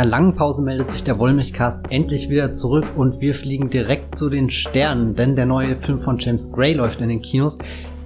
[0.00, 4.30] einer langen Pause meldet sich der Wollmilchcast endlich wieder zurück und wir fliegen direkt zu
[4.30, 7.58] den Sternen, denn der neue Film von James Gray läuft in den Kinos,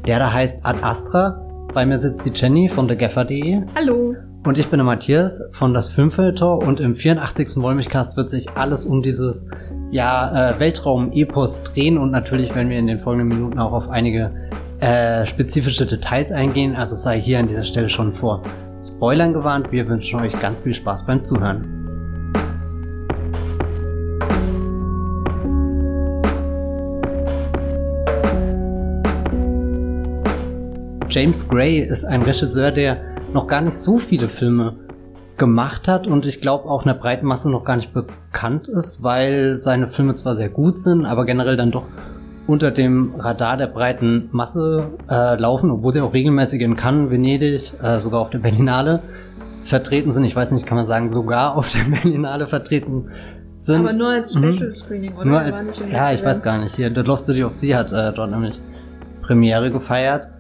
[0.05, 1.41] der da heißt Ad Astra.
[1.73, 3.63] Bei mir sitzt die Jenny von thegaffer.de.
[3.77, 4.17] Hallo.
[4.45, 7.63] Und ich bin der Matthias von das Filmfilter und im 84.
[7.63, 9.49] Wollmilchcast wird sich alles um dieses
[9.93, 14.33] ja, äh, Weltraum-Epos drehen und natürlich werden wir in den folgenden Minuten auch auf einige
[14.81, 18.43] äh, spezifische Details eingehen, also sei hier an dieser Stelle schon vor
[18.77, 19.71] Spoilern gewarnt.
[19.71, 21.84] Wir wünschen euch ganz viel Spaß beim Zuhören.
[31.15, 32.97] James Gray ist ein Regisseur, der
[33.33, 34.75] noch gar nicht so viele Filme
[35.37, 39.61] gemacht hat und ich glaube auch einer breiten Masse noch gar nicht bekannt ist, weil
[39.61, 41.85] seine Filme zwar sehr gut sind, aber generell dann doch
[42.49, 47.73] unter dem Radar der breiten Masse äh, laufen, obwohl sie auch regelmäßig in Cannes, Venedig,
[47.81, 49.01] äh, sogar auf der Berlinale
[49.67, 50.25] vertreten sind.
[50.25, 53.13] Ich weiß nicht, kann man sagen, sogar auf der Berlinale vertreten
[53.59, 53.83] sind.
[53.83, 54.55] Aber nur als mhm.
[54.55, 55.25] Special Screening, oder?
[55.27, 56.75] Nur als, ja, ich weiß gar nicht.
[56.75, 58.61] Hier, The Lost City of Sea hat äh, dort nämlich
[59.23, 60.34] Premiere gefeiert.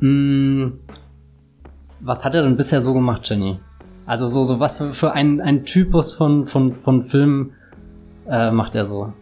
[0.00, 0.80] Hm,
[2.00, 3.58] was hat er denn bisher so gemacht, Jenny?
[4.06, 7.54] Also so, so was für, für ein, ein Typus von, von, von Filmen
[8.28, 9.12] äh, macht er so?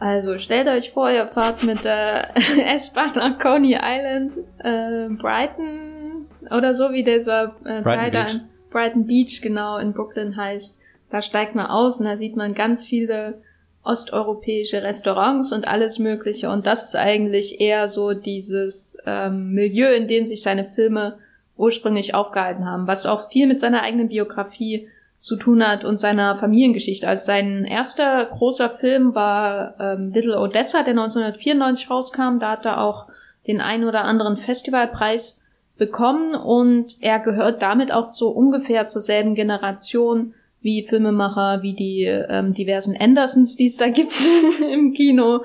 [0.00, 2.36] Also stellt euch vor, ihr fahrt mit der
[2.74, 9.06] S-Bahn nach Coney Island, äh, Brighton oder so wie dieser äh, Teil da in Brighton
[9.06, 10.78] Beach genau in Brooklyn heißt.
[11.10, 13.42] Da steigt man aus und da sieht man ganz viele
[13.88, 16.50] osteuropäische Restaurants und alles Mögliche.
[16.50, 21.18] Und das ist eigentlich eher so dieses ähm, Milieu, in dem sich seine Filme
[21.56, 26.36] ursprünglich aufgehalten haben, was auch viel mit seiner eigenen Biografie zu tun hat und seiner
[26.36, 27.08] Familiengeschichte.
[27.08, 32.38] Also sein erster großer Film war ähm, Little Odessa, der 1994 rauskam.
[32.38, 33.06] Da hat er auch
[33.46, 35.40] den einen oder anderen Festivalpreis
[35.78, 40.34] bekommen und er gehört damit auch so ungefähr zur selben Generation
[40.68, 44.12] wie Filmemacher, wie die ähm, diversen Andersons, die es da gibt
[44.72, 45.44] im Kino.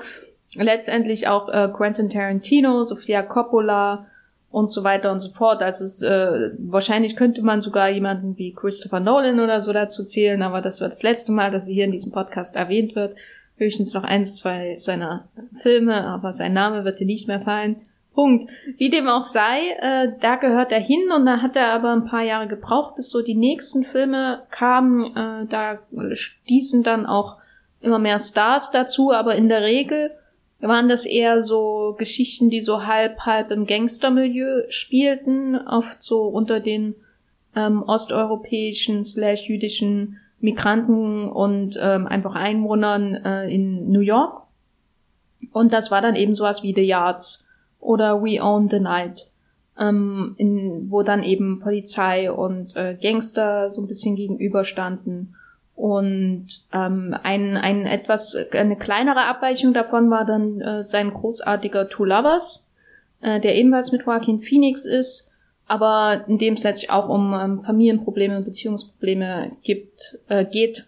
[0.54, 4.06] Letztendlich auch äh, Quentin Tarantino, Sofia Coppola,
[4.54, 5.62] und so weiter und so fort.
[5.62, 10.42] Also es, äh, wahrscheinlich könnte man sogar jemanden wie Christopher Nolan oder so dazu zählen,
[10.42, 13.16] aber das wird das letzte Mal, dass er hier in diesem Podcast erwähnt wird.
[13.56, 15.28] Höchstens noch eins, zwei seiner
[15.62, 17.76] Filme, aber sein Name wird dir nicht mehr fallen.
[18.14, 18.48] Punkt.
[18.78, 22.06] Wie dem auch sei, äh, da gehört er hin und da hat er aber ein
[22.06, 25.16] paar Jahre gebraucht, bis so die nächsten Filme kamen.
[25.16, 25.80] Äh, da
[26.12, 27.36] stießen dann auch
[27.80, 30.12] immer mehr Stars dazu, aber in der Regel
[30.60, 36.60] waren das eher so Geschichten, die so halb, halb im Gangstermilieu spielten, oft so unter
[36.60, 36.94] den
[37.54, 44.42] ähm, osteuropäischen slash jüdischen Migranten und ähm, einfach Einwohnern äh, in New York.
[45.52, 47.43] Und das war dann eben sowas wie The Yards
[47.84, 49.28] oder We Own the Night,
[49.78, 55.36] ähm, in, wo dann eben Polizei und äh, Gangster so ein bisschen gegenüberstanden.
[55.76, 62.04] Und ähm, ein, ein etwas eine kleinere Abweichung davon war dann äh, sein großartiger Two
[62.04, 62.64] Lovers,
[63.20, 65.30] äh, der ebenfalls mit Joaquin Phoenix ist,
[65.66, 70.86] aber in dem es letztlich auch um ähm, Familienprobleme und Beziehungsprobleme gibt, äh, geht.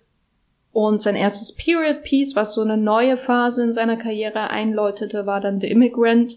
[0.72, 5.40] Und sein erstes Period Piece, was so eine neue Phase in seiner Karriere einläutete, war
[5.40, 6.36] dann The Immigrant,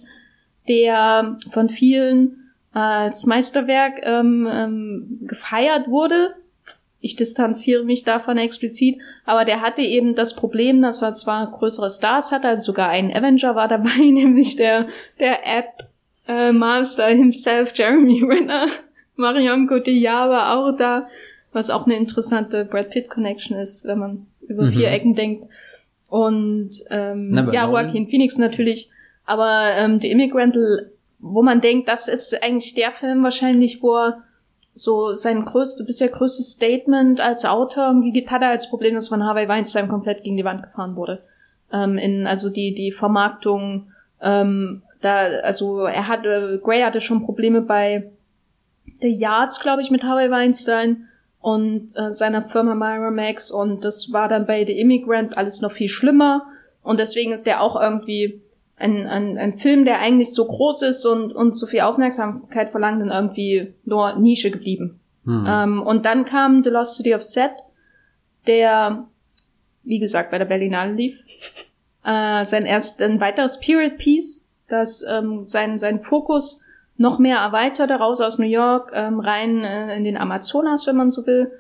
[0.70, 6.36] der von vielen als Meisterwerk ähm, ähm, gefeiert wurde,
[7.02, 11.90] ich distanziere mich davon explizit, aber der hatte eben das Problem, dass er zwar größere
[11.90, 14.88] Stars hatte, also sogar ein Avenger war dabei, nämlich der,
[15.20, 15.88] der App
[16.28, 18.68] äh, Master himself, Jeremy Renner,
[19.16, 21.08] Marion Cotillard war auch da,
[21.52, 24.74] was auch eine interessante Brad Pitt Connection ist, wenn man über mhm.
[24.74, 25.46] vier Ecken denkt.
[26.08, 28.90] Und ähm, ja, Joaquin Phoenix natürlich,
[29.30, 30.58] aber ähm, The Immigrant,
[31.20, 34.24] wo man denkt, das ist eigentlich der Film wahrscheinlich, wo er
[34.74, 39.10] so sein größte, bisher größtes Statement als Autor irgendwie gibt, hat er als Problem, dass
[39.10, 41.22] von Harvey Weinstein komplett gegen die Wand gefahren wurde.
[41.72, 47.62] Ähm, in, also die, die Vermarktung, ähm, da, also er hatte, Gray hatte schon Probleme
[47.62, 48.10] bei
[49.02, 51.08] The Yards, glaube ich, mit Harvey Weinstein
[51.40, 55.88] und äh, seiner Firma Miramax und das war dann bei The Immigrant alles noch viel
[55.88, 56.48] schlimmer
[56.82, 58.42] und deswegen ist der auch irgendwie
[58.80, 63.02] ein, ein, ein Film, der eigentlich so groß ist und, und so viel Aufmerksamkeit verlangt,
[63.02, 65.00] dann irgendwie nur Nische geblieben.
[65.26, 65.46] Mhm.
[65.48, 67.52] Ähm, und dann kam The Lost City of Set,
[68.48, 69.06] der,
[69.84, 71.18] wie gesagt, bei der Berlinale lief.
[72.02, 76.62] Äh, sein erst ein weiteres Period Piece, das ähm, sein, sein Fokus
[76.96, 81.12] noch mehr erweitert, raus aus New York, ähm, rein äh, in den Amazonas, wenn man
[81.12, 81.52] so will.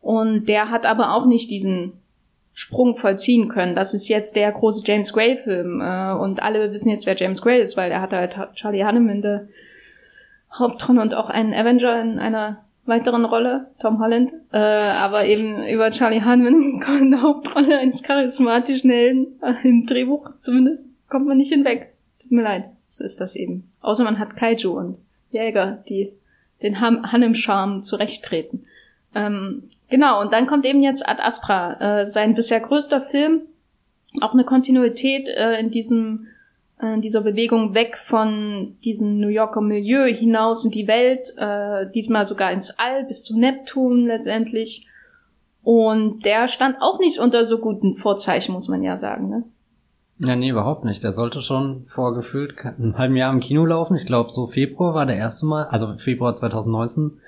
[0.00, 1.92] Und der hat aber auch nicht diesen
[2.58, 3.74] Sprung vollziehen können.
[3.74, 5.82] Das ist jetzt der große James Gray-Film.
[5.82, 9.10] Äh, und alle wissen jetzt, wer James Gray ist, weil er hat halt Charlie Hunnam
[9.10, 9.46] in der
[10.58, 15.90] Hauptrolle und auch einen Avenger in einer weiteren Rolle, Tom Holland, äh, aber eben über
[15.90, 21.52] Charlie Hunnam kommt eine Hauptrolle eines charismatischen Helden, äh, im Drehbuch zumindest, kommt man nicht
[21.52, 21.92] hinweg.
[22.22, 23.70] Tut mir leid, so ist das eben.
[23.82, 24.96] Außer man hat Kaiju und
[25.30, 26.10] Jäger, die
[26.62, 28.64] den Hanem-Charme zurechttreten.
[29.14, 33.42] Ähm, genau, und dann kommt eben jetzt Ad Astra, äh, sein bisher größter Film,
[34.20, 36.28] auch eine Kontinuität äh, in diesem
[36.78, 42.26] äh, dieser Bewegung weg von diesem New Yorker Milieu hinaus in die Welt, äh, diesmal
[42.26, 44.86] sogar ins All bis zum Neptun letztendlich.
[45.62, 49.44] Und der stand auch nicht unter so guten Vorzeichen, muss man ja sagen, ne?
[50.18, 51.02] Ja, nee, überhaupt nicht.
[51.02, 53.96] Der sollte schon vor gefühlt einem halben Jahr im Kino laufen.
[53.96, 57.18] Ich glaube, so Februar war der erste Mal, also Februar 2019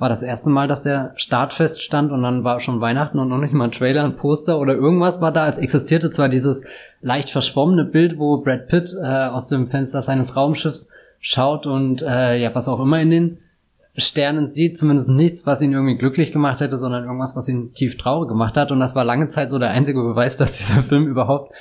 [0.00, 3.36] war das erste Mal, dass der Start feststand und dann war schon Weihnachten und noch
[3.36, 5.46] nicht mal ein Trailer, ein Poster oder irgendwas war da.
[5.46, 6.64] Es existierte zwar dieses
[7.02, 10.88] leicht verschwommene Bild, wo Brad Pitt äh, aus dem Fenster seines Raumschiffs
[11.20, 13.38] schaut und äh, ja, was auch immer in den
[13.94, 17.98] Sternen sieht, zumindest nichts, was ihn irgendwie glücklich gemacht hätte, sondern irgendwas, was ihn tief
[17.98, 18.72] traurig gemacht hat.
[18.72, 21.52] Und das war lange Zeit so der einzige Beweis, dass dieser Film überhaupt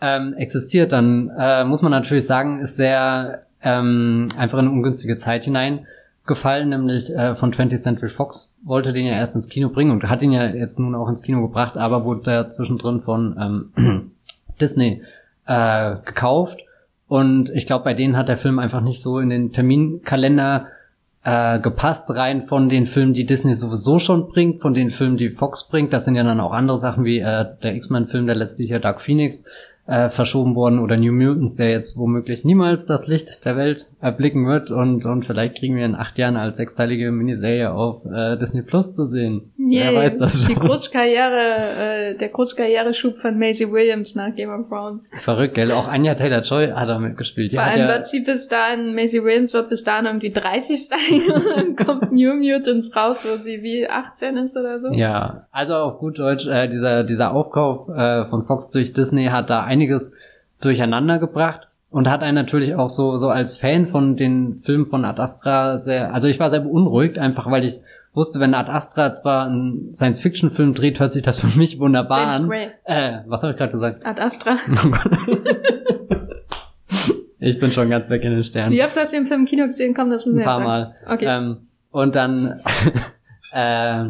[0.00, 0.92] ähm, existiert.
[0.92, 5.88] Dann äh, muss man natürlich sagen, ist sehr ähm, einfach in eine ungünstige Zeit hinein
[6.30, 8.56] gefallen, nämlich äh, von 20th Century Fox.
[8.62, 11.22] Wollte den ja erst ins Kino bringen und hat ihn ja jetzt nun auch ins
[11.22, 13.36] Kino gebracht, aber wurde da zwischendrin von
[13.76, 14.12] ähm,
[14.60, 15.02] Disney
[15.46, 16.60] äh, gekauft.
[17.08, 20.68] Und ich glaube, bei denen hat der Film einfach nicht so in den Terminkalender
[21.24, 25.30] äh, gepasst, rein von den Filmen, die Disney sowieso schon bringt, von den Filmen, die
[25.30, 25.92] Fox bringt.
[25.92, 29.02] Das sind ja dann auch andere Sachen wie äh, der X-Men-Film, der letztlich ja Dark
[29.02, 29.44] Phoenix
[29.90, 34.46] äh, verschoben worden oder New Mutants, der jetzt womöglich niemals das Licht der Welt erblicken
[34.46, 38.62] wird und, und vielleicht kriegen wir in acht Jahren als sechsteilige Miniserie auf äh, Disney
[38.62, 39.52] Plus zu sehen.
[39.58, 40.54] Yeah, Wer weiß das schon.
[40.54, 45.10] Die Großkarriere, äh, der Großkarriereschub von Maisie Williams nach Game of Thrones.
[45.24, 45.72] Verrückt, gell?
[45.72, 47.50] Auch Anja Taylor-Joy hat da mitgespielt.
[47.50, 50.88] Die Vor allem ja wird sie bis dahin, Maisie Williams wird bis dahin irgendwie 30
[50.88, 50.98] sein
[51.34, 54.92] und dann kommt New Mutants raus, wo sie wie 18 ist oder so.
[54.92, 59.50] Ja, also auf gut Deutsch, äh, dieser, dieser Aufkauf äh, von Fox durch Disney hat
[59.50, 60.12] da einiges
[60.60, 65.04] durcheinander gebracht und hat einen natürlich auch so, so als Fan von den Filmen von
[65.04, 67.80] Ad Astra sehr, also ich war sehr beunruhigt, einfach weil ich
[68.12, 72.48] wusste, wenn Ad Astra zwar einen Science-Fiction-Film dreht, hört sich das für mich wunderbar an.
[72.48, 72.68] Gray.
[72.84, 74.04] Äh, was habe ich gerade gesagt?
[74.04, 74.58] Ad Astra.
[77.38, 78.72] ich bin schon ganz weg in den Sternen.
[78.72, 79.94] Wie oft hast du den Film im Kino gesehen?
[79.94, 80.94] Komm, das müssen wir Ein paar Mal.
[81.08, 81.26] Okay.
[81.26, 82.60] Ähm, und dann,
[83.52, 84.04] äh,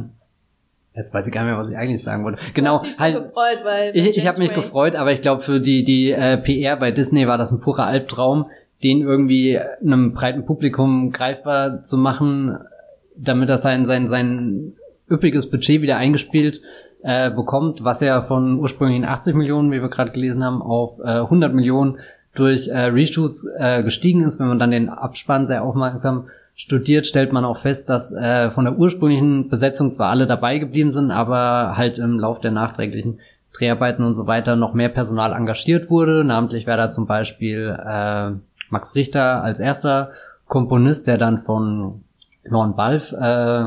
[0.94, 2.38] Jetzt weiß ich gar nicht mehr, was ich eigentlich sagen wollte.
[2.52, 3.14] Genau, dich halt.
[3.14, 6.36] So gefreut, weil ich ich habe mich gefreut, aber ich glaube für die die äh,
[6.36, 8.46] PR bei Disney war das ein purer Albtraum,
[8.82, 12.58] den irgendwie einem breiten Publikum greifbar zu machen,
[13.16, 14.72] damit er sein sein sein
[15.08, 16.60] üppiges Budget wieder eingespielt
[17.02, 21.20] äh, bekommt, was er von ursprünglichen 80 Millionen, wie wir gerade gelesen haben, auf äh,
[21.20, 21.98] 100 Millionen
[22.34, 24.40] durch äh, Reshoots äh, gestiegen ist.
[24.40, 26.28] Wenn man dann den Abspann sehr aufmerksam
[26.60, 30.92] studiert, stellt man auch fest, dass äh, von der ursprünglichen Besetzung zwar alle dabei geblieben
[30.92, 33.20] sind, aber halt im Lauf der nachträglichen
[33.54, 36.22] Dreharbeiten und so weiter noch mehr Personal engagiert wurde.
[36.22, 38.32] Namentlich wäre da zum Beispiel äh,
[38.68, 40.10] Max Richter als erster
[40.48, 42.04] Komponist, der dann von
[42.44, 43.64] Lorne Balf äh,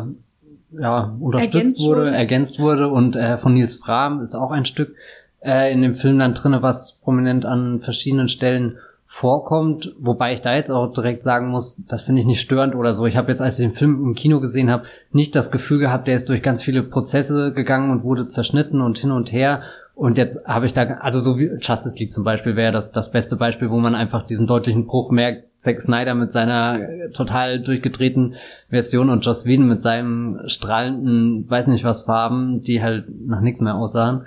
[0.79, 4.65] ja, unterstützt ergänzt wurde, wurde, ergänzt wurde und äh, von Nils Frahm ist auch ein
[4.65, 4.95] Stück
[5.43, 8.77] äh, in dem Film dann drinne, was prominent an verschiedenen Stellen
[9.13, 12.93] vorkommt, wobei ich da jetzt auch direkt sagen muss, das finde ich nicht störend oder
[12.93, 13.05] so.
[13.05, 16.07] Ich habe jetzt, als ich den Film im Kino gesehen habe, nicht das Gefühl gehabt,
[16.07, 19.61] der ist durch ganz viele Prozesse gegangen und wurde zerschnitten und hin und her.
[19.93, 23.11] Und jetzt habe ich da, also so wie Justice League zum Beispiel wäre das das
[23.11, 25.43] beste Beispiel, wo man einfach diesen deutlichen Bruch merkt.
[25.57, 26.79] Zack Snyder mit seiner
[27.13, 28.33] total durchgedrehten
[28.69, 33.61] Version und Joss Whedon mit seinem strahlenden, weiß nicht was Farben, die halt nach nichts
[33.61, 34.23] mehr aussahen.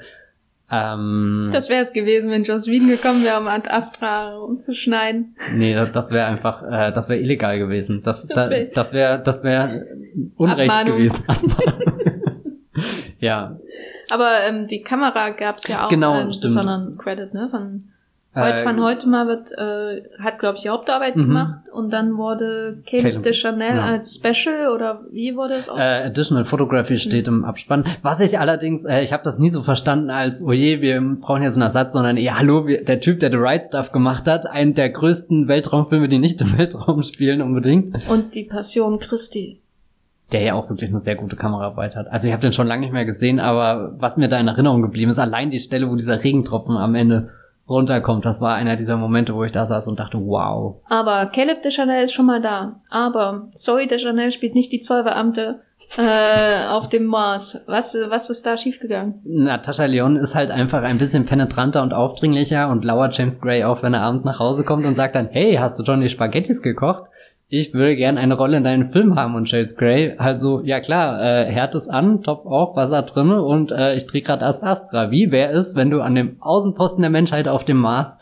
[0.71, 5.37] Ähm, das wäre es gewesen, wenn Joss Whedon gekommen wäre, um Ad Astra umzuschneiden.
[5.55, 8.03] Nee, das, das wäre einfach, äh, das wäre illegal gewesen.
[8.03, 9.87] Das, das wäre, das wäre, das wäre
[10.37, 10.99] Unrecht Abmahnung.
[10.99, 11.25] gewesen.
[13.21, 13.59] ja.
[14.11, 16.55] Aber ähm, die Kamera gab's ja auch genau, einen stimmt.
[16.55, 17.49] besonderen Credit, ne?
[17.51, 17.89] Von
[18.37, 21.27] Heute von heute mal wird, äh, hat glaube ich die Hauptarbeit mhm.
[21.27, 23.85] gemacht und dann wurde Caleb, Caleb de Chanel ja.
[23.85, 25.79] als Special oder wie wurde es auch?
[25.79, 26.99] Äh, Additional Photography mhm.
[26.99, 27.85] steht im Abspann.
[28.03, 31.43] Was ich allerdings, äh, ich habe das nie so verstanden als, oh je, wir brauchen
[31.43, 34.47] jetzt einen Ersatz, sondern eher, hallo, wir, der Typ, der The Right Stuff gemacht hat,
[34.47, 38.09] einen der größten Weltraumfilme, die nicht im Weltraum spielen unbedingt.
[38.09, 39.61] Und die Passion Christi
[40.33, 42.09] der ja auch wirklich eine sehr gute Kameraarbeit hat.
[42.11, 44.83] Also ich habe den schon lange nicht mehr gesehen, aber was mir da in Erinnerung
[44.83, 47.31] geblieben ist, allein die Stelle, wo dieser Regentropfen am Ende
[47.69, 48.25] runterkommt.
[48.25, 50.77] Das war einer dieser Momente, wo ich da saß und dachte, wow.
[50.89, 52.81] Aber Caleb de Chanel ist schon mal da.
[52.91, 55.61] Aber Zoe de Chanel spielt nicht die Zollbeamte
[55.97, 57.61] äh, auf dem Mars.
[57.67, 59.21] Was, was ist da schiefgegangen?
[59.25, 63.83] Natascha Leon ist halt einfach ein bisschen penetranter und aufdringlicher und lauert James Gray auf,
[63.83, 66.63] wenn er abends nach Hause kommt und sagt dann, hey, hast du schon die Spaghettis
[66.63, 67.11] gekocht?
[67.49, 70.81] Ich würde gern eine Rolle in deinem Film haben und Shades Grey halt so, ja
[70.81, 74.65] klar, äh, Herd ist an, Top auch, Wasser drinne und äh, ich drehe gerade Ast
[74.65, 75.11] Astra.
[75.11, 78.19] Wie wäre es, wenn du an dem Außenposten der Menschheit auf dem Mars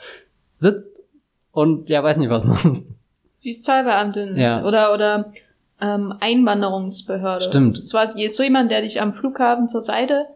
[0.52, 1.02] sitzt
[1.52, 2.84] und ja, weiß nicht, was machst?
[3.44, 4.36] Die ist Zollbeamtin.
[4.36, 4.64] Ja.
[4.64, 5.32] Oder, oder
[5.80, 7.44] ähm, Einwanderungsbehörde.
[7.44, 7.78] Stimmt.
[7.78, 10.26] Das war so jemand, der dich am Flughafen zur Seite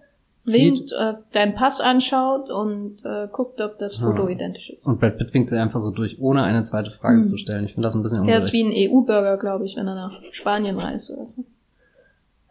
[0.53, 4.29] lehnt, äh, deinen Pass anschaut und äh, guckt, ob das Foto Ja.
[4.31, 4.87] identisch ist.
[4.87, 7.25] Und Brad Pitt winkt sie einfach so durch, ohne eine zweite Frage Hm.
[7.25, 7.65] zu stellen.
[7.65, 8.75] Ich finde das ein bisschen Der ist ungerecht.
[8.77, 11.45] wie ein EU-Bürger, glaube ich, wenn er nach Spanien reist oder so.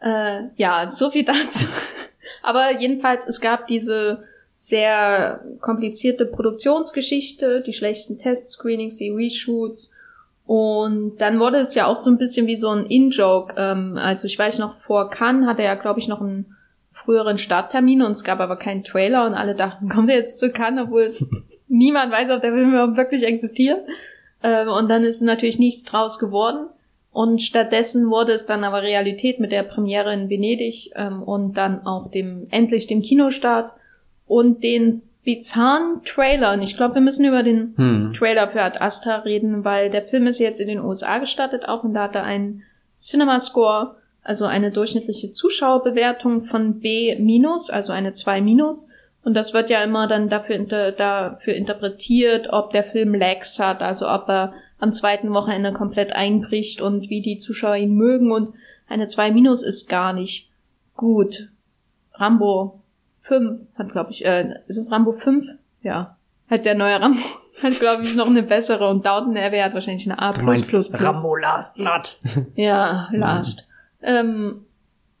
[0.00, 1.64] Äh, ja, so viel dazu.
[2.42, 4.22] Aber jedenfalls, es gab diese
[4.54, 9.92] sehr komplizierte Produktionsgeschichte, die schlechten Testscreenings, die Reshoots.
[10.46, 13.54] Und dann wurde es ja auch so ein bisschen wie so ein In-Joke.
[13.56, 16.56] Ähm, also ich weiß noch, vor Cannes hatte er ja, glaube ich, noch einen
[17.08, 20.52] früheren Starttermin und es gab aber keinen Trailer und alle dachten, kommen wir jetzt zu
[20.52, 21.24] Cannes, obwohl es
[21.68, 23.80] niemand weiß, ob der Film überhaupt wirklich existiert.
[24.42, 26.66] Ähm, und dann ist natürlich nichts draus geworden.
[27.10, 31.86] Und stattdessen wurde es dann aber Realität mit der Premiere in Venedig ähm, und dann
[31.86, 33.72] auch dem endlich dem Kinostart
[34.26, 36.60] und den bizarren Trailern.
[36.60, 38.12] Ich glaube, wir müssen über den Hm.
[38.12, 41.84] Trailer für Ad Astra reden, weil der Film ist jetzt in den USA gestartet auch
[41.84, 42.64] und da hat er einen
[42.96, 48.88] Cinema Score, also eine durchschnittliche Zuschauerbewertung von B minus, also eine 2 minus.
[49.24, 53.82] Und das wird ja immer dann dafür, inter, dafür interpretiert, ob der Film Lags hat,
[53.82, 58.32] also ob er am zweiten Wochenende komplett einbricht und wie die Zuschauer ihn mögen.
[58.32, 58.54] Und
[58.88, 60.48] eine 2 minus ist gar nicht
[60.96, 61.48] gut.
[62.14, 62.80] Rambo
[63.22, 65.46] 5 hat, glaube ich, äh, ist es Rambo 5?
[65.82, 66.16] Ja.
[66.50, 67.20] Hat der neue Rambo,
[67.62, 70.32] hat, glaube ich, noch eine bessere und Downton Abbey hat wahrscheinlich eine A++.
[70.32, 72.18] Du meinst Rambo Last Blood.
[72.54, 73.67] Ja, last.
[74.02, 74.64] Ähm,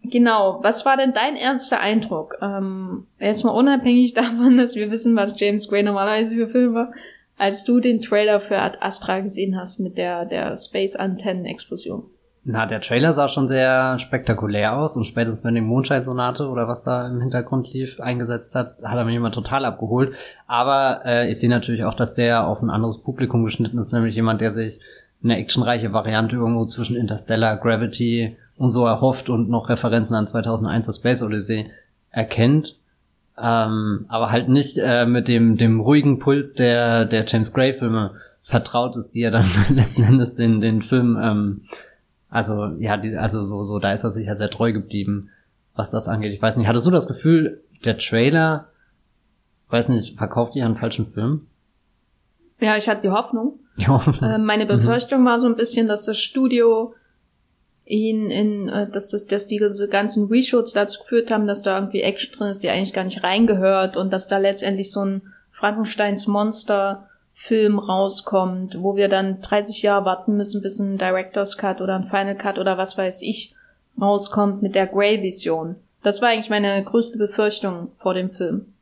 [0.02, 2.36] genau, was war denn dein erster Eindruck?
[2.40, 6.92] Ähm, jetzt mal unabhängig davon, dass wir wissen, was James Gray normalerweise für Film war,
[7.36, 12.04] als du den Trailer für Ad Astra gesehen hast mit der, der Space-Antennen-Explosion.
[12.50, 16.82] Na, der Trailer sah schon sehr spektakulär aus und spätestens wenn die Mondscheinsonate oder was
[16.82, 20.14] da im Hintergrund lief eingesetzt hat, hat er mich immer total abgeholt.
[20.46, 24.14] Aber äh, ich sehe natürlich auch, dass der auf ein anderes Publikum geschnitten ist, nämlich
[24.14, 24.80] jemand, der sich
[25.22, 30.86] eine actionreiche Variante irgendwo zwischen Interstellar, Gravity und so erhofft und noch Referenzen an 2001
[30.86, 31.70] The Space Odyssey
[32.10, 32.76] erkennt.
[33.40, 38.14] Ähm, aber halt nicht äh, mit dem, dem ruhigen Puls der, der James Gray Filme
[38.42, 41.60] vertraut ist, die er dann letzten Endes den, den Film ähm,
[42.30, 45.30] also, ja, die, also so, so, da ist er sicher sehr treu geblieben,
[45.74, 46.32] was das angeht.
[46.32, 48.68] Ich weiß nicht, hattest du das Gefühl, der Trailer,
[49.70, 51.46] weiß nicht, verkauft ihr einen falschen Film?
[52.60, 53.60] Ja, ich hatte die Hoffnung.
[53.76, 54.04] Ja.
[54.20, 56.94] Äh, meine Befürchtung war so ein bisschen, dass das Studio
[57.88, 62.02] ihn in, äh, dass das, dass diese ganzen Reshoots dazu geführt haben, dass da irgendwie
[62.02, 66.26] Action drin ist, die eigentlich gar nicht reingehört und dass da letztendlich so ein Frankensteins
[66.26, 71.94] Monster Film rauskommt, wo wir dann 30 Jahre warten müssen, bis ein Director's Cut oder
[71.94, 73.54] ein Final Cut oder was weiß ich
[74.00, 75.76] rauskommt mit der Grey-Vision.
[76.02, 78.72] Das war eigentlich meine größte Befürchtung vor dem Film.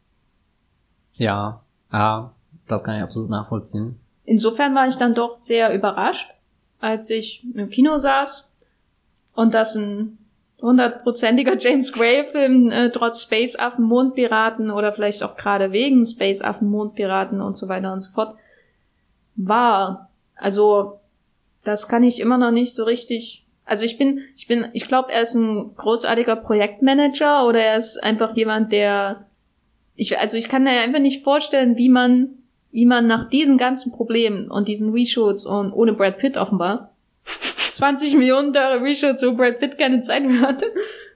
[1.15, 1.61] ja,
[1.93, 2.33] ja,
[2.67, 3.99] das kann ich absolut nachvollziehen.
[4.25, 6.31] Insofern war ich dann doch sehr überrascht,
[6.81, 8.46] als ich im Kino saß
[9.37, 10.19] und das ein
[10.61, 17.55] hundertprozentiger James Gray-Film äh, trotz Space-Affen, Mondpiraten oder vielleicht auch gerade wegen Space-Affen, Mondpiraten und
[17.55, 18.37] so weiter und so fort
[19.37, 20.11] war.
[20.35, 21.01] Also
[21.63, 23.45] das kann ich immer noch nicht so richtig.
[23.67, 28.03] Also ich bin, ich bin, ich glaube, er ist ein großartiger Projektmanager oder er ist
[28.03, 29.27] einfach jemand, der
[29.95, 32.31] ich, also ich kann mir einfach nicht vorstellen, wie man,
[32.71, 36.96] wie man nach diesen ganzen Problemen und diesen Reshoots und ohne Brad Pitt offenbar
[37.73, 40.67] 20 Millionen teure Reshoots, wo Brad Pitt keine Zeit mehr hatte,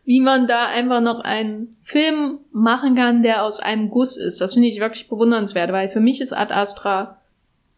[0.04, 4.40] wie man da einfach noch einen Film machen kann, der aus einem Guss ist.
[4.40, 7.18] Das finde ich wirklich bewundernswert, weil für mich ist Ad Astra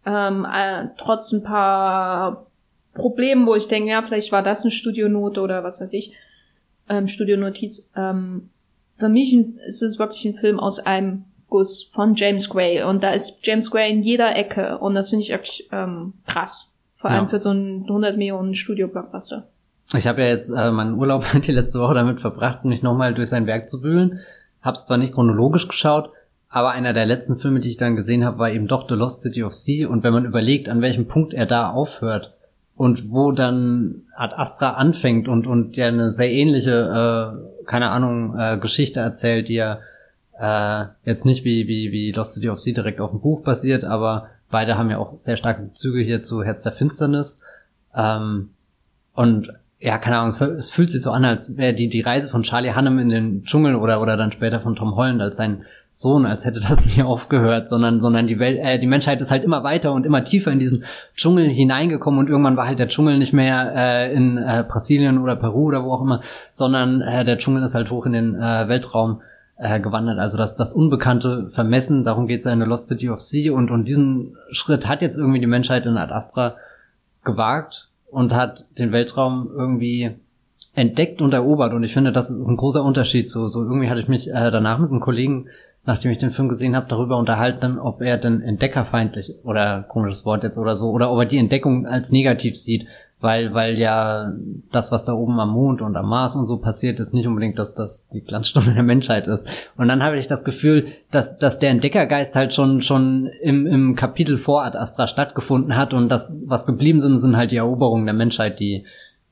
[0.04, 2.46] ähm, äh, trotz ein paar
[2.94, 6.14] Problemen, wo ich denke, ja, vielleicht war das eine Studionote oder was weiß ich,
[6.88, 7.88] ähm, Studionotiz.
[7.96, 8.50] Ähm,
[8.98, 13.12] für mich ist es wirklich ein Film aus einem Guss von James Gray und da
[13.12, 16.71] ist James Gray in jeder Ecke und das finde ich wirklich ähm, krass.
[17.02, 17.30] Vor allem Ja.
[17.30, 19.44] für so einen 100 Millionen Studio-Blockbuster.
[19.94, 23.28] Ich habe ja jetzt äh, meinen Urlaub die letzte Woche damit verbracht, mich nochmal durch
[23.28, 24.20] sein Werk zu wühlen.
[24.62, 26.10] Hab's zwar nicht chronologisch geschaut,
[26.48, 29.20] aber einer der letzten Filme, die ich dann gesehen habe, war eben doch The Lost
[29.20, 29.88] City of Sea.
[29.88, 32.32] Und wenn man überlegt, an welchem Punkt er da aufhört
[32.76, 38.38] und wo dann Ad Astra anfängt und und ja eine sehr ähnliche, äh, keine Ahnung,
[38.38, 39.80] äh, Geschichte erzählt, die ja
[40.38, 43.82] äh, jetzt nicht wie wie wie Lost City of Sea direkt auf dem Buch basiert,
[43.84, 47.40] aber beide haben ja auch sehr starke Bezüge hier zu Herz der Finsternis.
[47.96, 48.50] Ähm,
[49.14, 52.28] und ja, keine Ahnung, es, es fühlt sich so an, als wäre die, die Reise
[52.28, 55.64] von Charlie Hannem in den Dschungel oder, oder dann später von Tom Holland als sein,
[55.90, 59.42] so, als hätte das nie aufgehört, sondern, sondern die Welt, äh, die Menschheit ist halt
[59.42, 60.84] immer weiter und immer tiefer in diesen
[61.16, 65.34] Dschungel hineingekommen und irgendwann war halt der Dschungel nicht mehr äh, in äh, Brasilien oder
[65.34, 66.20] Peru oder wo auch immer,
[66.52, 69.20] sondern äh, der Dschungel ist halt hoch in den äh, Weltraum
[69.62, 70.18] äh, gewandert.
[70.18, 73.52] Also das, das Unbekannte vermessen, darum geht es ja in The Lost City of Sea
[73.52, 76.56] und, und diesen Schritt hat jetzt irgendwie die Menschheit in Ad Astra
[77.24, 80.16] gewagt und hat den Weltraum irgendwie
[80.74, 81.72] entdeckt und erobert.
[81.74, 83.28] Und ich finde, das ist ein großer Unterschied.
[83.28, 85.46] So, so irgendwie hatte ich mich äh, danach mit einem Kollegen,
[85.84, 90.42] nachdem ich den Film gesehen habe, darüber unterhalten, ob er denn entdeckerfeindlich oder komisches Wort
[90.42, 92.86] jetzt oder so, oder ob er die Entdeckung als negativ sieht
[93.22, 94.32] weil, weil ja
[94.72, 97.56] das, was da oben am Mond und am Mars und so passiert, ist nicht unbedingt,
[97.56, 99.46] dass das die Glanzstunde der Menschheit ist.
[99.76, 103.94] Und dann habe ich das Gefühl, dass, dass der Entdeckergeist halt schon, schon im, im
[103.94, 108.06] Kapitel vor Ad Astra stattgefunden hat und das, was geblieben sind, sind halt die Eroberungen
[108.06, 108.86] der Menschheit, die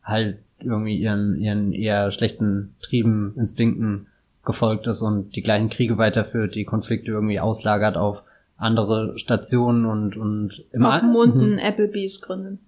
[0.04, 4.06] halt irgendwie ihren, ihren eher schlechten Trieben, Instinkten
[4.44, 8.23] gefolgt ist und die gleichen Kriege weiterführt, die Konflikte irgendwie auslagert auf
[8.56, 12.61] andere Stationen und, und im Auf Mond ein Applebees gründen.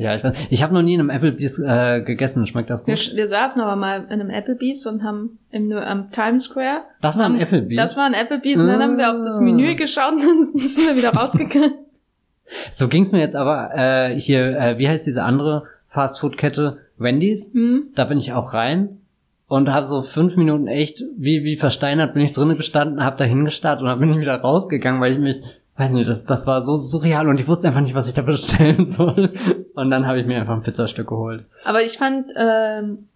[0.00, 0.34] Ja, ich weiß.
[0.48, 2.46] Ich habe noch nie in einem Applebee's äh, gegessen.
[2.46, 2.96] Schmeckt das gut?
[2.96, 6.84] Wir, wir saßen aber mal in einem Applebee's und haben im, am Times Square.
[7.02, 7.76] Das war ein Applebee's?
[7.76, 9.42] Das war ein Applebee's und dann haben wir auf das ah.
[9.42, 11.74] Menü geschaut und dann sind wir wieder rausgegangen.
[12.70, 16.78] so ging's mir jetzt aber äh, hier, äh, wie heißt diese andere Fastfood-Kette?
[16.96, 17.52] Wendy's.
[17.52, 17.88] Hm?
[17.94, 19.00] Da bin ich auch rein
[19.48, 23.24] und habe so fünf Minuten echt, wie, wie versteinert bin ich drinnen gestanden, habe da
[23.24, 25.42] hingestarrt und dann bin ich wieder rausgegangen, weil ich mich
[25.80, 28.22] weiß nicht, das, das war so surreal und ich wusste einfach nicht, was ich da
[28.22, 29.32] bestellen soll.
[29.80, 31.46] Und dann habe ich mir einfach ein Pizzastück geholt.
[31.64, 33.08] Aber ich fand, ähm,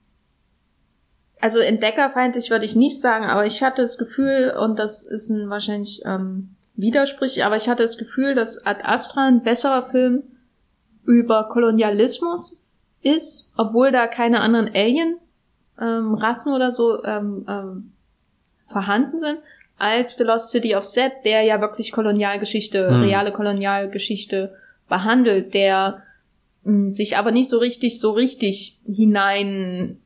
[1.38, 5.50] also entdeckerfeindlich würde ich nicht sagen, aber ich hatte das Gefühl, und das ist ein
[5.50, 10.22] wahrscheinlich ähm, widersprüchlich, aber ich hatte das Gefühl, dass Ad Astra ein besserer Film
[11.04, 12.62] über Kolonialismus
[13.02, 17.92] ist, obwohl da keine anderen Alien-Rassen ähm, oder so ähm, ähm,
[18.68, 19.38] vorhanden sind,
[19.76, 23.02] als The Lost City of Set, der ja wirklich Kolonialgeschichte, hm.
[23.02, 24.54] reale Kolonialgeschichte
[24.88, 26.02] behandelt, der
[26.64, 29.98] sich aber nicht so richtig, so richtig hineingeben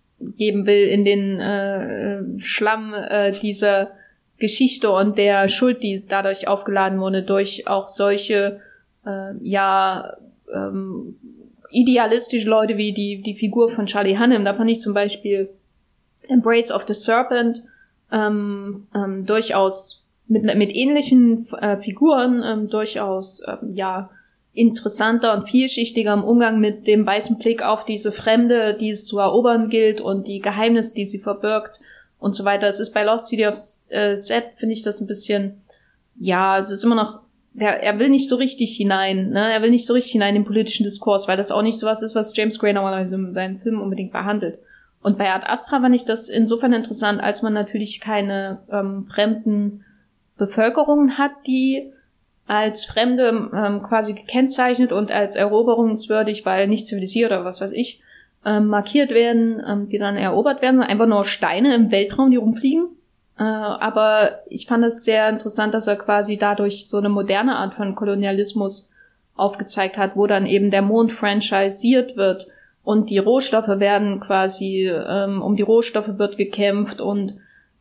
[0.67, 3.93] will in den äh, Schlamm äh, dieser
[4.39, 8.61] Geschichte und der Schuld, die dadurch aufgeladen wurde, durch auch solche,
[9.05, 10.17] äh, ja,
[10.53, 11.17] ähm,
[11.71, 14.45] idealistische Leute wie die, die Figur von Charlie Hunnam.
[14.45, 15.51] Da fand ich zum Beispiel
[16.29, 17.63] Embrace of the Serpent
[18.11, 24.11] ähm, ähm, durchaus mit, mit ähnlichen äh, Figuren ähm, durchaus ähm, ja
[24.59, 29.19] interessanter und vielschichtiger im Umgang mit dem weißen Blick auf diese Fremde, die es zu
[29.19, 31.79] erobern gilt und die Geheimnisse, die sie verbirgt
[32.19, 32.67] und so weiter.
[32.67, 33.57] Es ist bei Lost City of
[33.89, 35.61] äh, Set, finde ich das ein bisschen,
[36.19, 37.21] ja, es ist immer noch,
[37.53, 39.53] der, er will nicht so richtig hinein, ne?
[39.53, 42.03] er will nicht so richtig hinein in den politischen Diskurs, weil das auch nicht sowas
[42.03, 44.59] ist, was James Gray normalerweise in seinen Filmen unbedingt behandelt.
[45.01, 49.85] Und bei Ad Astra fand ich das insofern interessant, als man natürlich keine ähm, fremden
[50.37, 51.93] Bevölkerungen hat, die
[52.49, 58.01] als Fremde ähm, quasi gekennzeichnet und als eroberungswürdig, weil nicht zivilisiert oder was weiß ich,
[58.45, 62.87] ähm, markiert werden, ähm, die dann erobert werden, einfach nur Steine im Weltraum, die rumfliegen.
[63.39, 67.75] Äh, aber ich fand es sehr interessant, dass er quasi dadurch so eine moderne Art
[67.75, 68.91] von Kolonialismus
[69.37, 72.47] aufgezeigt hat, wo dann eben der Mond franchiseiert wird
[72.83, 77.35] und die Rohstoffe werden quasi, ähm, um die Rohstoffe wird gekämpft und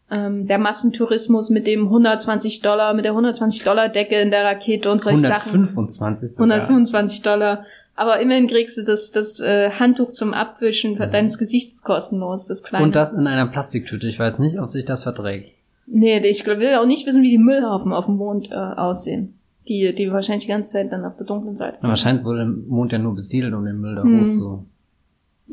[0.09, 4.91] ähm, der Massentourismus mit dem 120 Dollar, mit der 120 Dollar Decke in der Rakete
[4.91, 6.51] und solche 125 Sachen.
[6.51, 7.65] 125 Dollar.
[7.95, 11.11] Aber immerhin kriegst du das, das äh, Handtuch zum Abwischen mhm.
[11.11, 12.85] deines Gesichts kostenlos, das kleine.
[12.85, 14.07] Und das in einer Plastiktüte.
[14.07, 15.51] Ich weiß nicht, ob sich das verträgt.
[15.87, 19.33] Nee, ich will auch nicht wissen, wie die Müllhaufen auf dem Mond äh, aussehen.
[19.67, 21.89] Die, die wahrscheinlich die ganze Zeit dann auf der dunklen Seite sind.
[21.89, 24.27] wahrscheinlich wurde der Mond ja nur besiedelt, um den Müll da hm.
[24.27, 24.65] hoch zu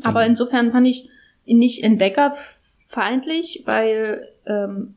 [0.01, 0.31] aber mhm.
[0.31, 1.09] insofern fand ich
[1.45, 4.95] ihn nicht entdeckerfeindlich, weil ähm,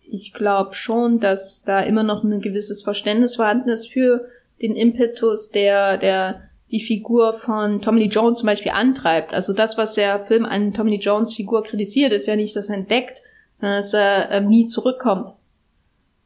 [0.00, 4.26] ich glaube schon, dass da immer noch ein gewisses Verständnis vorhanden ist für
[4.60, 9.32] den Impetus, der, der die Figur von Tommy Lee Jones zum Beispiel antreibt.
[9.32, 12.68] Also das, was der Film an Tommy Lee Jones Figur kritisiert, ist ja nicht, dass
[12.68, 13.22] er entdeckt,
[13.60, 15.32] sondern dass er ähm, nie zurückkommt.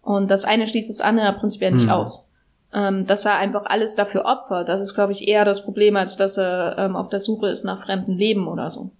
[0.02, 1.90] Und das eine schließt das andere prinzipiell nicht mhm.
[1.90, 2.28] aus
[2.72, 4.68] ähm, dass er einfach alles dafür opfert.
[4.68, 7.64] Das ist, glaube ich, eher das Problem, als dass er ähm, auf der Suche ist
[7.64, 8.90] nach fremden Leben oder so.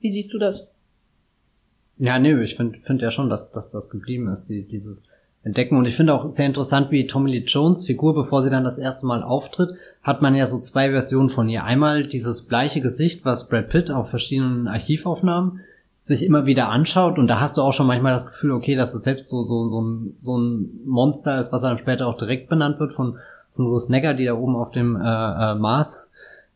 [0.00, 0.68] Wie siehst du das?
[2.02, 5.04] Ja, nee, ich finde find ja schon, dass, dass das geblieben ist, die, dieses
[5.44, 5.76] Entdecken.
[5.76, 8.76] Und ich finde auch sehr interessant, wie Tommy Lee Jones Figur, bevor sie dann das
[8.76, 11.62] erste Mal auftritt, hat man ja so zwei Versionen von ihr.
[11.62, 15.60] Einmal dieses bleiche Gesicht, was Brad Pitt auf verschiedenen Archivaufnahmen
[16.00, 18.94] sich immer wieder anschaut und da hast du auch schon manchmal das Gefühl, okay, dass
[18.94, 22.48] es selbst so, so, so, ein, so ein Monster ist, was dann später auch direkt
[22.48, 23.18] benannt wird von,
[23.54, 26.08] von Ruth Negger, die da oben auf dem äh, äh, Mars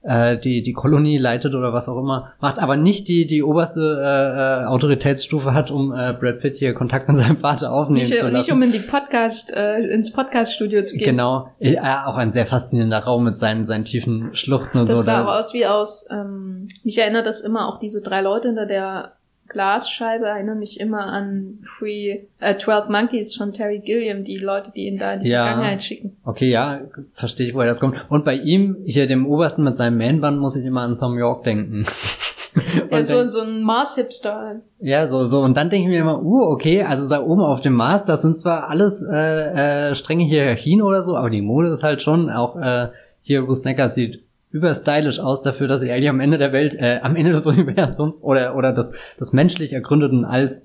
[0.06, 3.80] äh, die die Kolonie leitet oder was auch immer macht, aber nicht die die oberste
[3.80, 8.10] äh, äh, Autoritätsstufe hat, um äh, Brad Pitt hier Kontakt mit seinem Vater aufnehmen nicht,
[8.10, 8.36] zu lassen.
[8.36, 11.10] Nicht um in die Podcast äh, ins Podcaststudio zu gehen.
[11.10, 15.02] Genau, ja, auch ein sehr faszinierender Raum mit seinen seinen tiefen Schluchten und das so.
[15.02, 16.06] sah da, aus wie aus.
[16.10, 19.15] Ähm, mich erinnert das immer auch diese drei Leute hinter der
[19.48, 24.86] Glasscheibe erinnert mich immer an Free äh, 12 Monkeys von Terry Gilliam, die Leute, die
[24.86, 25.46] ihn da in die ja.
[25.46, 26.16] Vergangenheit schicken.
[26.24, 26.80] Okay, ja,
[27.14, 27.96] verstehe ich, woher das kommt.
[28.08, 31.44] Und bei ihm, hier dem Obersten mit seinem Man-Band, muss ich immer an Tom York
[31.44, 31.86] denken.
[32.90, 34.60] ja, so, so ein Mars-Hipster.
[34.80, 35.40] Ja, so, so.
[35.40, 38.22] Und dann denke ich mir immer, uh, okay, also da oben auf dem Mars, das
[38.22, 42.30] sind zwar alles äh, äh, strenge Hierarchien oder so, aber die Mode ist halt schon,
[42.30, 42.88] auch äh,
[43.22, 44.25] hier Bruce Necker sieht
[44.56, 48.22] überstylisch aus dafür, dass sie eigentlich am Ende der Welt, äh, am Ende des Universums
[48.22, 48.90] oder, oder des,
[49.20, 50.64] des menschlich ergründeten Alls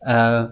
[0.00, 0.44] äh,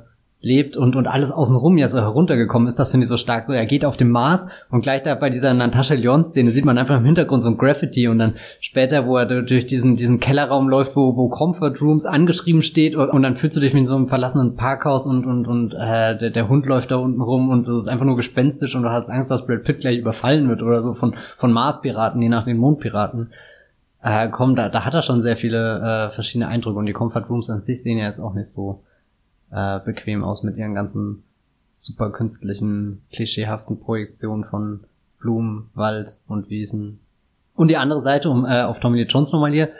[0.42, 3.44] lebt und, und alles außenrum ja so heruntergekommen ist, das finde ich so stark.
[3.44, 6.78] So, er geht auf dem Mars und gleich da bei dieser Natascha Lyon-Szene sieht man
[6.78, 10.68] einfach im Hintergrund so ein Graffiti und dann später, wo er durch diesen, diesen Kellerraum
[10.68, 13.86] läuft, wo, wo Comfort Rooms angeschrieben steht und, und dann fühlst du dich wie in
[13.86, 17.50] so einem verlassenen Parkhaus und, und, und äh, der, der Hund läuft da unten rum
[17.50, 20.48] und es ist einfach nur gespenstisch und du hast Angst, dass Brad Pitt gleich überfallen
[20.48, 23.30] wird oder so von, von Mars-Piraten, je nach den Mondpiraten.
[24.02, 27.26] Äh, komm, da, da hat er schon sehr viele äh, verschiedene Eindrücke und die Comfort
[27.28, 28.80] Rooms an sich sehen ja jetzt auch nicht so
[29.50, 31.22] äh, bequem aus mit ihren ganzen
[31.74, 34.80] super künstlichen, klischeehaften Projektionen von
[35.18, 37.00] Blumen, Wald und Wiesen.
[37.54, 39.70] Und die andere Seite, um äh, auf Tommy Lee Jones nochmal hier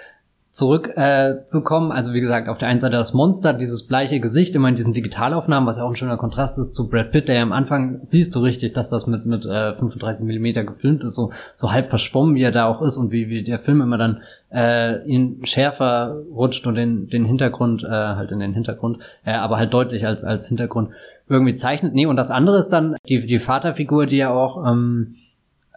[0.50, 4.18] zurück äh, zu kommen, also wie gesagt, auf der einen Seite das Monster, dieses bleiche
[4.18, 7.28] Gesicht, immer in diesen Digitalaufnahmen, was ja auch ein schöner Kontrast ist zu Brad Pitt,
[7.28, 11.04] der ja am Anfang siehst du richtig, dass das mit mit äh, 35 Millimeter gefilmt
[11.04, 13.80] ist, so so halb verschwommen, wie er da auch ist und wie wie der Film
[13.80, 18.98] immer dann äh, ihn schärfer rutscht und den den Hintergrund äh, halt in den Hintergrund,
[19.24, 20.90] äh, aber halt deutlich als als Hintergrund
[21.28, 21.94] irgendwie zeichnet.
[21.94, 25.14] Nee, und das andere ist dann die die Vaterfigur, die ja auch ähm,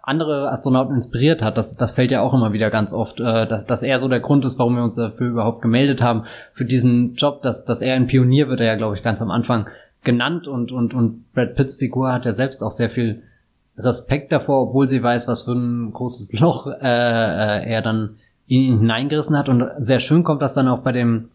[0.05, 1.57] andere Astronauten inspiriert hat.
[1.57, 4.19] Das, das fällt ja auch immer wieder ganz oft, äh, dass, dass er so der
[4.19, 7.95] Grund ist, warum wir uns dafür überhaupt gemeldet haben, für diesen Job, dass, dass er
[7.95, 9.67] ein Pionier wird, er ja, glaube ich, ganz am Anfang
[10.03, 13.23] genannt und, und, und Brad Pitts Figur hat ja selbst auch sehr viel
[13.77, 18.79] Respekt davor, obwohl sie weiß, was für ein großes Loch äh, äh, er dann ihn
[18.79, 19.47] hineingerissen hat.
[19.47, 21.29] Und sehr schön kommt das dann auch bei dem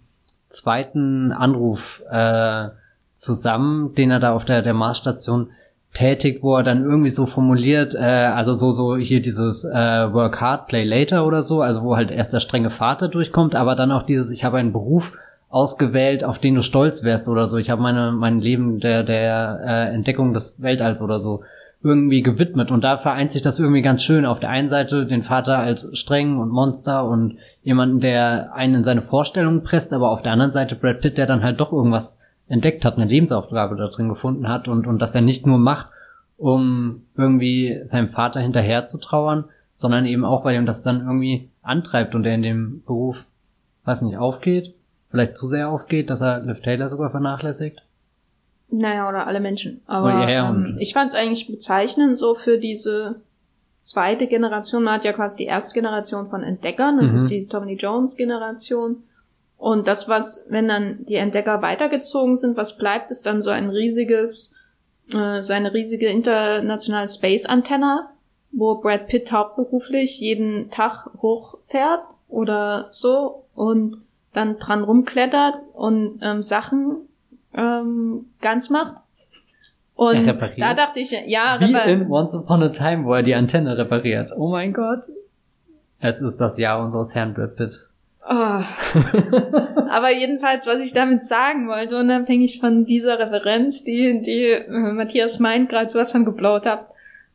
[0.51, 2.69] zweiten Anruf äh,
[3.15, 5.51] zusammen, den er da auf der, der Marsstation
[5.99, 10.41] tätig, wo er dann irgendwie so formuliert, äh, also so so hier dieses äh, Work
[10.41, 13.91] Hard, Play Later oder so, also wo halt erst der strenge Vater durchkommt, aber dann
[13.91, 15.13] auch dieses, ich habe einen Beruf
[15.49, 17.57] ausgewählt, auf den du stolz wärst oder so.
[17.59, 21.43] Ich habe meine mein Leben der der äh, Entdeckung des Weltalls oder so
[21.83, 24.25] irgendwie gewidmet und da vereint sich das irgendwie ganz schön.
[24.25, 28.85] Auf der einen Seite den Vater als streng und Monster und jemanden, der einen in
[28.85, 32.19] seine Vorstellungen presst, aber auf der anderen Seite Brad Pitt, der dann halt doch irgendwas
[32.49, 35.89] entdeckt hat, eine Lebensaufgabe da drin gefunden hat und, und dass er nicht nur macht,
[36.37, 41.51] um irgendwie seinem Vater hinterher zu trauern, sondern eben auch, weil ihm das dann irgendwie
[41.63, 43.25] antreibt und er in dem Beruf,
[43.85, 44.75] weiß nicht, aufgeht,
[45.11, 47.83] vielleicht zu sehr aufgeht, dass er Liv Taylor sogar vernachlässigt.
[48.71, 49.81] Naja, oder alle Menschen.
[49.87, 53.17] Aber oh, ja, ähm, ich fand es eigentlich bezeichnend so für diese
[53.83, 54.85] zweite Generation.
[54.85, 57.17] Man hat ja quasi die erste Generation von Entdeckern, das mhm.
[57.17, 59.05] ist die Tommy Jones Generation.
[59.59, 63.71] Und das, was, wenn dann die Entdecker weitergezogen sind, was bleibt, ist dann so ein
[63.71, 64.55] riesiges,
[65.13, 68.07] äh, so eine riesige internationale Space-Antenne,
[68.53, 73.99] wo Brad Pitt hauptberuflich jeden Tag hochfährt oder so und
[74.33, 77.09] dann dran rumklettert und ähm, Sachen
[77.53, 79.03] ähm, ganz macht.
[79.97, 80.25] Und
[80.59, 84.31] da dachte ich, ja, Wie in Once Upon a Time, wo er die Antenne repariert.
[84.37, 85.01] Oh mein Gott.
[85.99, 87.88] Es ist das Jahr unseres Herrn Brad Pitt.
[88.31, 88.35] Oh.
[89.89, 95.39] Aber jedenfalls, was ich damit sagen wollte, unabhängig von dieser Referenz, die, die äh, Matthias
[95.39, 96.89] meint, gerade sowas von geblaut hat,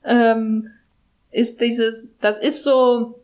[0.04, 0.70] ähm,
[1.32, 3.20] ist dieses, das ist so,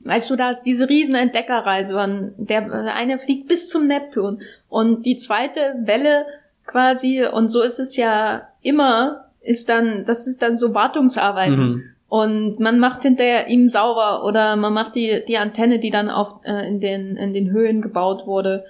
[0.00, 5.04] weißt du, da ist diese riesen Entdeckerreise, von der eine fliegt bis zum Neptun und
[5.04, 6.24] die zweite Welle
[6.66, 11.58] quasi, und so ist es ja immer, ist dann, das ist dann so Wartungsarbeiten.
[11.58, 11.84] Mhm.
[12.08, 16.40] Und man macht hinterher ihm sauber oder man macht die, die Antenne, die dann auf,
[16.44, 18.64] äh, in, den, in den Höhen gebaut wurde,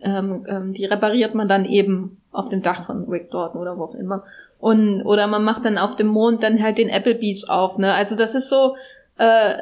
[0.00, 3.84] ähm, ähm, die repariert man dann eben auf dem Dach von Rick Dorton oder wo
[3.84, 4.22] auch immer.
[4.60, 7.92] Und, oder man macht dann auf dem Mond dann halt den Applebees auf, ne?
[7.92, 8.76] Also das ist so,
[9.18, 9.54] äh,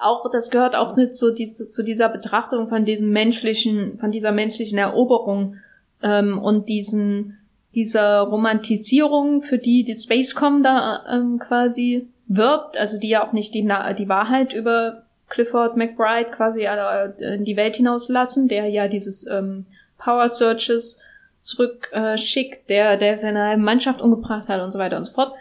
[0.00, 4.32] auch, das gehört auch zu, die, zu, zu dieser Betrachtung von diesem menschlichen, von dieser
[4.32, 5.56] menschlichen Eroberung
[6.02, 7.38] ähm, und diesen,
[7.74, 13.54] dieser Romantisierung, für die die Spacecom da ähm, quasi wirbt, also die ja auch nicht
[13.54, 19.26] die, die Wahrheit über Clifford McBride quasi äh, in die Welt hinauslassen, der ja dieses
[19.26, 19.66] ähm,
[19.98, 21.00] Power Searches
[21.40, 25.32] zurückschickt, äh, der, der seine Mannschaft umgebracht hat und so weiter und so fort.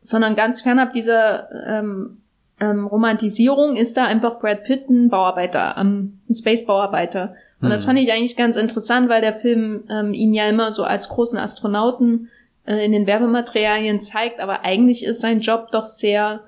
[0.00, 2.18] Sondern ganz fernab dieser ähm,
[2.60, 7.34] ähm, Romantisierung ist da einfach Brad Pitt ein Bauarbeiter, ähm, ein Space-Bauarbeiter.
[7.60, 7.88] Und das hm.
[7.88, 11.38] fand ich eigentlich ganz interessant, weil der Film ähm, ihn ja immer so als großen
[11.38, 12.28] Astronauten
[12.66, 16.40] äh, in den Werbematerialien zeigt, aber eigentlich ist sein Job doch sehr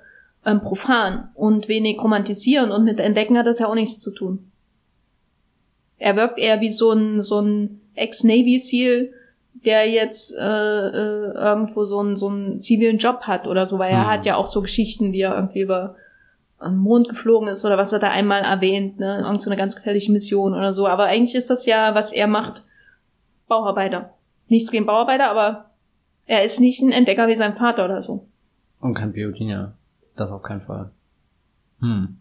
[0.44, 4.50] ähm, profan und wenig romantisieren und mit Entdecken hat das ja auch nichts zu tun.
[5.98, 9.12] Er wirkt eher wie so ein, so ein Ex-Navy SEAL,
[9.64, 10.42] der jetzt äh,
[10.88, 14.06] äh, irgendwo so einen, so einen zivilen Job hat oder so, weil er mhm.
[14.06, 15.96] hat ja auch so Geschichten, wie er irgendwie über
[16.58, 19.76] am Mond geflogen ist oder was hat er einmal erwähnt, ne, irgend so eine ganz
[19.76, 20.86] gefährliche Mission oder so.
[20.86, 22.62] Aber eigentlich ist das ja, was er macht,
[23.48, 24.14] Bauarbeiter.
[24.48, 25.70] Nichts gegen Bauarbeiter, aber
[26.26, 28.26] er ist nicht ein Entdecker wie sein Vater oder so.
[28.80, 29.74] Und kein Biodiener.
[30.16, 30.90] Das auf keinen Fall.
[31.80, 32.18] Hm.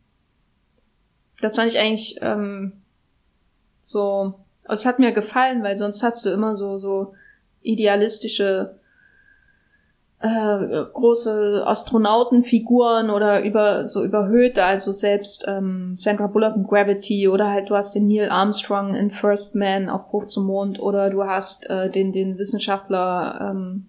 [1.42, 2.74] Das fand ich eigentlich ähm,
[3.82, 4.34] so.
[4.66, 7.14] Also es hat mir gefallen, weil sonst hast du immer so so
[7.62, 8.80] idealistische
[10.20, 17.50] äh, große Astronautenfiguren oder über so überhöhte, also selbst ähm, Sandra Bullock in Gravity oder
[17.50, 21.26] halt du hast den Neil Armstrong in First Man auf Bruch zum Mond oder du
[21.26, 23.88] hast äh, den den Wissenschaftler ähm,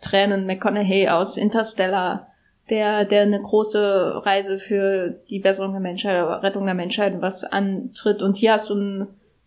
[0.00, 2.28] Tränen McConaughey aus Interstellar,
[2.70, 8.22] der der eine große Reise für die Besserung der Menschheit, Rettung der Menschheit was antritt.
[8.22, 9.06] Und hier hast du einen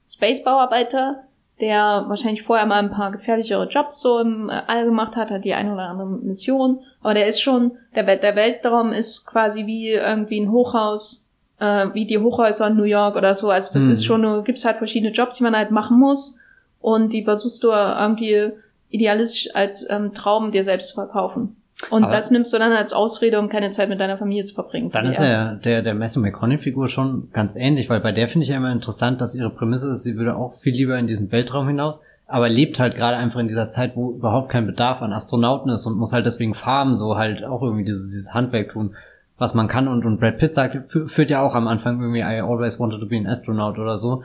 [0.10, 1.24] Space Bauarbeiter,
[1.62, 5.54] der wahrscheinlich vorher mal ein paar gefährlichere Jobs so im All gemacht hat, hat die
[5.54, 10.40] eine oder andere Mission, aber der ist schon, der, der Weltraum ist quasi wie irgendwie
[10.40, 11.28] ein Hochhaus,
[11.60, 13.92] äh, wie die Hochhäuser in New York oder so, also das hm.
[13.92, 16.38] ist schon, du gibt's halt verschiedene Jobs, die man halt machen muss.
[16.82, 18.52] Und die versuchst du irgendwie
[18.91, 21.56] idealistisch als ähm, Traum dir selbst zu verkaufen.
[21.89, 24.54] Und Aber das nimmst du dann als Ausrede, um keine Zeit mit deiner Familie zu
[24.54, 24.89] verbringen.
[24.93, 28.51] Dann ist ja der, der Matthew McConaughey-Figur schon ganz ähnlich, weil bei der finde ich
[28.51, 31.67] ja immer interessant, dass ihre Prämisse ist, sie würde auch viel lieber in diesen Weltraum
[31.67, 35.71] hinaus, aber lebt halt gerade einfach in dieser Zeit, wo überhaupt kein Bedarf an Astronauten
[35.71, 38.95] ist und muss halt deswegen farmen, so halt auch irgendwie dieses, dieses Handwerk tun,
[39.39, 39.88] was man kann.
[39.88, 43.08] Und, und Brad Pitt sagt, führt ja auch am Anfang irgendwie I always wanted to
[43.08, 44.23] be an astronaut oder so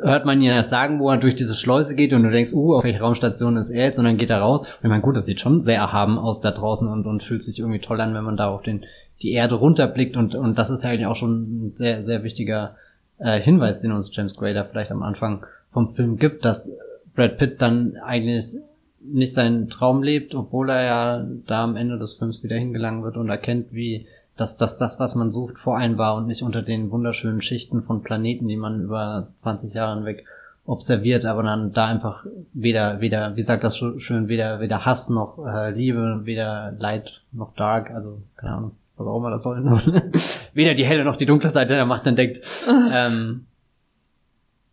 [0.00, 2.76] hört man ihn erst sagen, wo er durch diese Schleuse geht und du denkst, uh,
[2.76, 3.98] auf welche Raumstation ist er jetzt?
[3.98, 4.62] Und dann geht er raus.
[4.62, 7.42] Und ich meine, gut, das sieht schon sehr erhaben aus da draußen und, und fühlt
[7.42, 8.84] sich irgendwie toll an, wenn man da auf den,
[9.20, 10.16] die Erde runterblickt.
[10.16, 12.76] Und, und das ist ja eigentlich auch schon ein sehr, sehr wichtiger
[13.18, 16.70] äh, Hinweis, den uns James Gray da vielleicht am Anfang vom Film gibt, dass
[17.14, 18.56] Brad Pitt dann eigentlich
[19.04, 23.16] nicht seinen Traum lebt, obwohl er ja da am Ende des Films wieder hingelangen wird
[23.16, 26.62] und erkennt, wie dass, dass das, was man sucht, vor einem war und nicht unter
[26.62, 30.24] den wunderschönen Schichten von Planeten, die man über 20 Jahre hinweg
[30.64, 35.44] observiert, aber dann da einfach weder, weder, wie sagt das schön, weder, weder Hass noch
[35.44, 39.64] äh, Liebe, weder Light noch Dark, also keine Ahnung, was auch immer das soll.
[40.54, 42.40] weder die helle noch die dunkle Seite der Macht entdeckt.
[42.68, 43.46] ähm,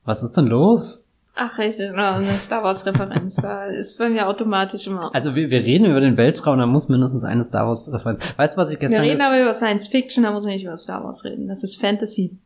[0.06, 1.04] was ist denn los?
[1.42, 3.38] Ach, richtig, eine Star Wars-Referenz.
[3.38, 5.16] da ist bei mir automatisch immer.
[5.16, 8.20] Also wir, wir reden über den Weltraum, da muss mindestens eine Star Wars-Referenz.
[8.36, 9.04] Weißt du, was ich gestern...
[9.04, 11.48] Wir reden aber über Science Fiction, da muss man nicht über Star Wars reden.
[11.48, 12.38] Das ist Fantasy.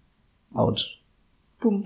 [0.53, 0.99] Autsch.
[1.59, 1.85] Boom.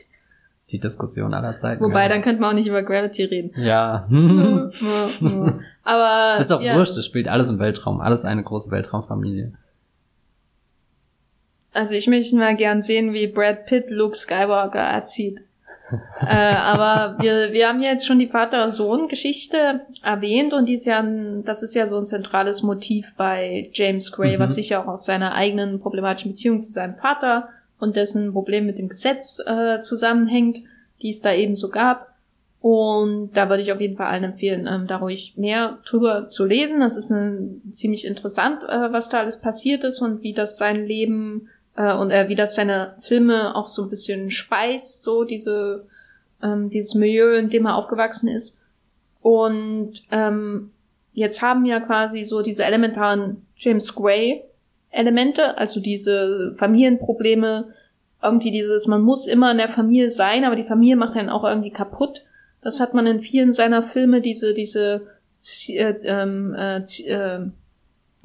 [0.70, 1.82] Die Diskussion aller Zeiten.
[1.82, 3.52] Wobei, dann könnte man auch nicht über Gravity reden.
[3.56, 4.06] Ja.
[5.82, 6.40] aber...
[6.40, 6.76] ist doch ja.
[6.76, 8.02] wurscht, es spielt alles im Weltraum.
[8.02, 9.54] Alles eine große Weltraumfamilie.
[11.72, 15.40] Also ich möchte mal gern sehen, wie Brad Pitt Luke Skywalker erzieht
[16.20, 21.00] äh, aber wir, wir haben ja jetzt schon die Vater-Sohn-Geschichte erwähnt und die ist ja
[21.00, 24.40] ein, das ist ja so ein zentrales Motiv bei James Gray, mhm.
[24.40, 28.66] was sich ja auch aus seiner eigenen problematischen Beziehung zu seinem Vater und dessen Problem
[28.66, 30.58] mit dem Gesetz äh, zusammenhängt,
[31.02, 32.14] die es da eben so gab.
[32.60, 36.46] Und da würde ich auf jeden Fall allen empfehlen, ähm, da ruhig mehr drüber zu
[36.46, 36.80] lesen.
[36.80, 40.86] Das ist ein, ziemlich interessant, äh, was da alles passiert ist und wie das sein
[40.86, 45.86] Leben äh, und er, wie das seine Filme auch so ein bisschen speist, so diese,
[46.42, 48.58] ähm, dieses Milieu, in dem er aufgewachsen ist.
[49.20, 50.70] Und ähm,
[51.12, 54.44] jetzt haben wir quasi so diese elementaren James Gray
[54.94, 57.74] Elemente, also diese Familienprobleme,
[58.22, 61.44] irgendwie dieses, man muss immer in der Familie sein, aber die Familie macht einen auch
[61.44, 62.22] irgendwie kaputt.
[62.62, 65.02] Das hat man in vielen seiner Filme, diese, diese
[65.68, 67.40] äh, ähm, äh, äh,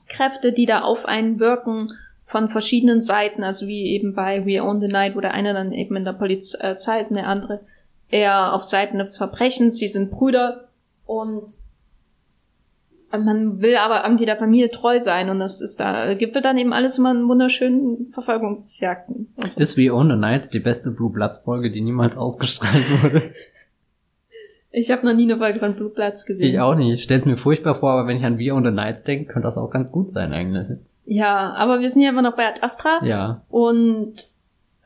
[0.07, 1.91] Kräfte, die da auf einen wirken,
[2.29, 5.71] von verschiedenen Seiten, also wie eben bei We Own the Night, wo der eine dann
[5.71, 7.61] eben in der Polizei ist und der andere
[8.07, 10.67] eher auf Seiten des Verbrechens, sie sind Brüder
[11.07, 11.55] und
[13.11, 16.59] man will aber irgendwie der Familie treu sein und das ist da, gibt es dann
[16.59, 19.33] eben alles immer einen wunderschönen Verfolgungsjagden.
[19.35, 19.59] So.
[19.59, 23.33] Ist We Own the Night die beste Blue Bloods Folge, die niemals ausgestrahlt wurde?
[24.69, 26.47] Ich habe noch nie eine Folge von Blue Bloods gesehen.
[26.47, 26.93] Ich auch nicht.
[26.93, 29.47] Ich stell's mir furchtbar vor, aber wenn ich an We Own the Nights denke, könnte
[29.47, 30.77] das auch ganz gut sein eigentlich.
[31.09, 33.03] Ja, aber wir sind ja immer noch bei Ad Astra.
[33.03, 33.41] Ja.
[33.49, 34.27] Und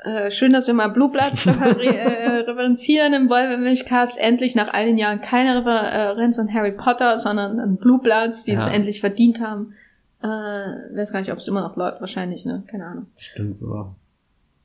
[0.06, 4.18] äh, schön, dass wir mal Blue Bloods refer äh, referenzieren im Wolverine-Cast.
[4.18, 8.54] Endlich nach all den Jahren keine Referenz an Harry Potter, sondern an Blue Bloods, die
[8.54, 8.62] ja.
[8.62, 9.74] es endlich verdient haben.
[10.22, 12.64] Äh, weiß gar nicht, ob es immer noch läuft, wahrscheinlich, ne?
[12.68, 13.08] Keine Ahnung.
[13.18, 13.94] Stimmt, aber.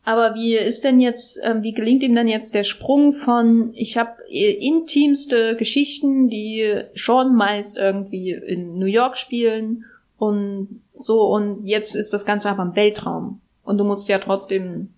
[0.05, 3.99] Aber wie ist denn jetzt, äh, wie gelingt ihm denn jetzt der Sprung von, ich
[3.99, 9.85] habe intimste Geschichten, die schon meist irgendwie in New York spielen
[10.19, 13.41] und so und jetzt ist das Ganze aber im Weltraum.
[13.65, 14.95] Und du musst ja trotzdem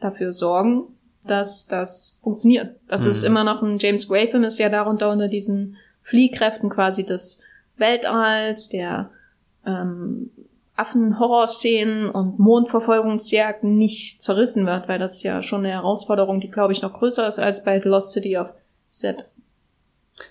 [0.00, 0.84] dafür sorgen,
[1.26, 2.76] dass das funktioniert.
[2.88, 3.10] Dass mhm.
[3.10, 7.42] es immer noch ein James Gray-Film ist, der darunter unter diesen Fliehkräften quasi des
[7.76, 9.10] Weltalls, der
[9.66, 10.30] ähm,
[10.76, 16.72] Affen-Horror-Szenen und Mondverfolgungsjagden nicht zerrissen wird, weil das ist ja schon eine Herausforderung, die glaube
[16.72, 18.48] ich noch größer ist als bei The Lost City of
[18.90, 19.28] Z.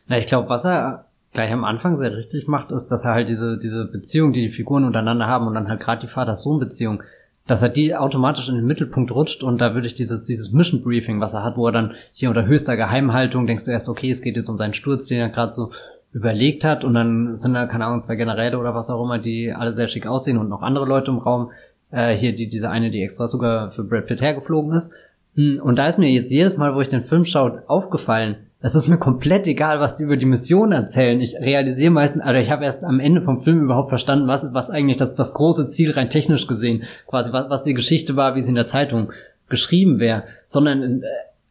[0.08, 1.07] Na, ich glaube, was er
[1.38, 4.52] gleich am Anfang sehr richtig macht, ist, dass er halt diese, diese Beziehung, die die
[4.52, 7.04] Figuren untereinander haben und dann halt gerade die Vater-Sohn-Beziehung,
[7.46, 10.82] dass er die automatisch in den Mittelpunkt rutscht und da würde ich dieses, dieses Mission
[10.82, 14.10] Briefing, was er hat, wo er dann hier unter höchster Geheimhaltung denkst du erst, okay,
[14.10, 15.72] es geht jetzt um seinen Sturz, den er gerade so
[16.12, 19.54] überlegt hat und dann sind da, keine Ahnung, zwei Generäle oder was auch immer, die
[19.54, 21.52] alle sehr schick aussehen und noch andere Leute im Raum.
[21.92, 24.92] Äh, hier die, diese eine, die extra sogar für Brad Pitt hergeflogen ist.
[25.36, 28.74] Hm, und da ist mir jetzt jedes Mal, wo ich den Film schaue, aufgefallen, es
[28.74, 31.22] ist mir komplett egal, was die über die Mission erzählen.
[31.22, 34.70] Ich realisiere meistens, also ich habe erst am Ende vom Film überhaupt verstanden, was, was
[34.70, 38.42] eigentlich das, das große Ziel rein technisch gesehen, quasi was, was die Geschichte war, wie
[38.42, 39.12] sie in der Zeitung
[39.48, 41.06] geschrieben wäre, sondern äh,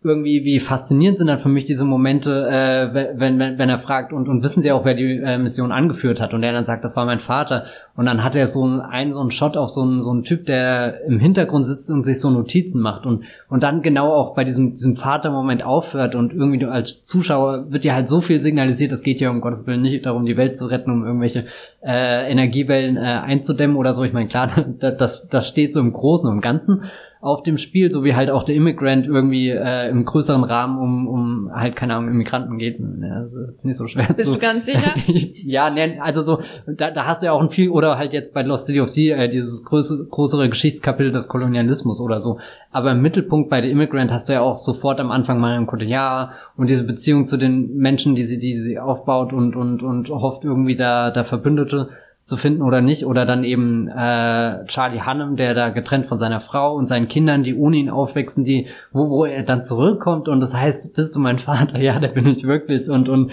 [0.07, 4.13] irgendwie, wie faszinierend sind dann für mich diese Momente, äh, wenn, wenn, wenn er fragt
[4.13, 6.33] und, und wissen sie auch, wer die äh, Mission angeführt hat?
[6.33, 7.65] Und der dann sagt, das war mein Vater.
[7.97, 10.47] Und dann hat er so einen, so einen Shot auf so einen, so einen Typ,
[10.47, 13.07] der im Hintergrund sitzt und sich so Notizen macht.
[13.07, 17.71] Und, und dann genau auch bei diesem, diesem Vatermoment aufhört und irgendwie du als Zuschauer
[17.71, 20.37] wird dir halt so viel signalisiert, es geht ja um Gottes Willen nicht darum, die
[20.37, 21.47] Welt zu retten, um irgendwelche
[21.85, 24.05] äh, Energiewellen äh, einzudämmen oder so.
[24.05, 26.85] Ich meine, klar, das, das steht so im Großen und Ganzen,
[27.27, 31.09] auf dem Spiel, so wie halt auch der Immigrant irgendwie äh, im größeren Rahmen um,
[31.09, 32.79] um halt, keine Ahnung, Immigranten geht.
[32.79, 34.07] Das ist nicht so schwer.
[34.17, 34.35] Bist so.
[34.35, 34.95] du ganz sicher?
[35.07, 38.33] ja, ne, also so, da, da hast du ja auch ein viel, oder halt jetzt
[38.33, 42.39] bei Lost City of Sea, äh, dieses größere, größere Geschichtskapitel des Kolonialismus oder so.
[42.71, 45.67] Aber im Mittelpunkt bei The Immigrant hast du ja auch sofort am Anfang mal ein
[45.81, 50.11] ja, und diese Beziehung zu den Menschen, die sie, die sie aufbaut und, und, und
[50.11, 51.89] hofft irgendwie da, da Verbündete
[52.27, 53.07] zu finden oder nicht.
[53.07, 57.45] Oder dann eben äh, Charlie Hannem, der da getrennt von seiner Frau und seinen Kindern,
[57.45, 61.21] die ohne ihn aufwachsen, die, wo, wo er dann zurückkommt und das heißt, bist du
[61.21, 61.79] mein Vater?
[61.87, 62.91] Ja, der bin ich wirklich.
[62.91, 63.31] Und, und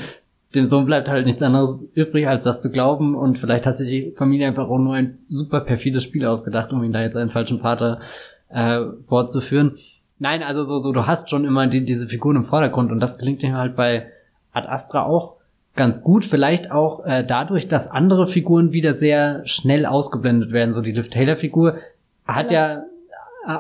[0.53, 3.15] dem Sohn bleibt halt nichts anderes übrig, als das zu glauben.
[3.15, 6.84] Und vielleicht hat sich die Familie einfach auch nur ein super perfides Spiel ausgedacht, um
[6.84, 7.99] ihn da jetzt einen falschen Vater
[8.49, 9.79] äh, vorzuführen.
[10.19, 13.17] Nein, also so, so, du hast schon immer die, diese Figuren im Vordergrund und das
[13.17, 14.06] gelingt ihm halt bei
[14.51, 15.38] Ad Astra auch
[15.76, 16.26] ganz gut.
[16.26, 20.72] Vielleicht auch äh, dadurch, dass andere Figuren wieder sehr schnell ausgeblendet werden.
[20.72, 21.78] So die Liv Taylor Figur
[22.26, 22.84] hat ja,
[23.48, 23.58] äh,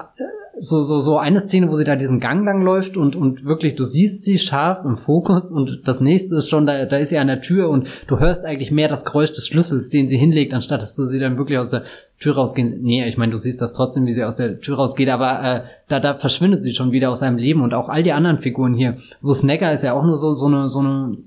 [0.59, 3.75] so, so, so eine Szene, wo sie da diesen Gang lang läuft und, und wirklich,
[3.75, 7.17] du siehst sie scharf im Fokus und das nächste ist schon, da, da ist sie
[7.17, 10.53] an der Tür und du hörst eigentlich mehr das Geräusch des Schlüssels, den sie hinlegt,
[10.53, 11.83] anstatt dass du sie dann wirklich aus der
[12.19, 12.81] Tür rausgehen.
[12.83, 15.63] Nee, ich meine, du siehst das trotzdem, wie sie aus der Tür rausgeht, aber äh,
[15.89, 18.75] da, da verschwindet sie schon wieder aus seinem Leben und auch all die anderen Figuren
[18.75, 18.97] hier.
[19.21, 21.17] Bruce Necker ist ja auch nur so, so eine, so eine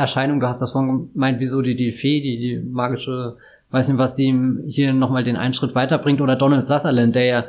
[0.00, 3.36] Erscheinung, du hast das vorhin gemeint, wieso die, die Fee, die, die magische,
[3.70, 7.24] weiß nicht, was die ihm hier nochmal den einen Schritt weiterbringt, oder Donald Sutherland, der
[7.24, 7.44] ja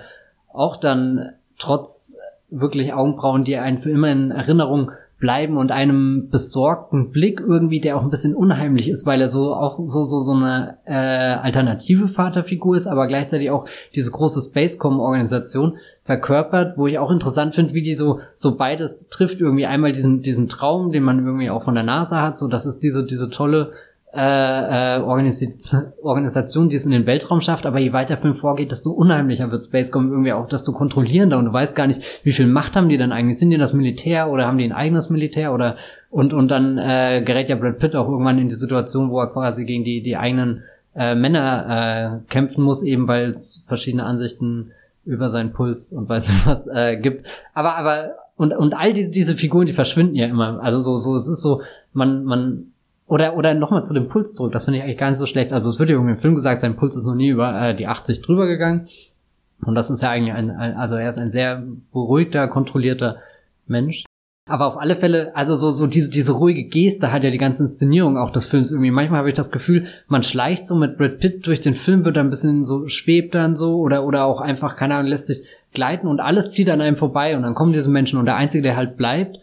[0.54, 2.18] auch dann trotz
[2.50, 7.96] wirklich Augenbrauen, die einen für immer in Erinnerung bleiben und einem besorgten Blick irgendwie, der
[7.96, 12.10] auch ein bisschen unheimlich ist, weil er so auch so so so eine äh, alternative
[12.10, 17.84] Vaterfigur ist, aber gleichzeitig auch diese große Spacecom-Organisation verkörpert, wo ich auch interessant finde, wie
[17.84, 19.40] die so so beides trifft.
[19.40, 22.66] Irgendwie einmal diesen diesen Traum, den man irgendwie auch von der NASA hat, so das
[22.66, 23.72] ist diese diese tolle
[24.14, 28.92] äh, äh, Organisation, die es in den Weltraum schafft, aber je weiter Film vorgeht, desto
[28.92, 31.38] unheimlicher wird Spacecom irgendwie auch, desto kontrollierender.
[31.38, 33.40] Und du weißt gar nicht, wie viel Macht haben die denn eigentlich?
[33.40, 35.54] Sind die das Militär oder haben die ein eigenes Militär?
[35.54, 35.78] Oder
[36.10, 39.32] und und dann äh, gerät ja Brad Pitt auch irgendwann in die Situation, wo er
[39.32, 44.72] quasi gegen die die eigenen äh, Männer äh, kämpfen muss, eben weil es verschiedene Ansichten
[45.06, 47.26] über seinen Puls und weiß nicht was äh, gibt.
[47.54, 50.62] Aber aber und und all diese diese Figuren, die verschwinden ja immer.
[50.62, 51.62] Also so so es ist so
[51.94, 52.72] man man
[53.12, 55.52] oder, oder nochmal zu dem Puls zurück, das finde ich eigentlich gar nicht so schlecht.
[55.52, 57.76] Also es wird ja irgendwie im Film gesagt, sein Puls ist noch nie über äh,
[57.76, 58.88] die 80 drüber gegangen.
[59.66, 63.18] Und das ist ja eigentlich ein, ein, also er ist ein sehr beruhigter, kontrollierter
[63.68, 64.06] Mensch.
[64.52, 67.64] Aber auf alle Fälle, also so, so diese, diese ruhige Geste hat ja die ganze
[67.64, 68.92] Inszenierung auch des Films irgendwie.
[68.92, 72.18] Manchmal habe ich das Gefühl, man schleicht so mit Brad Pitt durch den Film, wird
[72.18, 75.44] ein bisschen so, schwebt dann so oder, oder auch einfach, keine Ahnung, lässt sich
[75.74, 78.62] gleiten und alles zieht an einem vorbei und dann kommen diese Menschen und der Einzige,
[78.62, 79.38] der halt bleibt,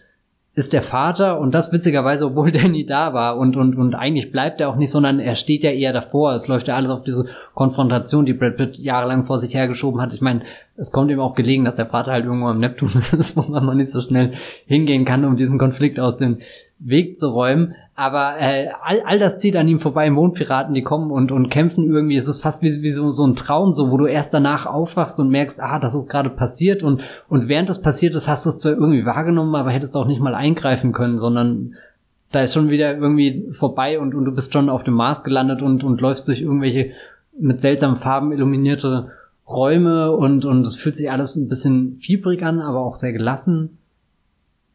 [0.59, 4.33] ist der Vater und das witzigerweise, obwohl der nie da war und, und, und eigentlich
[4.33, 6.35] bleibt er auch nicht, sondern er steht ja eher davor.
[6.35, 10.13] Es läuft ja alles auf diese Konfrontation, die Brad Pitt jahrelang vor sich hergeschoben hat.
[10.13, 10.43] Ich meine,
[10.77, 13.65] es kommt ihm auch gelegen, dass der Vater halt irgendwo am Neptun ist, wo man
[13.65, 14.33] mal nicht so schnell
[14.67, 16.39] hingehen kann, um diesen Konflikt aus dem
[16.81, 17.77] Weg zu räumen.
[17.99, 20.09] Aber äh, all, all das zieht an ihm vorbei.
[20.09, 22.17] Mondpiraten, die kommen und, und kämpfen irgendwie.
[22.17, 25.19] Es ist fast wie, wie so, so ein Traum, so wo du erst danach aufwachst
[25.19, 26.85] und merkst, ah, das ist gerade passiert.
[26.85, 30.07] Und, und während das passiert ist, hast du es zwar irgendwie wahrgenommen, aber hättest auch
[30.07, 31.75] nicht mal eingreifen können, sondern
[32.31, 35.61] da ist schon wieder irgendwie vorbei und, und du bist schon auf dem Mars gelandet
[35.61, 36.93] und, und läufst durch irgendwelche
[37.37, 39.11] mit seltsamen Farben illuminierte
[39.49, 43.79] Räume und, und es fühlt sich alles ein bisschen fiebrig an, aber auch sehr gelassen.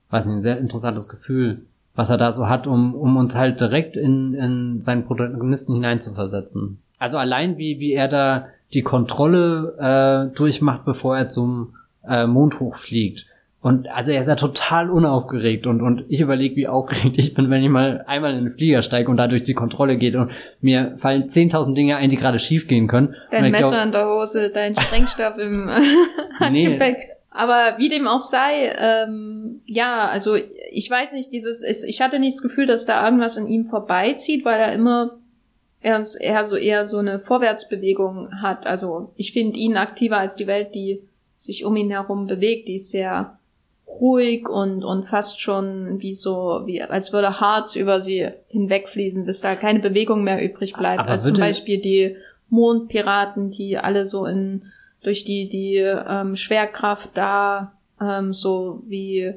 [0.10, 1.62] Weiß nicht, ein sehr interessantes Gefühl
[1.96, 6.80] was er da so hat, um, um uns halt direkt in, in seinen Protagonisten hineinzuversetzen.
[6.98, 11.76] Also allein wie, wie er da die Kontrolle äh, durchmacht, bevor er zum
[12.08, 13.28] äh, Mond hochfliegt.
[13.62, 17.50] Und also er ist ja total unaufgeregt und, und ich überlege, wie aufgeregt ich bin,
[17.50, 20.32] wenn ich mal einmal in den Flieger steige und da durch die Kontrolle geht und
[20.60, 23.16] mir fallen 10.000 Dinge ein, die gerade schief gehen können.
[23.32, 25.70] Dein Messer glaub, in der Hose, dein Sprengstoff im
[26.40, 26.98] Handgepäck.
[26.98, 30.36] Nee, aber wie dem auch sei, ähm, ja, also
[30.74, 34.44] ich weiß nicht, dieses, ich hatte nicht das Gefühl, dass da irgendwas an ihm vorbeizieht,
[34.44, 35.18] weil er immer
[35.82, 38.66] eher, eher so eher so eine Vorwärtsbewegung hat.
[38.66, 41.02] Also ich finde ihn aktiver als die Welt, die
[41.38, 42.68] sich um ihn herum bewegt.
[42.68, 43.38] Die ist sehr
[43.88, 49.42] ruhig und, und fast schon wie so, wie, als würde Harz über sie hinwegfließen, bis
[49.42, 51.02] da keine Bewegung mehr übrig bleibt.
[51.02, 52.16] Aber als zum Beispiel die
[52.50, 54.64] Mondpiraten, die alle so in
[55.04, 59.34] durch die, die ähm, Schwerkraft da ähm, so wie,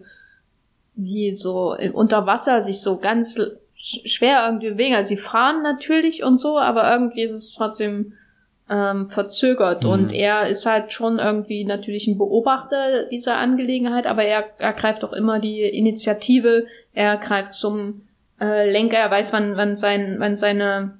[0.97, 3.38] wie so unter Wasser sich so ganz
[3.76, 4.94] schwer irgendwie bewegen.
[4.94, 8.14] Also sie fahren natürlich und so, aber irgendwie ist es trotzdem
[8.68, 9.84] ähm, verzögert.
[9.84, 9.88] Mhm.
[9.88, 15.12] Und er ist halt schon irgendwie natürlich ein Beobachter dieser Angelegenheit, aber er ergreift auch
[15.12, 18.03] immer die Initiative, er greift zum
[18.40, 20.99] äh, Lenker, er weiß, wann, wann sein, wann seine,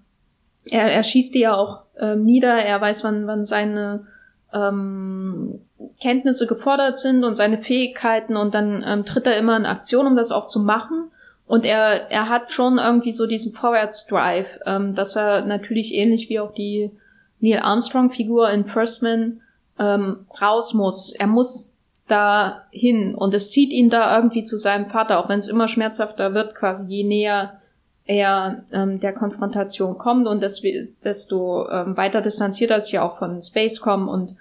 [0.65, 4.07] er, er schießt die ja auch ähm, nieder, er weiß, wann, wann seine
[4.53, 5.61] ähm,
[6.01, 10.17] Kenntnisse gefordert sind und seine Fähigkeiten und dann ähm, tritt er immer in Aktion, um
[10.17, 11.11] das auch zu machen.
[11.47, 16.41] Und er, er hat schon irgendwie so diesen Vorwärtsdrive, ähm, dass er natürlich ähnlich wie
[16.41, 16.91] auch die
[17.41, 19.41] Neil Armstrong-Figur in First Man
[19.79, 21.15] ähm, raus muss.
[21.15, 21.73] Er muss
[22.09, 25.69] da hin und es zieht ihn da irgendwie zu seinem Vater, auch wenn es immer
[25.69, 27.61] schmerzhafter wird, quasi je näher
[28.07, 34.09] er ähm, der Konfrontation kommt und desto ähm, weiter distanziert er sich auch von Spacecom
[34.09, 34.37] und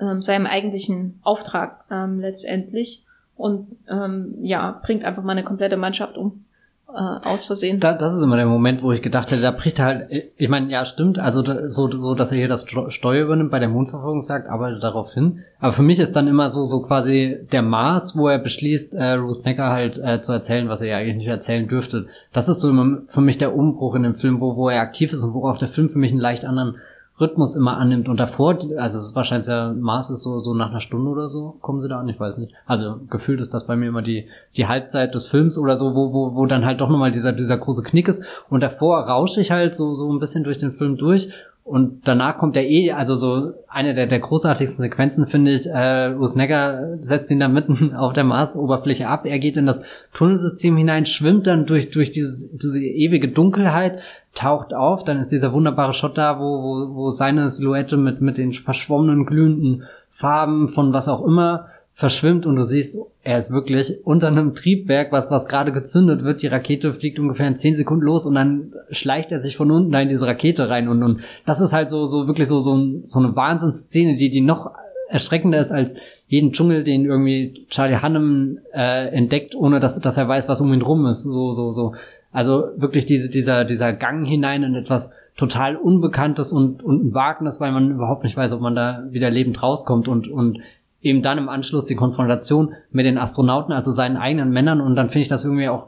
[0.00, 3.02] ähm, seinem eigentlichen Auftrag ähm, letztendlich
[3.36, 6.44] und ähm, ja, bringt einfach mal eine komplette Mannschaft um
[6.88, 7.80] äh, aus Versehen.
[7.80, 10.48] Da, das ist immer der Moment, wo ich gedacht hätte, da bricht er halt, ich
[10.48, 14.22] meine, ja, stimmt, also so, so, dass er hier das Steuer übernimmt bei der Mondverfolgung
[14.22, 15.44] sagt, arbeitet darauf hin.
[15.60, 19.12] Aber für mich ist dann immer so, so quasi der Maß, wo er beschließt, äh,
[19.12, 22.06] Ruth Necker halt äh, zu erzählen, was er ja eigentlich nicht erzählen dürfte.
[22.32, 25.12] Das ist so immer für mich der Umbruch in dem Film, wo, wo er aktiv
[25.12, 26.76] ist und wo auch der Film für mich einen leicht anderen
[27.20, 30.70] Rhythmus immer annimmt und davor, also es ist wahrscheinlich ja Maß ist so, so nach
[30.70, 32.52] einer Stunde oder so, kommen sie da an, ich weiß nicht.
[32.66, 36.12] Also gefühlt ist das bei mir immer die, die Halbzeit des Films oder so, wo,
[36.12, 39.50] wo, wo dann halt doch nochmal dieser, dieser große Knick ist und davor rausche ich
[39.50, 41.32] halt so, so ein bisschen durch den Film durch
[41.68, 46.14] und danach kommt der eh, also so eine der, der großartigsten Sequenzen finde ich, äh,
[46.18, 49.82] Usnegger setzt ihn da mitten auf der Marsoberfläche ab, er geht in das
[50.14, 54.00] Tunnelsystem hinein, schwimmt dann durch, durch dieses, diese ewige Dunkelheit,
[54.34, 58.38] taucht auf, dann ist dieser wunderbare Shot da, wo, wo, wo seine Silhouette mit, mit
[58.38, 61.66] den verschwommenen, glühenden Farben von was auch immer
[61.98, 66.42] verschwimmt und du siehst, er ist wirklich unter einem Triebwerk, was, was gerade gezündet wird.
[66.42, 69.90] Die Rakete fliegt ungefähr in zehn Sekunden los und dann schleicht er sich von unten
[69.90, 73.00] da in diese Rakete rein und, und das ist halt so, so wirklich so, so,
[73.02, 74.70] so eine Wahnsinnsszene, die, die noch
[75.08, 75.92] erschreckender ist als
[76.28, 80.72] jeden Dschungel, den irgendwie Charlie Hannem äh, entdeckt, ohne dass, dass er weiß, was um
[80.72, 81.24] ihn rum ist.
[81.24, 81.94] So, so, so.
[82.30, 87.60] Also wirklich diese, dieser, dieser Gang hinein in etwas total Unbekanntes und, und ein Wagnis,
[87.60, 90.60] weil man überhaupt nicht weiß, ob man da wieder lebend rauskommt und, und
[91.00, 95.08] eben dann im Anschluss die Konfrontation mit den Astronauten, also seinen eigenen Männern und dann
[95.08, 95.86] finde ich das irgendwie auch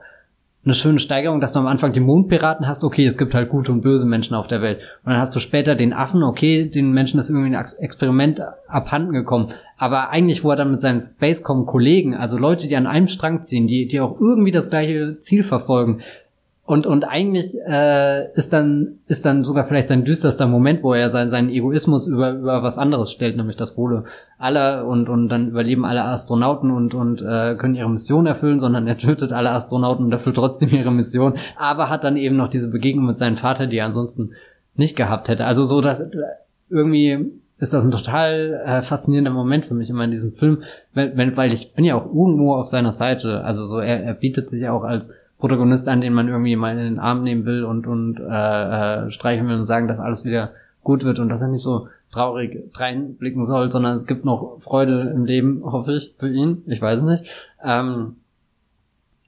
[0.63, 3.73] eine schöne Steigerung, dass du am Anfang die Mondpiraten hast, okay, es gibt halt gute
[3.73, 4.81] und böse Menschen auf der Welt.
[5.05, 9.13] Und dann hast du später den Affen, okay, den Menschen ist irgendwie ein Experiment abhanden
[9.13, 9.55] gekommen.
[9.79, 13.67] Aber eigentlich, wo er dann mit seinen Spacecom-Kollegen, also Leute, die an einem Strang ziehen,
[13.67, 16.03] die, die auch irgendwie das gleiche Ziel verfolgen,
[16.71, 21.11] und, und eigentlich äh, ist dann ist dann sogar vielleicht sein düsterster Moment, wo er
[21.11, 24.05] sein, seinen Egoismus über, über was anderes stellt, nämlich das Wohle
[24.39, 28.87] aller und, und dann überleben alle Astronauten und, und äh, können ihre Mission erfüllen, sondern
[28.87, 32.69] er tötet alle Astronauten und erfüllt trotzdem ihre Mission, aber hat dann eben noch diese
[32.69, 34.35] Begegnung mit seinem Vater, die er ansonsten
[34.77, 35.47] nicht gehabt hätte.
[35.47, 36.01] Also so, dass
[36.69, 40.63] irgendwie ist das ein total äh, faszinierender Moment für mich immer in diesem Film,
[40.95, 43.43] weil, weil ich bin ja auch irgendwo auf seiner Seite.
[43.43, 45.11] Also so, er, er bietet sich ja auch als
[45.41, 49.11] Protagonist an, den man irgendwie mal in den Arm nehmen will und, und äh, äh,
[49.11, 52.71] streichen will und sagen, dass alles wieder gut wird und dass er nicht so traurig
[52.75, 56.63] reinblicken soll, sondern es gibt noch Freude im Leben, hoffe ich, für ihn.
[56.67, 57.25] Ich weiß es nicht.
[57.65, 58.17] Ähm,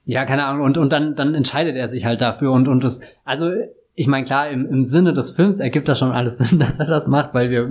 [0.04, 0.64] Ja, keine Ahnung.
[0.66, 3.52] Und, und dann, dann entscheidet er sich halt dafür und, und das, also,
[3.94, 6.86] ich meine, klar, im, im Sinne des Films ergibt das schon alles Sinn, dass er
[6.86, 7.70] das macht, weil wir,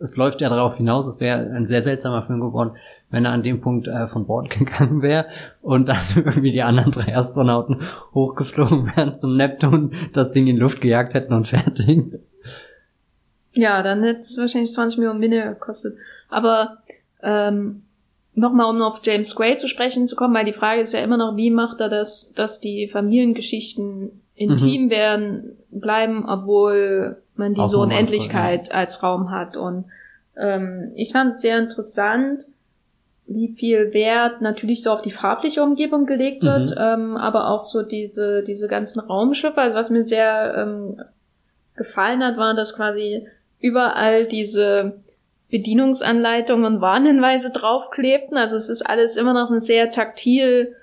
[0.00, 2.72] es läuft ja darauf hinaus, es wäre ein sehr seltsamer Film geworden,
[3.10, 5.26] wenn er an dem Punkt äh, von Bord gegangen wäre
[5.62, 7.82] und dann irgendwie die anderen drei Astronauten
[8.14, 12.20] hochgeflogen wären zum Neptun, das Ding in Luft gejagt hätten und fertig.
[13.52, 15.96] Ja, dann hätte es wahrscheinlich 20 Millionen weniger gekostet.
[16.28, 16.78] Aber
[17.22, 17.82] ähm,
[18.34, 21.16] nochmal, um auf James Gray zu sprechen zu kommen, weil die Frage ist ja immer
[21.16, 24.90] noch, wie macht er das, dass die Familiengeschichten intim mhm.
[24.90, 28.74] werden, bleiben, obwohl man die so Unendlichkeit ja.
[28.74, 29.56] als Raum hat.
[29.56, 29.86] Und
[30.36, 32.44] ähm, ich fand es sehr interessant,
[33.26, 36.76] wie viel Wert natürlich so auf die farbliche Umgebung gelegt wird, mhm.
[36.78, 39.58] ähm, aber auch so diese, diese ganzen Raumschiffe.
[39.58, 41.00] Also was mir sehr ähm,
[41.76, 43.26] gefallen hat, war, dass quasi
[43.60, 45.00] überall diese
[45.50, 48.36] Bedienungsanleitungen und Warnhinweise draufklebten.
[48.36, 50.76] Also es ist alles immer noch eine sehr taktil,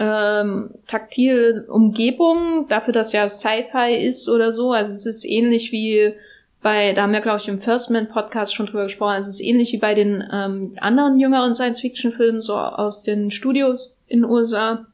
[0.00, 4.72] ähm, taktil Umgebung, dafür, dass ja Sci-Fi ist oder so.
[4.72, 6.14] Also es ist ähnlich wie
[6.62, 9.40] bei, da haben wir, glaube ich, im First Man Podcast schon drüber gesprochen, also es
[9.40, 14.30] ist ähnlich wie bei den ähm, anderen jüngeren Science-Fiction-Filmen, so aus den Studios in den
[14.30, 14.86] USA,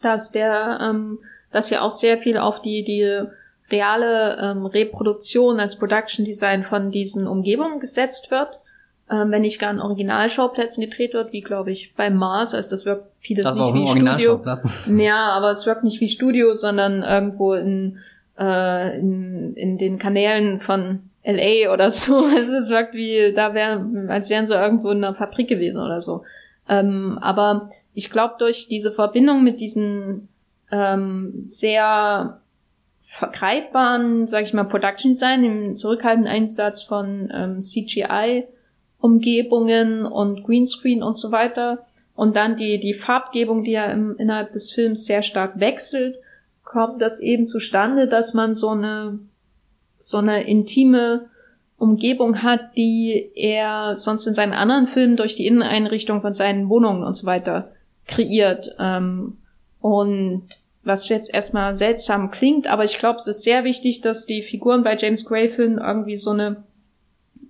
[0.00, 1.18] dass der, ähm,
[1.52, 3.22] dass ja auch sehr viel auf die, die
[3.70, 8.60] reale ähm, Reproduktion als Production Design von diesen Umgebungen gesetzt wird.
[9.08, 12.84] Ähm, wenn nicht gar an Originalschauplätzen gedreht wird, wie glaube ich bei Mars, also das
[12.86, 14.42] wirkt vieles das nicht wie Studio.
[14.98, 17.98] Ja, aber es wirkt nicht wie Studio, sondern irgendwo in,
[18.36, 22.24] äh, in, in den Kanälen von LA oder so.
[22.36, 26.00] Also es wirkt wie, da wäre, als wären sie irgendwo in einer Fabrik gewesen oder
[26.00, 26.24] so.
[26.68, 30.28] Ähm, aber ich glaube, durch diese Verbindung mit diesen
[30.72, 32.40] ähm, sehr
[33.04, 37.62] vergreifbaren, sag ich mal, Production Design, im zurückhaltenden Einsatz von ähm,
[39.00, 41.86] CGI-Umgebungen und Greenscreen und so weiter.
[42.14, 46.18] Und dann die, die Farbgebung, die ja im, innerhalb des Films sehr stark wechselt,
[46.64, 49.18] kommt das eben zustande, dass man so eine,
[50.00, 51.28] so eine intime
[51.78, 57.04] Umgebung hat, die er sonst in seinen anderen Filmen durch die Inneneinrichtung von seinen Wohnungen
[57.04, 57.72] und so weiter
[58.06, 58.74] kreiert.
[58.78, 59.36] Ähm,
[59.80, 60.44] und
[60.84, 64.84] was jetzt erstmal seltsam klingt, aber ich glaube, es ist sehr wichtig, dass die Figuren
[64.84, 66.64] bei James Gray Filmen irgendwie so eine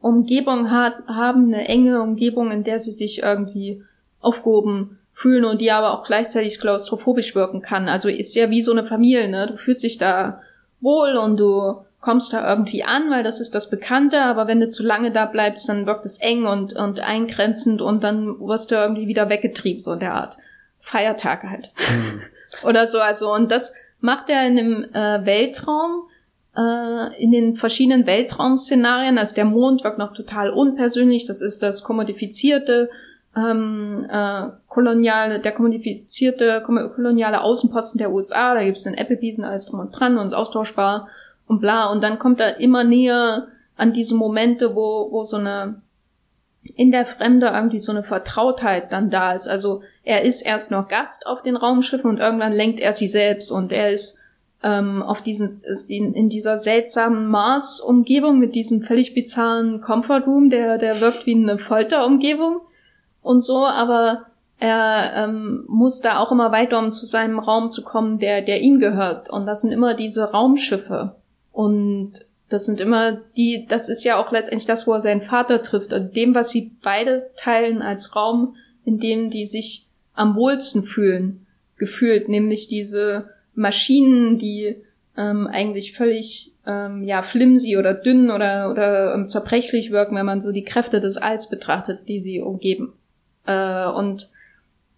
[0.06, 3.82] Umgebung hat, haben, eine enge Umgebung, in der sie sich irgendwie
[4.20, 7.88] aufgehoben fühlen und die aber auch gleichzeitig klaustrophobisch wirken kann.
[7.88, 9.46] Also ist ja wie so eine Familie, ne?
[9.46, 10.42] Du fühlst dich da
[10.80, 14.68] wohl und du kommst da irgendwie an, weil das ist das Bekannte, aber wenn du
[14.68, 18.76] zu lange da bleibst, dann wirkt es eng und, und eingrenzend und dann wirst du
[18.76, 20.36] irgendwie wieder weggetrieben, so in der Art.
[20.80, 21.70] Feiertage halt.
[21.90, 22.22] Mhm.
[22.62, 23.00] oder so.
[23.00, 26.02] Also und das macht er in dem äh, Weltraum,
[26.56, 29.18] äh, in den verschiedenen Weltraum-Szenarien.
[29.18, 31.24] Also der Mond wirkt noch total unpersönlich.
[31.24, 32.90] Das ist das kommodifizierte
[33.36, 38.54] ähm, äh, koloniale, der kommodifizierte koloniale Außenposten der USA.
[38.54, 41.08] Da gibt's den Applebee's und alles drum und dran und austauschbar
[41.46, 41.86] und bla.
[41.90, 45.82] Und dann kommt er immer näher an diese Momente, wo, wo so eine
[46.74, 49.46] in der Fremde irgendwie so eine Vertrautheit dann da ist.
[49.46, 53.52] Also er ist erst noch Gast auf den Raumschiffen und irgendwann lenkt er sie selbst
[53.52, 54.18] und er ist
[54.66, 55.48] ähm, auf diesen
[55.86, 61.36] in, in dieser seltsamen Mars-Umgebung mit diesem völlig bizarren Comfort Room, der der wirkt wie
[61.36, 62.62] eine Folterumgebung
[63.22, 64.26] und so, aber
[64.58, 68.60] er ähm, muss da auch immer weiter, um zu seinem Raum zu kommen, der der
[68.60, 69.30] ihm gehört.
[69.30, 71.14] Und das sind immer diese Raumschiffe.
[71.52, 75.62] Und das sind immer die, das ist ja auch letztendlich das, wo er seinen Vater
[75.62, 80.84] trifft, an dem, was sie beide teilen als Raum, in dem die sich am wohlsten
[80.84, 81.46] fühlen,
[81.76, 84.76] gefühlt, nämlich diese Maschinen, die
[85.16, 90.40] ähm, eigentlich völlig ähm, ja flimsy oder dünn oder oder ähm, zerbrechlich wirken, wenn man
[90.40, 92.92] so die Kräfte des Alls betrachtet, die sie umgeben.
[93.46, 94.28] Äh, und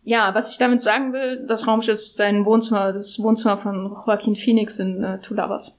[0.03, 4.37] ja, was ich damit sagen will, das Raumschiff ist sein Wohnzimmer, das Wohnzimmer von Joaquin
[4.37, 5.77] Phoenix in äh, Two Lovers.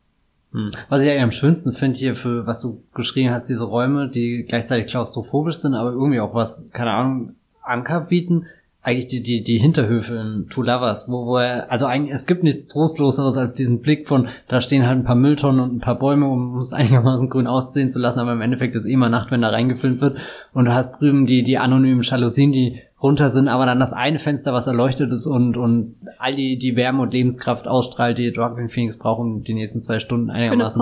[0.51, 0.71] Hm.
[0.87, 4.45] Was ich eigentlich am schönsten finde hier für, was du geschrieben hast, diese Räume, die
[4.47, 8.47] gleichzeitig klaustrophobisch sind, aber irgendwie auch was, keine Ahnung, Anker bieten,
[8.89, 12.43] eigentlich die, die, die Hinterhöfe in Two Lovers, wo, wo er, also eigentlich, es gibt
[12.43, 15.99] nichts Trostloseres als diesen Blick von, da stehen halt ein paar Mülltonnen und ein paar
[15.99, 19.31] Bäume, um es einigermaßen grün aussehen zu lassen, aber im Endeffekt ist eh immer Nacht,
[19.31, 20.17] wenn da reingefilmt wird.
[20.53, 24.19] Und du hast drüben die, die anonymen Jalousien, die runter sind, aber dann das eine
[24.19, 28.69] Fenster, was erleuchtet ist und, und all die, die Wärme und Lebenskraft ausstrahlt, die Joaquin
[28.69, 30.81] Phoenix braucht, um die nächsten zwei Stunden einigermaßen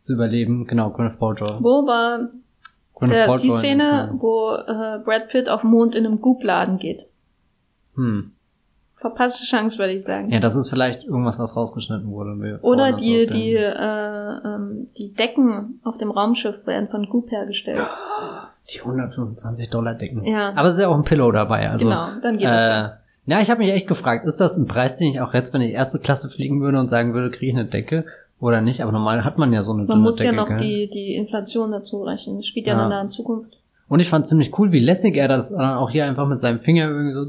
[0.00, 0.66] zu überleben.
[0.66, 1.56] Genau, Gwyneth Paltrow.
[1.60, 2.28] Wo war
[3.02, 7.06] der, die Szene, wo äh, Brad Pitt auf dem Mond in einem Goop-Laden geht.
[7.96, 8.32] Hm.
[8.96, 10.30] Verpasste Chance, würde ich sagen.
[10.30, 12.58] Ja, das ist vielleicht irgendwas, was rausgeschnitten wurde.
[12.62, 17.86] Oder die, die, äh, ähm, die Decken auf dem Raumschiff werden von Goop hergestellt.
[18.72, 20.24] Die 125 Dollar Decken.
[20.24, 20.54] Ja.
[20.56, 21.68] Aber es ist ja auch ein Pillow dabei.
[21.68, 22.98] Also, genau, dann geht äh, das ja.
[23.26, 25.62] Ja, ich habe mich echt gefragt, ist das ein Preis, den ich auch jetzt, wenn
[25.62, 28.04] ich erste Klasse fliegen würde und sagen würde, kriege ich eine Decke
[28.38, 28.82] oder nicht?
[28.82, 31.72] Aber normal hat man ja so eine Man muss Decke, ja noch die, die Inflation
[31.72, 32.36] dazu rechnen.
[32.36, 33.56] Das spielt ja, ja dann da in Zukunft.
[33.88, 36.88] Und ich fand ziemlich cool, wie lässig er das auch hier einfach mit seinem Finger
[36.88, 37.24] irgendwie so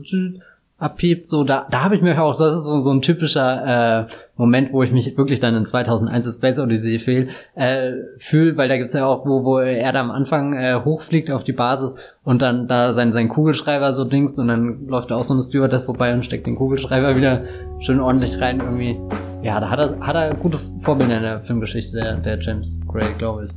[0.78, 4.14] abhebt, so da, da habe ich mir auch, das ist so, so ein typischer äh,
[4.36, 8.78] Moment, wo ich mich wirklich dann in 2001 Space Odyssey fehl, äh, fühle, weil da
[8.78, 11.96] gibt's ja auch, wo, wo er da am Anfang äh, hochfliegt auf die Basis
[12.26, 15.44] und dann da sein, sein Kugelschreiber so dingst und dann läuft da auch so eine
[15.44, 17.44] Stewardess vorbei und steckt den Kugelschreiber wieder
[17.80, 19.00] schön ordentlich rein irgendwie.
[19.44, 23.14] Ja, da hat er, hat er gute Vorbilder in der Filmgeschichte, der, der James Gray,
[23.18, 23.52] glaube ich.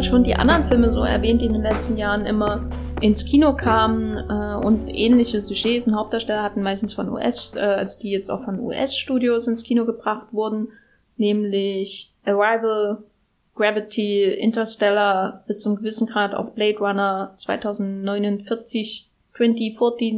[0.00, 2.70] Vorhin schon die anderen Filme so erwähnt, die in den letzten Jahren immer
[3.00, 8.00] ins Kino kamen äh, und ähnliche Sujets und Hauptdarsteller hatten meistens von US, äh, also
[8.00, 10.68] die jetzt auch von US-Studios ins Kino gebracht wurden,
[11.16, 12.98] nämlich Arrival,
[13.54, 20.16] Gravity, Interstellar, bis zum gewissen Grad auch Blade Runner 2049, 2049,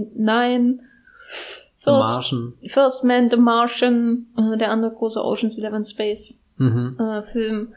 [1.83, 2.35] First,
[2.69, 6.97] First Man, The Martian, äh, der andere große Ocean's Eleven Space mhm.
[7.01, 7.75] äh, Film.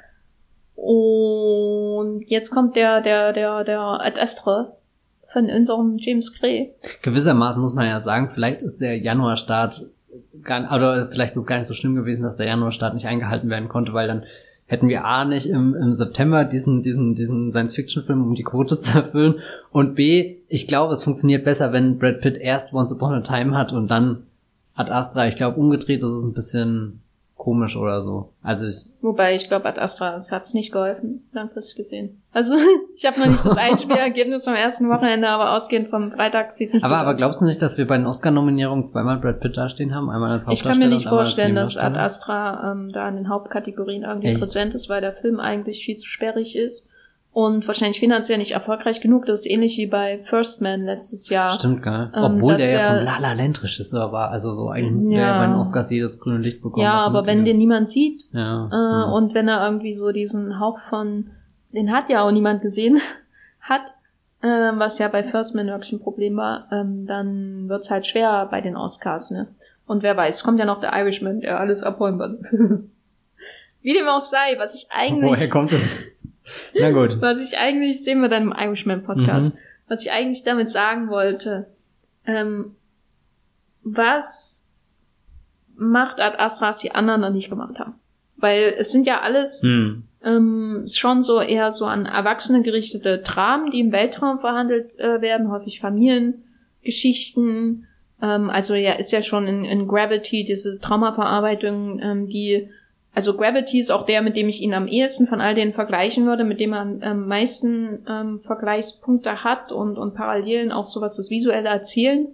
[0.76, 4.74] Und jetzt kommt der, der, der, der Ad Astra
[5.32, 6.72] von unserem James Gray.
[7.02, 9.86] Gewissermaßen muss man ja sagen, vielleicht ist der Januarstart
[10.44, 13.50] gar, oder vielleicht ist es gar nicht so schlimm gewesen, dass der Januarstart nicht eingehalten
[13.50, 14.24] werden konnte, weil dann
[14.68, 18.98] hätten wir A nicht im, im September diesen, diesen, diesen Science-Fiction-Film, um die Quote zu
[18.98, 19.36] erfüllen.
[19.72, 23.58] Und B, ich glaube, es funktioniert besser, wenn Brad Pitt erst Once Upon a Time
[23.58, 24.24] hat und dann
[24.74, 25.28] Ad Astra.
[25.28, 27.02] Ich glaube, umgedreht ist es ein bisschen
[27.46, 28.34] komisch oder so.
[28.42, 28.88] Also ich.
[29.02, 32.24] Wobei ich glaube, Ad Astra, es hat's nicht geholfen, langfristig gesehen.
[32.34, 32.56] Also
[32.96, 36.84] ich habe noch nicht das Einspielergebnis vom ersten Wochenende, aber ausgehend vom Freitag sieht sich
[36.84, 40.10] Aber aber glaubst du nicht, dass wir bei den Oscar-Nominierungen zweimal Brad Pitt dastehen haben?
[40.10, 43.30] Einmal als Hauptdarsteller Ich kann mir nicht vorstellen, dass Ad Astra ähm, da in den
[43.30, 44.40] Hauptkategorien irgendwie Echt?
[44.40, 46.88] präsent ist, weil der Film eigentlich viel zu sperrig ist
[47.36, 49.26] und wahrscheinlich finanziell nicht erfolgreich genug.
[49.26, 51.52] Das ist ähnlich wie bei First Man letztes Jahr.
[51.52, 52.10] Stimmt, geil.
[52.16, 54.32] Ähm, Obwohl der ja von La La Land Regisseur war.
[54.32, 55.34] Also so eigentlich müsste ja.
[55.34, 56.82] er bei den Oscars jedes grüne Licht bekommen.
[56.82, 57.48] Ja, aber wenn ist.
[57.48, 58.70] den niemand sieht ja.
[58.72, 59.04] Äh, ja.
[59.12, 61.32] und wenn er irgendwie so diesen Hauch von,
[61.74, 63.02] den hat ja auch niemand gesehen,
[63.60, 63.82] hat,
[64.42, 68.48] äh, was ja bei First Man wirklich ein Problem war, ähm, dann wird's halt schwer
[68.50, 69.50] bei den Oscars, ne?
[69.86, 72.40] Und wer weiß, kommt ja noch der Irishman, der alles abholen wird.
[73.82, 75.30] Wie dem auch sei, was ich eigentlich...
[75.30, 75.82] Woher kommt das?
[76.80, 77.22] Na gut.
[77.22, 79.60] Was ich eigentlich, sehen wir dann im Irishman Podcast, mhm.
[79.88, 81.68] was ich eigentlich damit sagen wollte,
[82.26, 82.76] ähm,
[83.84, 84.70] was
[85.76, 87.96] macht Ad Astra, was die anderen noch nicht gemacht haben?
[88.38, 90.04] Weil es sind ja alles mhm.
[90.24, 95.52] ähm, schon so eher so an Erwachsene gerichtete Dramen, die im Weltraum verhandelt äh, werden,
[95.52, 97.88] häufig Familiengeschichten.
[98.22, 102.70] Ähm, also ja, ist ja schon in, in Gravity diese Traumaverarbeitung, ähm, die
[103.16, 106.26] also Gravity ist auch der, mit dem ich ihn am ehesten von all denen vergleichen
[106.26, 111.16] würde, mit dem er am meisten ähm, Vergleichspunkte hat und, und Parallelen auch so was
[111.16, 112.28] das visuelle Erzählen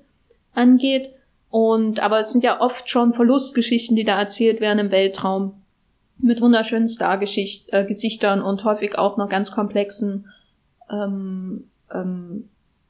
[0.55, 1.11] angeht.
[1.51, 5.53] Und aber es sind ja oft schon Verlustgeschichten, die da erzählt werden im Weltraum
[6.17, 10.32] mit wunderschönen Star-Gesichtern äh, und häufig auch noch ganz komplexen
[10.91, 12.49] ähm, ähm,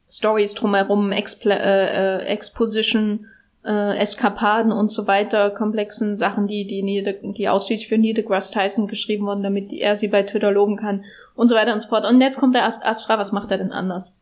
[0.09, 3.27] Stories drumherum, Expl äh, äh, Exposition
[3.65, 8.87] äh, Eskapaden und so weiter, komplexen Sachen, die, die, die ausschließlich für Neil deGrasse Tyson
[8.87, 11.03] geschrieben wurden, damit er sie bei Twitter loben kann
[11.35, 12.05] und so weiter und so fort.
[12.05, 14.15] Und jetzt kommt der Astra, was macht er denn anders?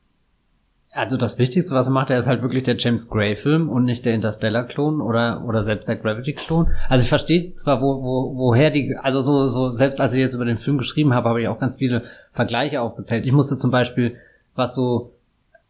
[0.92, 4.06] Also das Wichtigste, was er macht, er ist halt wirklich der James Gray-Film und nicht
[4.06, 6.70] der Interstellar-Klon oder oder selbst der Gravity-Klon.
[6.88, 10.34] Also ich verstehe zwar, wo, wo, woher die, also so, so, selbst als ich jetzt
[10.34, 13.28] über den Film geschrieben habe, habe ich auch ganz viele Vergleiche aufgezählt.
[13.28, 14.16] Ich musste zum Beispiel,
[14.56, 15.12] was so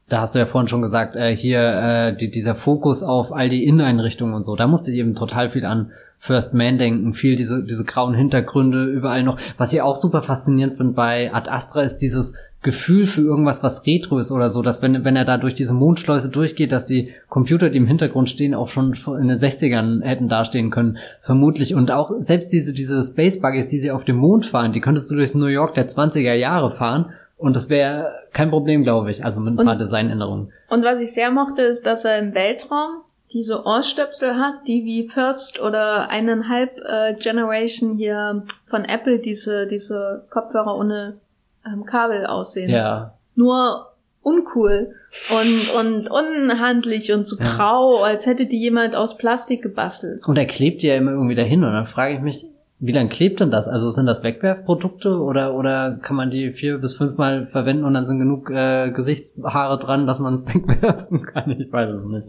[0.09, 3.49] da hast du ja vorhin schon gesagt, äh, hier äh, die, dieser Fokus auf all
[3.49, 7.35] die Inneneinrichtungen und so, da musste ich eben total viel an First Man denken, viel
[7.35, 9.39] diese, diese grauen Hintergründe überall noch.
[9.57, 13.85] Was ich auch super faszinierend finde bei Ad Astra ist dieses Gefühl für irgendwas, was
[13.87, 17.13] Retro ist oder so, dass wenn, wenn er da durch diese Mondschleuse durchgeht, dass die
[17.29, 21.73] Computer, die im Hintergrund stehen, auch schon in den 60ern hätten dastehen können, vermutlich.
[21.73, 25.09] Und auch selbst diese, diese Space Buggies, die sie auf dem Mond fahren, die könntest
[25.09, 29.23] du durch New York der 20er Jahre fahren und das wäre kein Problem, glaube ich,
[29.23, 30.51] also mit ein paar Designänderungen.
[30.69, 35.07] Und was ich sehr mochte, ist, dass er im Weltraum diese Ohrstöpsel hat, die wie
[35.07, 41.19] First oder eineinhalb äh, Generation hier von Apple diese, diese Kopfhörer ohne
[41.65, 42.69] ähm, Kabel aussehen.
[42.69, 43.13] Ja.
[43.35, 44.95] Nur uncool
[45.31, 47.55] und, und unhandlich und so ja.
[47.55, 50.27] grau, als hätte die jemand aus Plastik gebastelt.
[50.27, 52.47] Und er klebt ja immer irgendwie dahin und dann frage ich mich,
[52.81, 53.67] wie lange klebt denn das?
[53.67, 58.07] Also sind das Wegwerfprodukte oder oder kann man die vier bis fünfmal verwenden und dann
[58.07, 61.51] sind genug äh, Gesichtshaare dran, dass man es wegwerfen kann?
[61.59, 62.27] Ich weiß es nicht.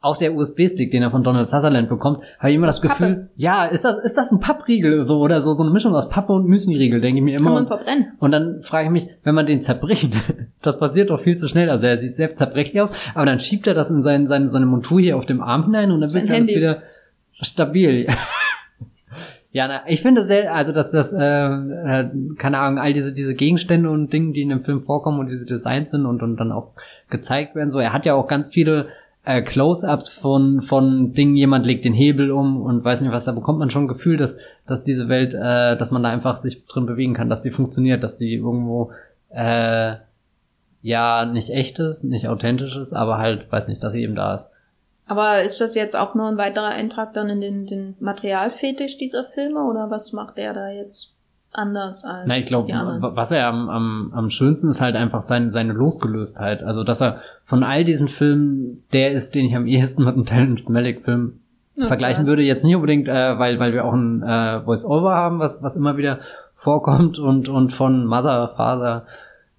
[0.00, 3.14] Auch der USB-Stick, den er von Donald Sutherland bekommt, habe ich immer das, das Gefühl,
[3.14, 3.30] Pappe.
[3.36, 6.32] ja, ist das ist das ein Pappriegel so oder so so eine Mischung aus Pappe
[6.32, 7.50] und Müsli-Riegel, denke ich mir immer.
[7.50, 8.12] Kann man verbrennen.
[8.18, 10.14] Und dann frage ich mich, wenn man den zerbricht,
[10.62, 11.68] das passiert doch viel zu schnell.
[11.68, 14.66] Also er sieht sehr zerbrechlich aus, aber dann schiebt er das in sein, seine, seine
[14.66, 16.82] Montur hier auf dem Arm hinein und dann wird alles wieder
[17.42, 18.06] stabil.
[19.56, 23.34] Ja, na, ich finde sehr, also dass das, äh, äh, keine Ahnung, all diese diese
[23.34, 26.52] Gegenstände und Dinge, die in dem Film vorkommen und diese Designs sind und und dann
[26.52, 26.72] auch
[27.08, 27.70] gezeigt werden.
[27.70, 28.88] So, er hat ja auch ganz viele
[29.24, 31.36] äh, Close-ups von von Dingen.
[31.36, 33.24] Jemand legt den Hebel um und weiß nicht was.
[33.24, 34.36] Da bekommt man schon ein Gefühl, dass
[34.66, 38.04] dass diese Welt, äh, dass man da einfach sich drin bewegen kann, dass die funktioniert,
[38.04, 38.92] dass die irgendwo
[39.30, 39.94] äh,
[40.82, 44.34] ja nicht echt ist, nicht authentisch ist, aber halt, weiß nicht, dass sie eben da
[44.34, 44.48] ist.
[45.06, 49.24] Aber ist das jetzt auch nur ein weiterer Eintrag dann in den, den Materialfetisch dieser
[49.24, 51.12] Filme oder was macht er da jetzt
[51.52, 52.68] anders als Na, ich glaube,
[53.00, 56.62] was er am, am, am schönsten ist halt einfach seine, seine Losgelöstheit.
[56.62, 60.26] Also, dass er von all diesen Filmen der ist, den ich am ehesten mit einem
[60.26, 61.40] Terrence Malick Film
[61.76, 61.86] okay.
[61.86, 62.42] vergleichen würde.
[62.42, 65.96] Jetzt nicht unbedingt, äh, weil, weil wir auch ein äh, Voice-Over haben, was, was immer
[65.96, 66.18] wieder
[66.56, 69.06] vorkommt und, und von Mother, Father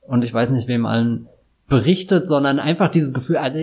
[0.01, 1.27] und ich weiß nicht wem allen
[1.70, 3.59] berichtet, sondern einfach dieses Gefühl, also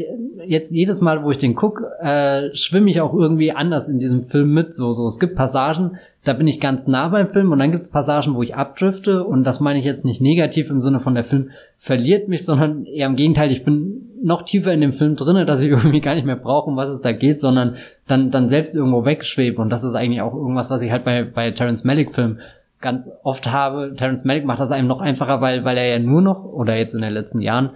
[0.47, 4.25] jetzt jedes Mal, wo ich den guck, äh, schwimme ich auch irgendwie anders in diesem
[4.25, 4.75] Film mit.
[4.75, 5.07] So, so.
[5.07, 8.35] Es gibt Passagen, da bin ich ganz nah beim Film und dann gibt es Passagen,
[8.35, 11.51] wo ich abdrifte und das meine ich jetzt nicht negativ im Sinne von der Film
[11.79, 15.63] verliert mich, sondern eher im Gegenteil, ich bin noch tiefer in dem Film drinne, dass
[15.63, 17.77] ich irgendwie gar nicht mehr brauche, um was es da geht, sondern
[18.07, 21.25] dann, dann selbst irgendwo wegschwebe und das ist eigentlich auch irgendwas, was ich halt bei,
[21.25, 22.41] bei Terence Malick Filmen
[22.83, 23.95] ganz oft habe.
[23.97, 26.95] Terence Malick macht das einem noch einfacher, weil, weil er ja nur noch, oder jetzt
[26.95, 27.71] in den letzten Jahren,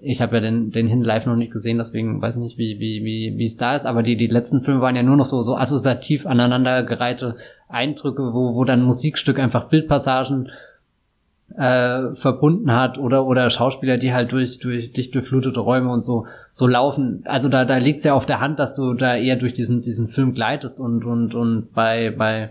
[0.00, 2.78] ich habe ja den, den Hin live noch nicht gesehen, deswegen weiß ich nicht, wie,
[2.78, 5.24] wie, wie, wie es da ist, aber die, die letzten Filme waren ja nur noch
[5.24, 7.36] so, so assoziativ aneinandergereihte
[7.68, 10.50] Eindrücke, wo, wo dann Musikstück einfach Bildpassagen
[11.56, 16.26] äh, verbunden hat oder oder Schauspieler, die halt durch durch dicht durchflutete Räume und so
[16.52, 17.22] so laufen.
[17.24, 20.08] Also da da liegt's ja auf der Hand, dass du da eher durch diesen diesen
[20.08, 22.50] Film gleitest und und und bei bei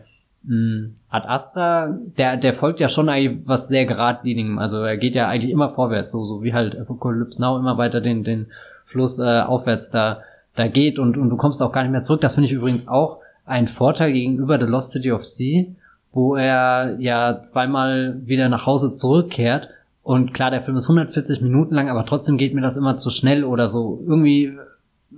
[1.09, 4.59] Ad Astra, der, der folgt ja schon eigentlich was sehr geradlinigem.
[4.59, 7.99] Also er geht ja eigentlich immer vorwärts, so, so wie halt Apocalypse Now immer weiter
[7.99, 8.47] den, den
[8.85, 10.21] Fluss äh, aufwärts da,
[10.55, 12.21] da geht und, und du kommst auch gar nicht mehr zurück.
[12.21, 15.65] Das finde ich übrigens auch ein Vorteil gegenüber The Lost City of Sea,
[16.13, 19.69] wo er ja zweimal wieder nach Hause zurückkehrt.
[20.03, 23.09] Und klar, der Film ist 140 Minuten lang, aber trotzdem geht mir das immer zu
[23.09, 24.01] schnell oder so.
[24.07, 24.53] Irgendwie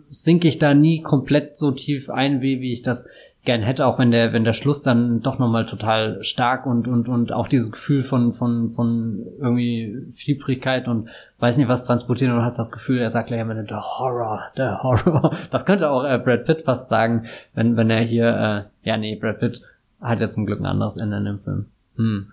[0.07, 3.07] sinke ich da nie komplett so tief ein, wie, wie ich das
[3.45, 7.07] gern hätte, auch wenn der, wenn der Schluss dann doch nochmal total stark und, und,
[7.07, 11.09] und auch dieses Gefühl von, von, von irgendwie Fiebrigkeit und
[11.39, 14.83] weiß nicht was transportieren und hast das Gefühl, er sagt gleich immer, der Horror, der
[14.83, 15.33] Horror.
[15.51, 19.15] Das könnte auch äh, Brad Pitt fast sagen, wenn, wenn er hier, äh, ja nee,
[19.15, 19.61] Brad Pitt
[20.01, 21.65] hat ja zum Glück ein anderes Ende in dem Film.
[21.95, 22.31] Hm.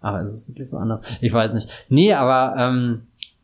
[0.00, 1.00] Aber ist es wirklich so anders?
[1.20, 1.68] Ich weiß nicht.
[1.88, 3.02] Nee, aber, ähm,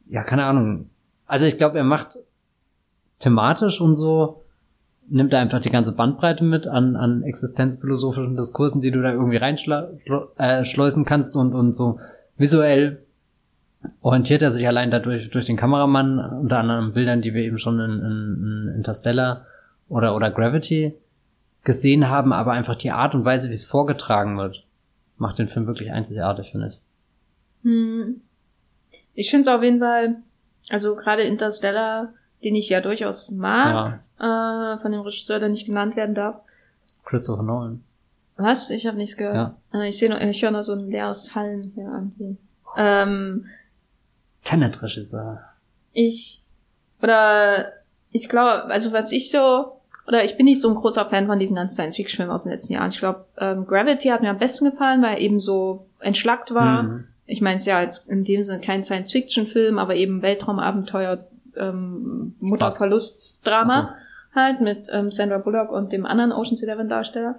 [0.09, 0.89] ja, keine Ahnung.
[1.27, 2.19] Also ich glaube, er macht
[3.19, 4.44] thematisch und so
[5.09, 9.37] nimmt er einfach die ganze Bandbreite mit an, an existenzphilosophischen Diskursen, die du da irgendwie
[9.37, 12.01] reinschleusen äh, kannst und, und so
[12.37, 13.05] visuell
[14.01, 17.79] orientiert er sich allein dadurch durch den Kameramann, unter anderem Bildern, die wir eben schon
[17.81, 19.47] in, in, in Interstellar
[19.89, 20.95] oder, oder Gravity
[21.65, 24.65] gesehen haben, aber einfach die Art und Weise, wie es vorgetragen wird,
[25.17, 26.81] macht den Film wirklich einzigartig, finde ich.
[27.63, 28.21] Hm.
[29.15, 30.17] Ich finde es auf jeden Fall,
[30.71, 35.97] also gerade Interstellar, den ich ja durchaus mag, äh, von dem Regisseur, der nicht genannt
[35.97, 36.37] werden darf.
[37.05, 37.83] Christopher Nolan.
[38.37, 38.71] Was?
[38.71, 39.55] Ich habe nichts gehört.
[39.73, 39.81] Ja.
[39.81, 42.37] Äh, ich sehe nur, ich höre nur so ein leeres Hallen hier irgendwie.
[42.77, 43.47] Ähm,
[44.45, 45.41] Tenet-Regisseur.
[45.93, 46.43] Ich,
[47.01, 47.73] oder,
[48.11, 51.39] ich glaube, also was ich so, oder ich bin nicht so ein großer Fan von
[51.39, 52.91] diesen ganzen Science-Fiction-Filmen aus den letzten Jahren.
[52.91, 56.83] Ich glaube, ähm, Gravity hat mir am besten gefallen, weil er eben so entschlackt war.
[56.83, 57.05] Mhm.
[57.27, 61.25] Ich meine es ja als in dem Sinne kein Science-Fiction-Film, aber eben Weltraumabenteuer,
[61.57, 63.95] ähm, Mutterverlustdrama
[64.35, 67.39] halt mit ähm, Sandra Bullock und dem anderen Ocean's Eleven Darsteller.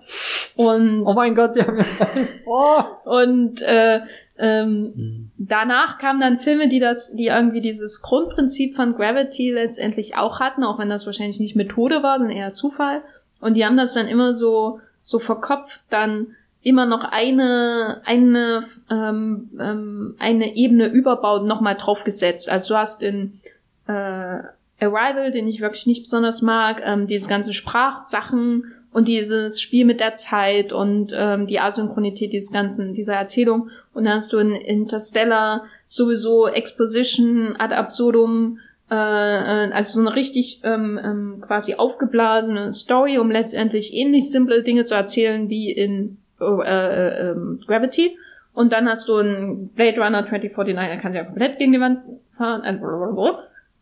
[0.55, 1.85] Und oh mein Gott, die haben ja
[2.45, 2.83] oh.
[3.09, 4.01] und äh,
[4.37, 5.31] ähm, mhm.
[5.37, 10.63] danach kamen dann Filme, die das, die irgendwie dieses Grundprinzip von Gravity letztendlich auch hatten,
[10.63, 13.01] auch wenn das wahrscheinlich nicht Methode war, sondern eher Zufall.
[13.39, 19.51] Und die haben das dann immer so so verkopft, dann immer noch eine eine ähm,
[19.59, 22.49] ähm, eine Ebene überbaut nochmal draufgesetzt.
[22.49, 23.39] Also du hast in
[23.87, 24.39] äh,
[24.79, 29.99] Arrival, den ich wirklich nicht besonders mag, ähm, diese ganzen Sprachsachen und dieses Spiel mit
[29.99, 33.69] der Zeit und ähm, die Asynchronität dieses ganzen, dieser Erzählung.
[33.93, 38.59] Und dann hast du in Interstellar sowieso Exposition ad absurdum
[38.89, 44.63] äh, äh, also so eine richtig ähm, ähm, quasi aufgeblasene Story, um letztendlich ähnlich simple
[44.63, 48.17] Dinge zu erzählen wie in äh, äh, Gravity.
[48.53, 51.99] Und dann hast du einen Blade Runner 2049, der kann ja komplett gegen die Wand
[52.37, 52.61] fahren.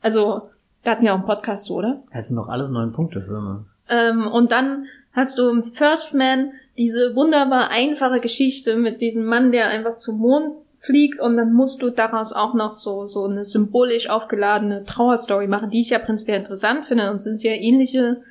[0.01, 0.49] Also,
[0.83, 2.03] da hatten wir auch einen Podcast oder?
[2.13, 3.65] Das sind doch alles neun Punkte Filme.
[3.89, 9.51] Ähm, und dann hast du im First Man diese wunderbar einfache Geschichte mit diesem Mann,
[9.51, 13.45] der einfach zum Mond fliegt und dann musst du daraus auch noch so, so eine
[13.45, 18.21] symbolisch aufgeladene Trauerstory machen, die ich ja prinzipiell interessant finde und sind sehr ähnliche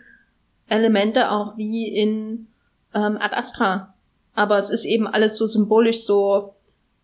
[0.69, 2.47] Elemente auch wie in
[2.95, 3.95] ähm, Ad Astra.
[4.35, 6.55] Aber es ist eben alles so symbolisch so,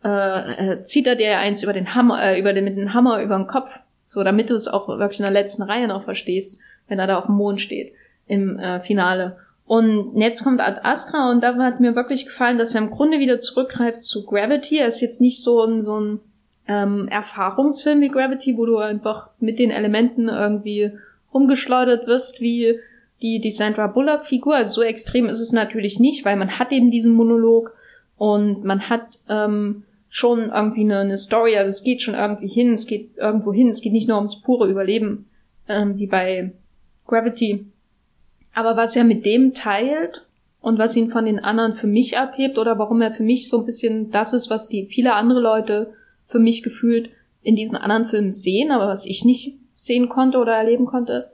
[0.05, 3.23] äh, äh, zieht er dir eins über den Hammer, äh, über den, mit dem Hammer
[3.23, 3.71] über den Kopf,
[4.09, 7.19] so damit du es auch wirklich in der letzten Reihe noch verstehst, wenn er da
[7.19, 7.93] auf dem Mond steht
[8.27, 9.37] im äh, Finale.
[9.67, 13.19] Und jetzt kommt Ad Astra und da hat mir wirklich gefallen, dass er im Grunde
[13.19, 14.79] wieder zurückgreift zu Gravity.
[14.79, 16.21] Er ist jetzt nicht so ein, so ein
[16.67, 20.93] ähm, Erfahrungsfilm wie Gravity, wo du einfach mit den Elementen irgendwie
[21.35, 22.79] rumgeschleudert wirst, wie
[23.21, 24.55] die, die Sandra Bullock-Figur.
[24.55, 27.75] Also so extrem ist es natürlich nicht, weil man hat eben diesen Monolog
[28.17, 32.73] und man hat ähm, schon irgendwie eine, eine Story, also es geht schon irgendwie hin,
[32.73, 35.29] es geht irgendwo hin, es geht nicht nur ums pure Überleben,
[35.69, 36.53] ähm, wie bei
[37.07, 37.67] Gravity.
[38.55, 40.25] Aber was er mit dem teilt
[40.61, 43.59] und was ihn von den anderen für mich abhebt oder warum er für mich so
[43.61, 45.93] ein bisschen das ist, was die viele andere Leute
[46.29, 47.11] für mich gefühlt
[47.43, 51.31] in diesen anderen Filmen sehen, aber was ich nicht sehen konnte oder erleben konnte,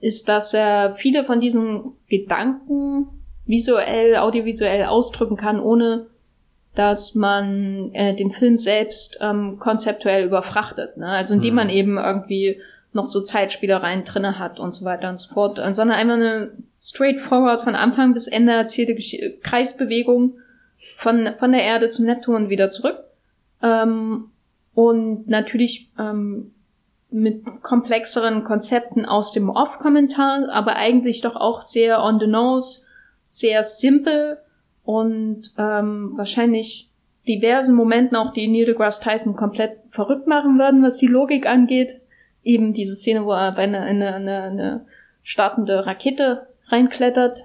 [0.00, 3.08] ist, dass er viele von diesen Gedanken
[3.44, 6.06] visuell, audiovisuell ausdrücken kann, ohne
[6.78, 10.96] dass man äh, den Film selbst ähm, konzeptuell überfrachtet.
[10.96, 11.08] Ne?
[11.08, 12.60] Also indem man eben irgendwie
[12.92, 17.64] noch so Zeitspielereien drinne hat und so weiter und so fort, sondern einfach eine straightforward
[17.64, 20.34] von Anfang bis Ende erzählte Gesch Kreisbewegung
[20.98, 22.98] von, von der Erde zum Neptun wieder zurück.
[23.60, 24.30] Ähm,
[24.72, 26.52] und natürlich ähm,
[27.10, 32.84] mit komplexeren Konzepten aus dem Off-Kommentar, aber eigentlich doch auch sehr on the nose,
[33.26, 34.38] sehr simpel
[34.88, 36.88] und ähm, wahrscheinlich
[37.26, 42.00] diversen Momenten auch die Neil deGrasse Tyson komplett verrückt machen würden, was die Logik angeht.
[42.42, 44.86] Eben diese Szene, wo er bei einer eine, eine, eine
[45.22, 47.44] startende Rakete reinklettert.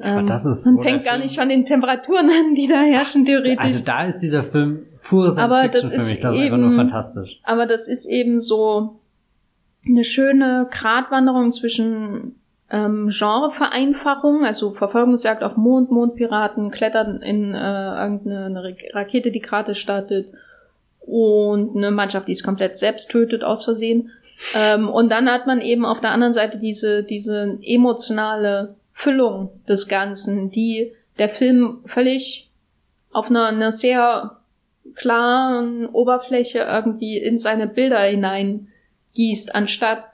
[0.00, 3.64] Ähm, das ist, man fängt gar nicht von den Temperaturen an, die da herrschen, theoretisch.
[3.64, 5.96] Also da ist dieser Film pure Science aber das für mich.
[5.96, 7.40] Das ist eben, einfach nur fantastisch.
[7.44, 8.98] Aber das ist eben so
[9.86, 12.34] eine schöne Gratwanderung zwischen
[12.70, 20.32] ähm, Genrevereinfachung, also Verfolgungsjagd auf Mond, Mondpiraten, Klettern in äh, irgendeine Rakete, die gerade startet
[21.00, 24.10] und eine Mannschaft, die es komplett selbst tötet aus Versehen.
[24.54, 29.88] Ähm, und dann hat man eben auf der anderen Seite diese, diese emotionale Füllung des
[29.88, 32.48] Ganzen, die der Film völlig
[33.12, 34.36] auf einer, einer sehr
[34.94, 40.09] klaren Oberfläche irgendwie in seine Bilder hineingießt, anstatt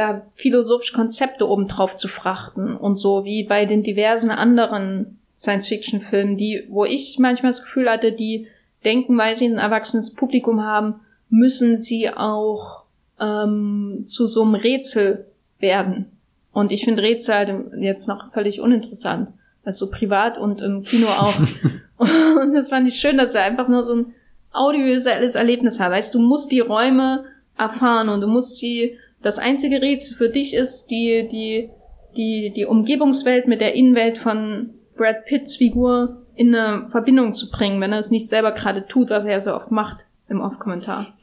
[0.00, 6.64] da philosophische Konzepte obendrauf zu frachten und so wie bei den diversen anderen Science-Fiction-Filmen, die,
[6.68, 8.46] wo ich manchmal das Gefühl hatte, die
[8.84, 12.84] denken, weil sie ein erwachsenes Publikum haben, müssen sie auch
[13.20, 15.26] ähm, zu so einem Rätsel
[15.58, 16.06] werden.
[16.52, 19.28] Und ich finde Rätsel halt jetzt noch völlig uninteressant.
[19.64, 21.38] Also privat und im Kino auch.
[21.96, 24.14] und das fand ich schön, dass er einfach nur so ein
[24.52, 25.92] audiovisuelles Erlebnis hat.
[25.92, 27.24] Weißt du, musst die Räume
[27.56, 31.70] erfahren und du musst die, das einzige Rätsel für dich ist die, die,
[32.16, 37.80] die, die Umgebungswelt mit der Innenwelt von Brad Pitts Figur in eine Verbindung zu bringen,
[37.80, 41.14] wenn er es nicht selber gerade tut, was er so oft macht im Off-Kommentar.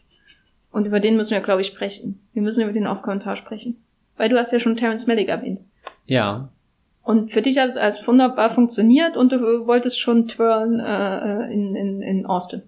[0.72, 2.20] Und über den müssen wir, glaube ich, sprechen.
[2.34, 3.78] Wir müssen über den Off-Kommentar sprechen.
[4.16, 5.62] Weil du hast ja schon Terence Malick erwähnt.
[6.06, 6.50] Ja.
[7.04, 11.76] Und für dich hat es als wunderbar funktioniert und du wolltest schon twirlen äh, in,
[11.76, 12.64] in, in Austin.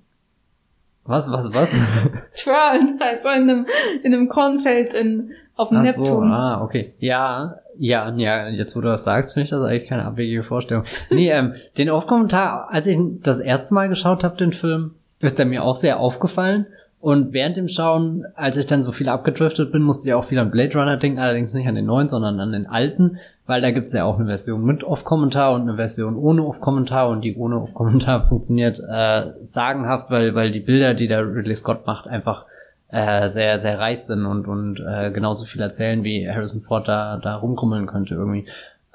[1.09, 1.69] Was, was, was?
[2.35, 3.65] twirlen, also in einem,
[4.03, 6.05] in einem Kornfeld in, auf dem Ach Neptun.
[6.05, 6.93] So, ah, okay.
[6.99, 10.83] Ja, ja, ja, jetzt wo du das sagst, finde ich das eigentlich keine abwegige Vorstellung.
[11.09, 15.45] Nee, ähm, den Off-Kommentar, als ich das erste Mal geschaut habe, den Film, ist er
[15.45, 16.67] mir auch sehr aufgefallen.
[17.01, 20.37] Und während dem Schauen, als ich dann so viel abgedriftet bin, musste ich auch viel
[20.37, 23.17] an Blade Runner denken, allerdings nicht an den neuen, sondern an den alten,
[23.49, 27.21] weil da gibt's ja auch eine Version mit Off-Kommentar und eine Version ohne Off-Kommentar und
[27.21, 32.07] die ohne Off-Kommentar funktioniert äh, sagenhaft, weil, weil die Bilder, die der Ridley Scott macht,
[32.07, 32.45] einfach
[32.91, 37.17] äh, sehr, sehr reich sind und, und äh, genauso viel erzählen, wie Harrison Ford da,
[37.17, 38.45] da rumkrummeln könnte irgendwie.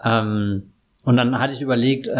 [0.02, 0.70] Ähm,
[1.04, 2.12] und dann hatte ich überlegt, äh,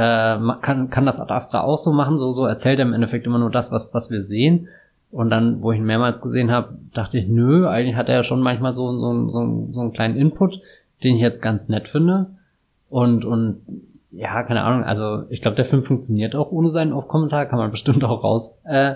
[0.61, 2.19] kann, kann das Ad Astra auch so machen?
[2.19, 4.69] So, so erzählt er im Endeffekt immer nur das, was, was wir sehen.
[5.11, 8.23] Und dann, wo ich ihn mehrmals gesehen habe, dachte ich, nö, eigentlich hat er ja
[8.25, 10.61] schon manchmal so, so, so, so einen kleinen Input,
[11.05, 12.27] den ich jetzt ganz nett finde.
[12.89, 13.61] Und, und
[14.11, 17.71] ja, keine Ahnung, also ich glaube, der Film funktioniert auch ohne seinen Off-Kommentar, kann man
[17.73, 18.95] bestimmt auch raus äh,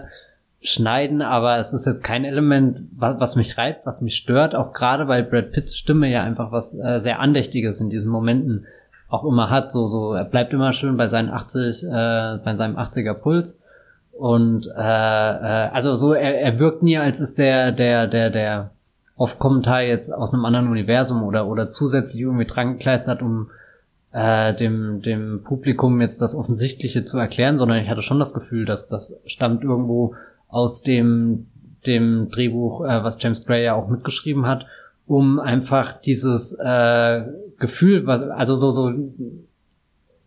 [1.23, 5.07] aber es ist jetzt kein Element, was, was mich reibt, was mich stört, auch gerade
[5.07, 8.67] weil Brad Pitts Stimme ja einfach was äh, sehr Andächtiges in diesen Momenten
[9.09, 11.89] auch immer hat, so, so, er bleibt immer schön bei seinen 80, äh,
[12.45, 13.59] bei seinem 80er Puls
[14.13, 18.71] und äh, äh, also so, er, er wirkt nie, als ist der, der, der, der
[19.19, 23.51] Off-Kommentar jetzt aus einem anderen Universum oder, oder zusätzlich irgendwie dran gekleistert, um
[24.12, 28.64] äh, dem, dem Publikum jetzt das Offensichtliche zu erklären, sondern ich hatte schon das Gefühl,
[28.64, 30.14] dass das stammt irgendwo
[30.49, 31.47] aus dem,
[31.87, 34.66] dem Drehbuch, äh, was James Gray ja auch mitgeschrieben hat,
[35.07, 37.25] um einfach dieses äh,
[37.59, 38.93] Gefühl, also so, so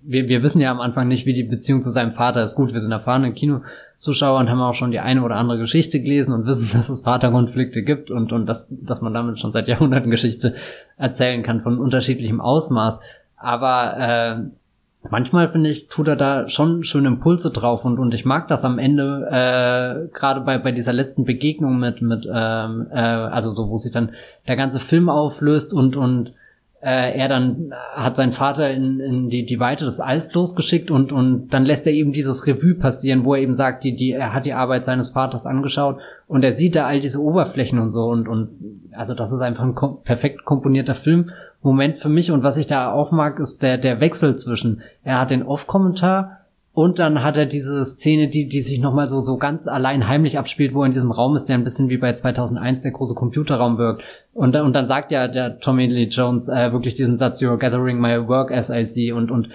[0.03, 2.55] wir, wir wissen ja am Anfang nicht, wie die Beziehung zu seinem Vater ist.
[2.55, 6.33] Gut, wir sind erfahrene Kinozuschauer und haben auch schon die eine oder andere Geschichte gelesen
[6.33, 10.11] und wissen, dass es Vaterkonflikte gibt und, und dass, dass man damit schon seit Jahrhunderten
[10.11, 10.55] Geschichte
[10.97, 12.99] erzählen kann von unterschiedlichem Ausmaß.
[13.37, 18.25] Aber äh, manchmal finde ich, tut er da schon schöne Impulse drauf und, und ich
[18.25, 22.99] mag das am Ende, äh, gerade bei, bei dieser letzten Begegnung mit, mit ähm, äh,
[22.99, 24.11] also so, wo sich dann
[24.47, 26.33] der ganze Film auflöst und, und
[26.81, 31.11] äh, er dann hat seinen Vater in, in die, die Weite des Alls losgeschickt und,
[31.11, 34.33] und dann lässt er eben dieses Revue passieren, wo er eben sagt, die, die, er
[34.33, 38.05] hat die Arbeit seines Vaters angeschaut und er sieht da all diese Oberflächen und so
[38.05, 38.49] und, und
[38.93, 42.91] also das ist einfach ein kom perfekt komponierter Filmmoment für mich und was ich da
[42.91, 46.40] auch mag, ist der, der Wechsel zwischen, er hat den Off-Kommentar
[46.73, 50.37] und dann hat er diese Szene, die, die sich nochmal so, so ganz allein heimlich
[50.37, 53.13] abspielt, wo er in diesem Raum ist, der ein bisschen wie bei 2001 der große
[53.13, 54.03] Computerraum wirkt.
[54.33, 57.99] Und, und dann sagt ja der Tommy Lee Jones äh, wirklich diesen Satz, you're gathering
[57.99, 59.11] my work as I see.
[59.11, 59.49] Und, und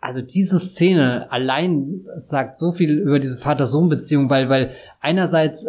[0.00, 5.66] also diese Szene allein sagt so viel über diese Vater-Sohn-Beziehung, weil, weil einerseits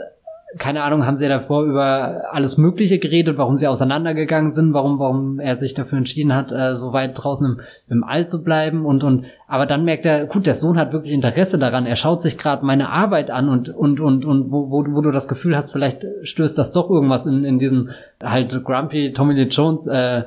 [0.57, 4.99] keine Ahnung, haben sie ja davor über alles Mögliche geredet, warum sie auseinandergegangen sind, warum,
[4.99, 8.85] warum er sich dafür entschieden hat, äh, so weit draußen im, im All zu bleiben
[8.85, 12.21] und, und, aber dann merkt er, gut, der Sohn hat wirklich Interesse daran, er schaut
[12.21, 15.55] sich gerade meine Arbeit an und, und, und, und wo, wo, wo du das Gefühl
[15.55, 17.91] hast, vielleicht stößt das doch irgendwas in, in diesem
[18.21, 20.23] halt Grumpy Tommy Lee Jones, äh,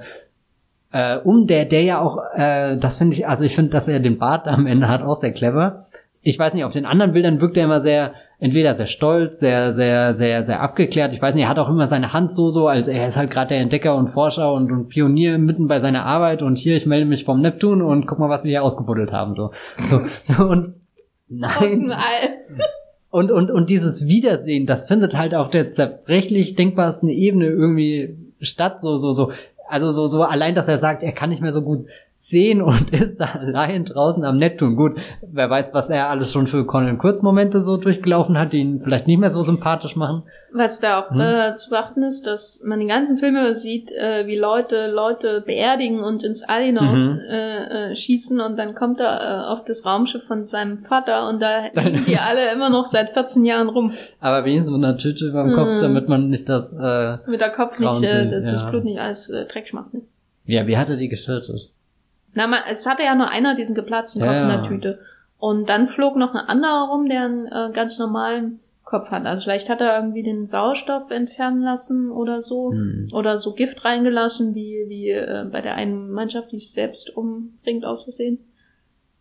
[0.93, 4.01] äh, um der, der ja auch, äh, das finde ich, also ich finde, dass er
[4.01, 5.87] den Bart am Ende hat, auch sehr clever.
[6.22, 9.72] Ich weiß nicht, auf den anderen Bildern wirkt er immer sehr, entweder sehr stolz, sehr,
[9.72, 11.12] sehr, sehr, sehr abgeklärt.
[11.12, 13.30] Ich weiß nicht, er hat auch immer seine Hand so, so, als er ist halt
[13.30, 16.87] gerade der Entdecker und Forscher und, und Pionier mitten bei seiner Arbeit und hier, ich
[16.87, 19.53] melde mich vom Neptun und guck mal, was wir hier ausgebuddelt haben, so.
[19.85, 20.01] So,
[20.43, 20.74] und,
[21.28, 21.93] nein.
[23.11, 28.80] Und, und, und dieses Wiedersehen, das findet halt auf der zerbrechlich denkbarsten Ebene irgendwie statt,
[28.80, 29.32] so, so, so.
[29.66, 31.87] Also so, so allein, dass er sagt, er kann nicht mehr so gut
[32.25, 34.77] sehen und ist da allein draußen am Neptun.
[34.77, 38.81] Gut, wer weiß, was er alles schon für Conan Kurzmomente so durchgelaufen hat, die ihn
[38.83, 40.22] vielleicht nicht mehr so sympathisch machen.
[40.53, 41.20] Was da auch hm?
[41.20, 46.03] äh, zu beachten ist, dass man die ganzen Filme sieht, äh, wie Leute Leute beerdigen
[46.03, 47.18] und ins All hinaus mhm.
[47.18, 51.62] äh, schießen und dann kommt er äh, auf das Raumschiff von seinem Vater und da
[51.75, 53.93] hängen die alle immer noch seit 14 Jahren rum.
[54.20, 55.57] Aber wenigstens mit einer Tüte über dem mhm.
[55.57, 58.53] Kopf, damit man nicht das äh, mit der Kopf nicht, äh, dass ja.
[58.53, 59.93] das Blut nicht alles äh, Dreck macht.
[59.93, 60.01] Ne?
[60.47, 61.70] Ja, wie hat er die geschüttet?
[62.35, 64.43] Na, man, es hatte ja nur einer diesen geplatzten Kopf ja.
[64.43, 64.99] in der Tüte.
[65.39, 69.26] Und dann flog noch ein anderer rum, der einen äh, ganz normalen Kopf hat.
[69.26, 72.72] Also vielleicht hat er irgendwie den Sauerstoff entfernen lassen oder so.
[72.72, 73.09] Hm.
[73.12, 77.85] Oder so Gift reingelassen, wie, wie äh, bei der einen Mannschaft, die sich selbst umbringt,
[77.85, 78.39] auszusehen.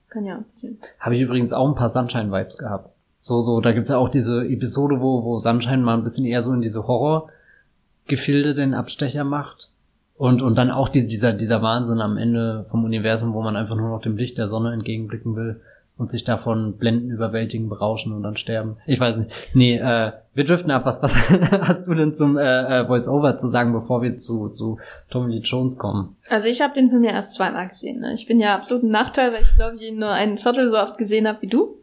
[0.10, 0.78] Kann ja passieren.
[1.00, 2.90] Habe ich übrigens auch ein paar Sunshine-Vibes gehabt.
[3.20, 6.42] So, so, da gibt's ja auch diese Episode, wo, wo Sunshine mal ein bisschen eher
[6.42, 9.70] so in diese Horror-Gefilde den Abstecher macht.
[10.16, 13.76] Und, und dann auch die, dieser, dieser Wahnsinn am Ende vom Universum, wo man einfach
[13.76, 15.62] nur noch dem Licht der Sonne entgegenblicken will
[15.98, 18.78] und sich davon blenden, überwältigen, berauschen und dann sterben.
[18.86, 19.32] Ich weiß nicht.
[19.54, 20.86] Nee, äh, wir driften ab.
[20.86, 24.80] Was, was hast du denn zum äh, äh, Voice-Over zu sagen, bevor wir zu, zu
[25.10, 26.16] Tommy Lee Jones kommen?
[26.30, 28.00] Also ich habe den Film ja erst zweimal gesehen.
[28.00, 28.14] Ne?
[28.14, 30.78] Ich bin ja absolut ein Nachteil, weil ich glaube, ich ihn nur ein Viertel so
[30.78, 31.78] oft gesehen habe wie du.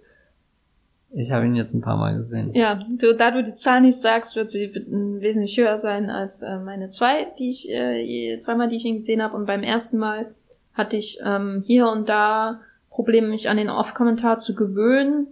[1.12, 2.54] Ich habe ihn jetzt ein paar Mal gesehen.
[2.54, 6.58] Ja, du, da du die Zahl nicht sagst, wird sie wesentlich höher sein als äh,
[6.58, 9.36] meine zwei, die ich äh, zweimal, die ich ihn gesehen habe.
[9.36, 10.34] Und beim ersten Mal
[10.74, 15.28] hatte ich ähm, hier und da Probleme, mich an den Off-Kommentar zu gewöhnen,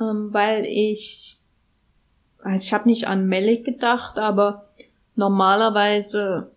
[0.00, 1.38] ähm, weil ich,
[2.42, 4.68] also ich habe nicht an Melik gedacht, aber
[5.14, 6.50] normalerweise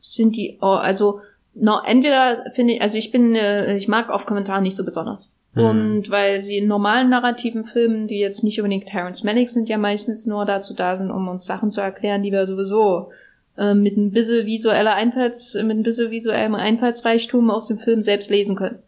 [0.00, 1.20] sind die, oh, also
[1.54, 5.28] no, entweder finde ich, also ich bin, äh, ich mag Off-Kommentar nicht so besonders.
[5.54, 5.64] Mhm.
[5.64, 9.78] Und weil sie in normalen narrativen Filmen, die jetzt nicht unbedingt Terrence Malick sind, ja
[9.78, 13.10] meistens nur dazu da sind, um uns Sachen zu erklären, die wir sowieso
[13.56, 18.30] äh, mit ein bisschen visueller Einfalls, mit ein bisschen visuellem Einfallsreichtum aus dem Film selbst
[18.30, 18.78] lesen können.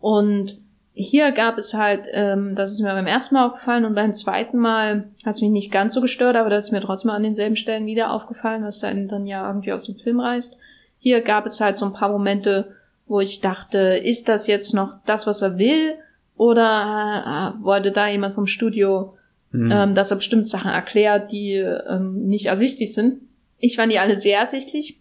[0.00, 0.58] Und
[0.96, 4.58] hier gab es halt, ähm, das ist mir beim ersten Mal aufgefallen und beim zweiten
[4.58, 7.56] Mal hat es mich nicht ganz so gestört, aber das ist mir trotzdem an denselben
[7.56, 10.56] Stellen wieder aufgefallen, was dann, dann ja irgendwie aus dem Film reißt.
[11.00, 14.94] Hier gab es halt so ein paar Momente, wo ich dachte, ist das jetzt noch
[15.04, 15.96] das, was er will?
[16.36, 19.14] Oder äh, wollte da jemand vom Studio
[19.54, 19.70] mhm.
[19.70, 23.22] ähm, dass er bestimmte Sachen erklärt, die ähm, nicht ersichtlich sind.
[23.58, 24.98] Ich fand die alle sehr ersichtlich.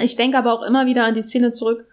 [0.00, 1.86] Ich denke aber auch immer wieder an die Szene zurück,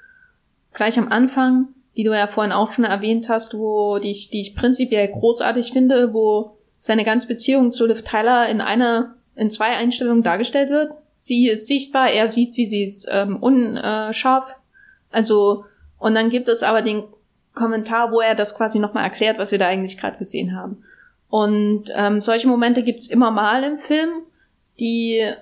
[0.74, 4.42] gleich am Anfang, die du ja vorhin auch schon erwähnt hast, wo die ich, die
[4.42, 9.76] ich prinzipiell großartig finde, wo seine ganze Beziehung zu Liv Tyler in einer, in zwei
[9.76, 10.92] Einstellungen dargestellt wird.
[11.16, 14.56] Sie ist sichtbar, er sieht sie, sie ist ähm, unscharf.
[15.12, 15.66] Also,
[16.00, 17.04] und dann gibt es aber den
[17.54, 20.84] Kommentar, wo er das quasi nochmal erklärt, was wir da eigentlich gerade gesehen haben.
[21.30, 24.10] Und ähm, solche Momente gibt's immer mal im Film,
[24.80, 25.34] die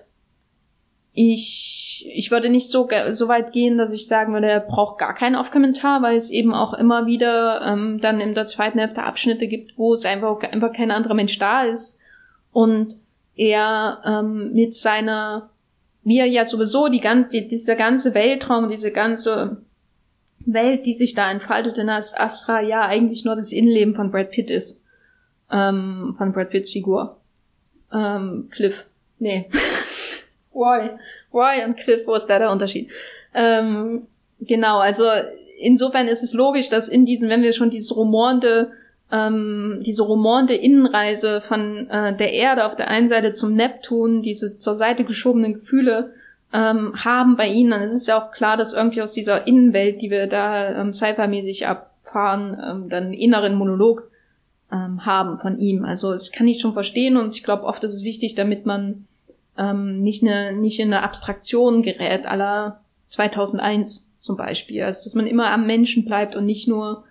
[1.13, 5.13] ich, ich würde nicht so, so weit gehen, dass ich sagen würde, er braucht gar
[5.13, 9.47] keinen Off-Kommentar, weil es eben auch immer wieder ähm, dann in der zweiten Hälfte Abschnitte
[9.47, 11.99] gibt, wo es einfach, einfach kein anderer Mensch da ist.
[12.53, 12.95] Und
[13.35, 15.49] er ähm, mit seiner,
[16.03, 19.57] wie er ja sowieso die ganze, dieser ganze Weltraum, diese ganze
[20.53, 24.49] Welt, die sich da entfaltet in Astra, ja eigentlich nur das Innenleben von Brad Pitt
[24.49, 24.81] ist.
[25.51, 27.17] Ähm, von Brad Pitts Figur.
[27.93, 28.85] Ähm, Cliff.
[29.19, 29.49] Nee.
[30.53, 30.91] Why?
[31.31, 32.89] Why und Cliff, wo ist da der Unterschied?
[33.33, 34.07] Ähm,
[34.39, 35.03] genau, also
[35.59, 38.71] insofern ist es logisch, dass in diesem, wenn wir schon diese rumornde,
[39.11, 44.57] ähm, diese rumornde Innenreise von äh, der Erde auf der einen Seite zum Neptun, diese
[44.57, 46.13] zur Seite geschobenen Gefühle
[46.53, 50.01] ähm, haben bei ihnen, dann ist es ja auch klar, dass irgendwie aus dieser Innenwelt,
[50.01, 54.09] die wir da ähm, sci-fi-mäßig abfahren, ähm, dann inneren Monolog
[54.71, 55.85] ähm, haben von ihm.
[55.85, 59.05] Also das kann ich schon verstehen und ich glaube, oft ist es wichtig, damit man
[59.57, 64.83] ähm, nicht, eine, nicht in eine Abstraktion gerät, aller 2001 zum Beispiel.
[64.83, 67.03] Also, dass man immer am Menschen bleibt und nicht nur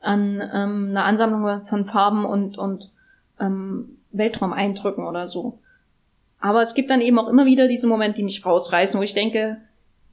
[0.00, 2.90] an ähm, einer Ansammlung von Farben und, und
[3.40, 5.58] ähm, Weltraumeindrücken oder so.
[6.44, 9.14] Aber es gibt dann eben auch immer wieder diese Momente, die mich rausreißen, wo ich
[9.14, 9.62] denke,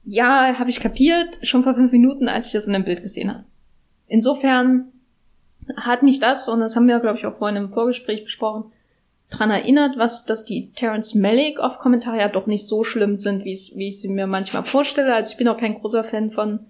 [0.02, 3.30] ja, habe ich kapiert, schon vor fünf Minuten, als ich das in einem Bild gesehen
[3.30, 3.44] habe.
[4.06, 4.86] Insofern
[5.76, 8.72] hat mich das, und das haben wir, glaube ich, auch vorhin im Vorgespräch besprochen,
[9.28, 13.44] dran erinnert, was, dass die Terence Malick auf Kommentare ja doch nicht so schlimm sind,
[13.44, 13.52] wie
[13.88, 15.14] ich sie mir manchmal vorstelle.
[15.14, 16.60] Also ich bin auch kein großer Fan von,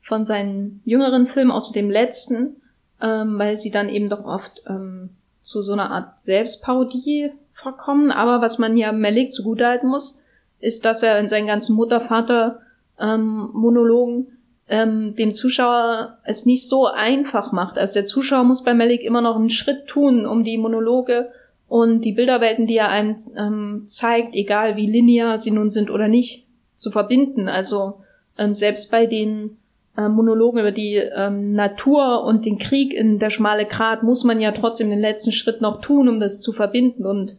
[0.00, 2.56] von seinen jüngeren Filmen, außer dem letzten,
[3.02, 5.10] ähm, weil sie dann eben doch oft ähm,
[5.42, 7.32] zu so einer Art Selbstparodie
[7.62, 8.10] vorkommen.
[8.10, 10.20] Aber was man ja Malick zugutehalten muss,
[10.58, 14.26] ist, dass er in seinen ganzen Mutter-Vater-Monologen ähm,
[14.70, 17.76] ähm, dem Zuschauer es nicht so einfach macht.
[17.76, 21.30] Also der Zuschauer muss bei Malik immer noch einen Schritt tun, um die Monologe
[21.68, 26.08] und die Bilderwelten, die er einem ähm, zeigt, egal wie linear sie nun sind oder
[26.08, 26.46] nicht,
[26.76, 27.48] zu verbinden.
[27.48, 28.00] Also
[28.38, 29.56] ähm, selbst bei den
[29.96, 34.40] äh, Monologen über die ähm, Natur und den Krieg in der schmale Grat muss man
[34.40, 37.36] ja trotzdem den letzten Schritt noch tun, um das zu verbinden und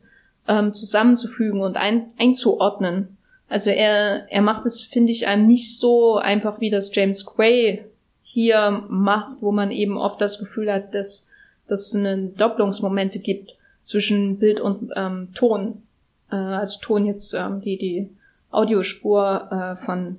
[0.48, 3.18] ähm, zusammenzufügen und ein, einzuordnen.
[3.50, 7.84] Also er, er macht es, finde ich, einem nicht so einfach, wie das James Gray
[8.24, 11.28] hier macht, wo man eben oft das Gefühl hat, dass,
[11.68, 15.84] dass es eine Doppelungsmomente gibt zwischen Bild und ähm, Ton.
[16.32, 18.10] Äh, also Ton jetzt ähm, die, die
[18.52, 20.18] Audiospur äh, von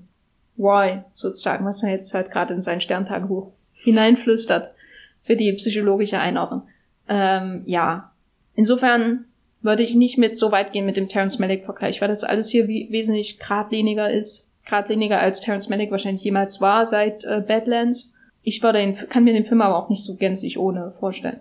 [0.59, 4.75] Roy sozusagen, was er jetzt halt gerade in sein Sterntagebuch hineinflüstert
[5.21, 6.63] für die psychologische Einordnung.
[7.09, 8.13] Ähm, ja,
[8.55, 9.25] insofern
[9.63, 12.49] würde ich nicht mit so weit gehen mit dem Terence Malick Vergleich, weil das alles
[12.49, 18.11] hier wesentlich geradliniger ist, geradliniger als Terence Malick wahrscheinlich jemals war seit äh, Badlands.
[18.43, 21.41] Ich würde den, kann mir den Film aber auch nicht so gänzlich ohne vorstellen.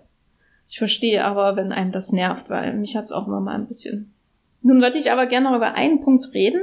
[0.68, 4.14] Ich verstehe aber, wenn einem das nervt, weil mich hat's auch immer mal ein bisschen.
[4.62, 6.62] Nun würde ich aber gerne noch über einen Punkt reden.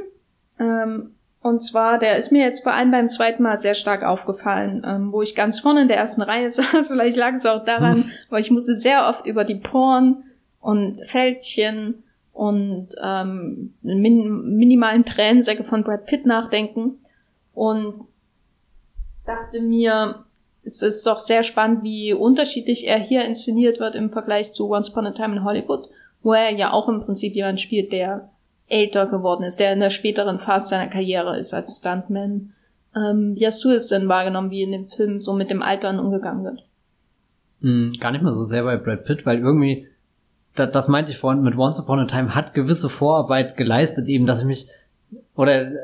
[0.59, 4.83] Ähm, und zwar, der ist mir jetzt vor allem beim zweiten Mal sehr stark aufgefallen,
[4.85, 6.87] ähm, wo ich ganz vorne in der ersten Reihe saß.
[6.87, 8.11] Vielleicht lag es auch daran, hm.
[8.29, 10.23] weil ich musste sehr oft über die Poren
[10.61, 12.03] und Fältchen
[12.33, 16.99] und ähm, min minimalen Tränensäcke von Brad Pitt nachdenken
[17.53, 18.05] und
[19.25, 20.23] dachte mir,
[20.63, 24.89] es ist doch sehr spannend, wie unterschiedlich er hier inszeniert wird im Vergleich zu Once
[24.89, 25.89] Upon a Time in Hollywood,
[26.21, 28.29] wo er ja auch im Prinzip jemand spielt, der
[28.67, 32.53] älter geworden ist, der in der späteren Phase seiner Karriere ist als Stuntman.
[32.95, 35.99] Ähm, wie hast du es denn wahrgenommen, wie in dem Film so mit dem Altern
[35.99, 36.63] umgegangen wird?
[37.61, 39.87] Mm, gar nicht mal so sehr bei Brad Pitt, weil irgendwie,
[40.59, 44.25] das, das meinte ich vorhin, mit Once Upon a Time hat gewisse Vorarbeit geleistet, eben,
[44.25, 44.67] dass ich mich
[45.35, 45.75] oder äh,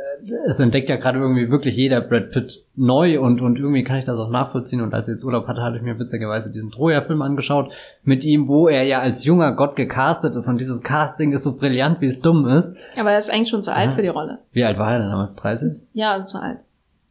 [0.47, 4.05] es entdeckt ja gerade irgendwie wirklich jeder Brad Pitt neu und, und irgendwie kann ich
[4.05, 4.81] das auch nachvollziehen.
[4.81, 7.71] Und als ich jetzt Urlaub hatte, hatte ich mir witzigerweise diesen Troja-Film angeschaut
[8.03, 11.55] mit ihm, wo er ja als junger Gott gecastet ist und dieses Casting ist so
[11.55, 12.75] brillant, wie es dumm ist.
[12.97, 13.95] Aber er ist eigentlich schon zu alt ja.
[13.95, 14.39] für die Rolle.
[14.51, 15.35] Wie alt war er denn damals?
[15.35, 15.81] 30?
[15.93, 16.57] Ja, zu alt.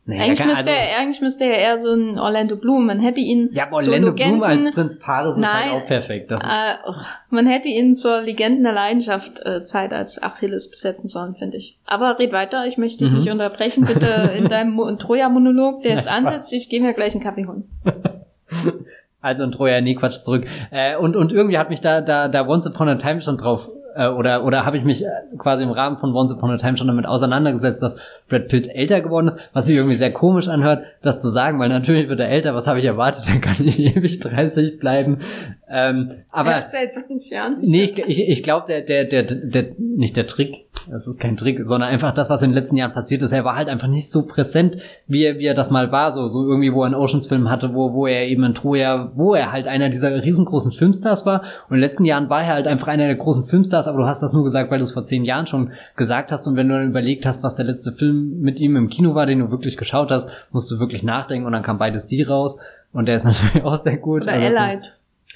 [0.06, 2.86] Nee, eigentlich, kann, müsste also, er, eigentlich müsste er eher so ein Orlando Bloom.
[2.86, 3.48] Man hätte ihn.
[3.52, 6.30] Ja, aber Orlando Legenden, Bloom als Prinz Paris ist halt auch perfekt.
[6.30, 6.92] Das äh,
[7.30, 11.78] man hätte ihn zur Legenden der Leidenschaft äh, Zeit als Achilles besetzen sollen, finde ich.
[11.86, 13.20] Aber red weiter, ich möchte dich mhm.
[13.20, 16.52] nicht unterbrechen, bitte in deinem Troja-Monolog, der jetzt ansetzt.
[16.52, 17.64] Ich gehe mir gleich einen Kaffee holen.
[19.24, 20.44] Also in Troja, nee, Quatsch, zurück.
[20.70, 23.70] Äh, und, und irgendwie hat mich da, da, da Once Upon a Time schon drauf
[23.94, 25.08] äh, oder oder habe ich mich äh,
[25.38, 27.96] quasi im Rahmen von Once Upon a Time schon damit auseinandergesetzt, dass
[28.28, 31.68] Brad Pitt älter geworden ist, was sich irgendwie sehr komisch anhört, das zu sagen, weil
[31.68, 35.20] natürlich wird er älter, was habe ich erwartet, dann kann ich ewig 30 bleiben.
[35.68, 39.66] Ähm, aber ja, seit 20 Jahren nee, ich, ich, ich glaube, der, der, der, der,
[39.78, 42.92] nicht der Trick, das ist kein Trick, sondern einfach das, was in den letzten Jahren
[42.92, 45.90] passiert ist, er war halt einfach nicht so präsent, wie er, wie er das mal
[45.92, 49.12] war, so, so irgendwie, wo er einen Oceans-Film hatte, wo, wo er eben in Troja,
[49.14, 52.54] wo er halt einer dieser riesengroßen Filmstars war und in den letzten Jahren war er
[52.54, 54.92] halt einfach einer der großen Filmstars, aber du hast das nur gesagt, weil du es
[54.92, 57.92] vor zehn Jahren schon gesagt hast und wenn du dann überlegt hast, was der letzte
[57.92, 61.46] Film mit ihm im Kino war, den du wirklich geschaut hast, musst du wirklich nachdenken
[61.46, 62.58] und dann kam beides sie raus
[62.92, 64.22] und der ist natürlich auch sehr gut.
[64.22, 64.92] Oder also, Allied.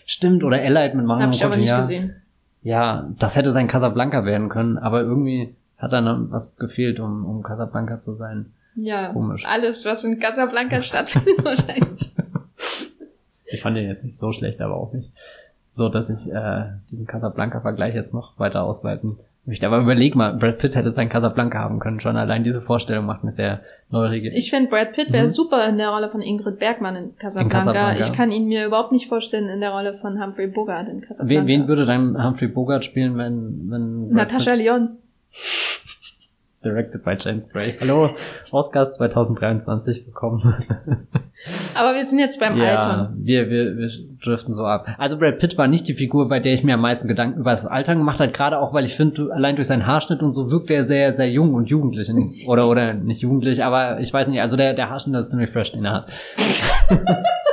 [0.06, 1.80] Stimmt, oder Allied mit Mario Hab ich aber nicht ja.
[1.80, 2.16] gesehen.
[2.68, 7.24] Ja, das hätte sein Casablanca werden können, aber irgendwie hat da noch was gefehlt, um,
[7.24, 8.52] um Casablanca zu sein.
[8.74, 9.42] Ja, Komisch.
[9.46, 12.12] alles, was in Casablanca stattfindet wahrscheinlich.
[13.46, 15.10] Ich fand den jetzt nicht so schlecht, aber auch nicht
[15.70, 19.16] so, dass ich äh, diesen Casablanca-Vergleich jetzt noch weiter ausweiten
[19.48, 19.66] möchte.
[19.66, 22.00] Aber überleg mal, Brad Pitt hätte sein Casablanca haben können.
[22.00, 24.36] Schon allein diese Vorstellung macht mir sehr neugierig.
[24.36, 25.30] Ich finde, Brad Pitt wäre mhm.
[25.30, 27.40] super in der Rolle von Ingrid Bergmann in Casablanca.
[27.40, 28.06] in Casablanca.
[28.06, 31.28] Ich kann ihn mir überhaupt nicht vorstellen in der Rolle von Humphrey Bogart in Casablanca.
[31.28, 33.70] Wen, wen würde dann Humphrey Bogart spielen, wenn...
[33.70, 34.98] wenn Natascha Lyon.
[36.62, 37.76] Directed by James Gray.
[37.80, 38.10] Hallo,
[38.50, 40.54] Oscars 2023 bekommen.
[41.74, 43.16] Aber wir sind jetzt beim ja, Altern.
[43.22, 43.90] Wir, wir, wir
[44.22, 44.86] driften so ab.
[44.98, 47.54] Also Brad Pitt war nicht die Figur, bei der ich mir am meisten Gedanken über
[47.54, 50.50] das Altern gemacht habe, gerade auch, weil ich finde, allein durch seinen Haarschnitt und so
[50.50, 52.10] wirkt er sehr, sehr jung und jugendlich.
[52.46, 55.72] Oder, oder nicht jugendlich, aber ich weiß nicht, also der, der Haarschnitt ist ziemlich fresh,
[55.72, 56.08] den er hat.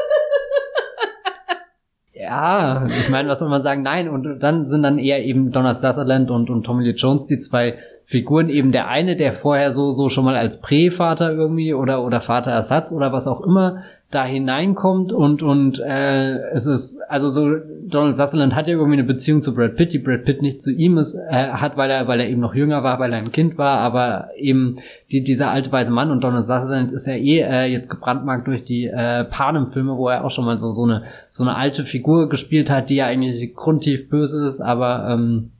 [2.26, 3.82] ja, ich meine, was soll man sagen?
[3.82, 7.38] Nein, und dann sind dann eher eben Donald Sutherland und, und Tommy Lee Jones die
[7.38, 7.76] zwei
[8.06, 12.22] Figuren eben der eine, der vorher so so schon mal als Prävater irgendwie oder oder
[12.22, 13.84] Vaterersatz oder was auch immer
[14.16, 19.04] da hineinkommt und und äh, es ist also so Donald Sutherland hat ja irgendwie eine
[19.04, 22.08] Beziehung zu Brad Pitt, die Brad Pitt nicht zu ihm ist äh, hat, weil er
[22.08, 24.78] weil er eben noch jünger war, weil er ein Kind war, aber eben
[25.12, 28.64] die, dieser alte weiße Mann und Donald Sutherland ist ja eh äh, jetzt gebrandmarkt durch
[28.64, 32.30] die äh, Panem-Filme, wo er auch schon mal so so eine so eine alte Figur
[32.30, 35.52] gespielt hat, die ja eigentlich grundtief böse ist, aber ähm,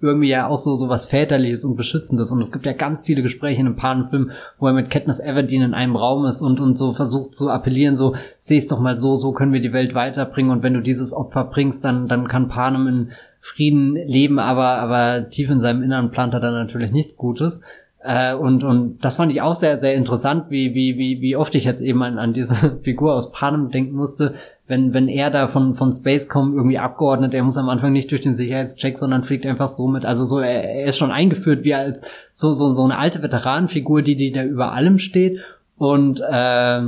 [0.00, 2.30] irgendwie ja auch so so was väterliches und beschützendes.
[2.30, 5.62] Und es gibt ja ganz viele Gespräche in einem Panenfilm, wo er mit Katniss Everdeen
[5.62, 9.16] in einem Raum ist und und so versucht zu appellieren, so seh's doch mal so,
[9.16, 10.52] so können wir die Welt weiterbringen.
[10.52, 13.10] Und wenn du dieses Opfer bringst, dann dann kann Panem in
[13.40, 17.62] Frieden leben, aber aber tief in seinem Inneren plant er dann natürlich nichts Gutes.
[18.06, 21.54] Äh, und, und das fand ich auch sehr, sehr interessant, wie, wie, wie, wie oft
[21.56, 24.34] ich jetzt eben an, an diese Figur aus Panem denken musste,
[24.68, 28.22] wenn, wenn er da von, von Spacecom irgendwie abgeordnet, er muss am Anfang nicht durch
[28.22, 30.04] den Sicherheitscheck, sondern fliegt einfach so mit.
[30.04, 32.02] Also so, er, er ist schon eingeführt wie als
[32.32, 35.40] so, so, so eine alte Veteranenfigur, die, die da über allem steht
[35.78, 36.80] und, äh,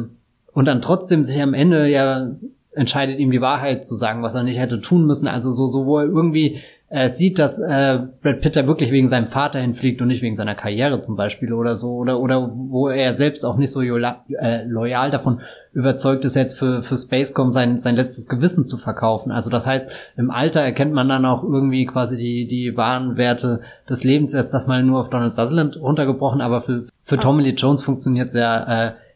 [0.53, 2.31] und dann trotzdem sich am Ende ja
[2.73, 5.29] entscheidet, ihm die Wahrheit zu sagen, was er nicht hätte tun müssen.
[5.29, 6.61] Also so, so, wo er irgendwie
[6.91, 10.37] äh, sieht, dass äh, Brad Pitt da wirklich wegen seinem Vater hinfliegt und nicht wegen
[10.37, 14.65] seiner Karriere zum Beispiel oder so, oder, oder wo er selbst auch nicht so äh,
[14.65, 15.41] loyal davon
[15.73, 19.31] überzeugt ist, jetzt für, für Spacecom sein, sein letztes Gewissen zu verkaufen.
[19.31, 23.61] Also das heißt, im Alter erkennt man dann auch irgendwie quasi die, die wahren Werte
[23.89, 27.21] des Lebens, jetzt das mal nur auf Donald Sutherland runtergebrochen, aber für, für ah.
[27.21, 29.08] Tommy Lee Jones funktioniert sehr äh,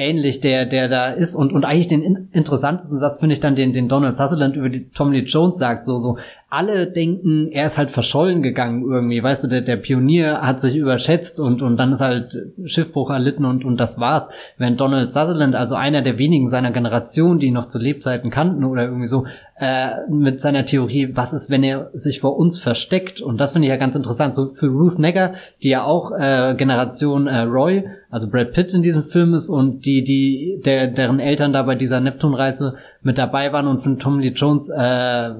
[0.00, 1.34] ähnlich, der, der da ist.
[1.34, 4.68] Und, und eigentlich den in interessantesten Satz finde ich dann, den, den Donald Sutherland über
[4.68, 6.16] die Tommy Lee Jones sagt, so, so,
[6.50, 10.74] alle denken, er ist halt verschollen gegangen irgendwie, weißt du, der, der Pionier hat sich
[10.74, 14.28] überschätzt und, und dann ist halt Schiffbruch erlitten und, und das war's.
[14.58, 18.82] Wenn Donald Sutherland, also einer der wenigen seiner Generation, die noch zu Lebzeiten kannten oder
[18.82, 19.26] irgendwie so,
[19.60, 23.20] äh, mit seiner Theorie, was ist, wenn er sich vor uns versteckt?
[23.20, 24.34] Und das finde ich ja ganz interessant.
[24.34, 28.82] So für Ruth Negger, die ja auch äh, Generation äh, Roy, also Brad Pitt in
[28.82, 33.52] diesem Film ist und die, die, der, deren Eltern da bei dieser Neptunreise mit dabei
[33.52, 35.30] waren und von Tom Lee Jones äh,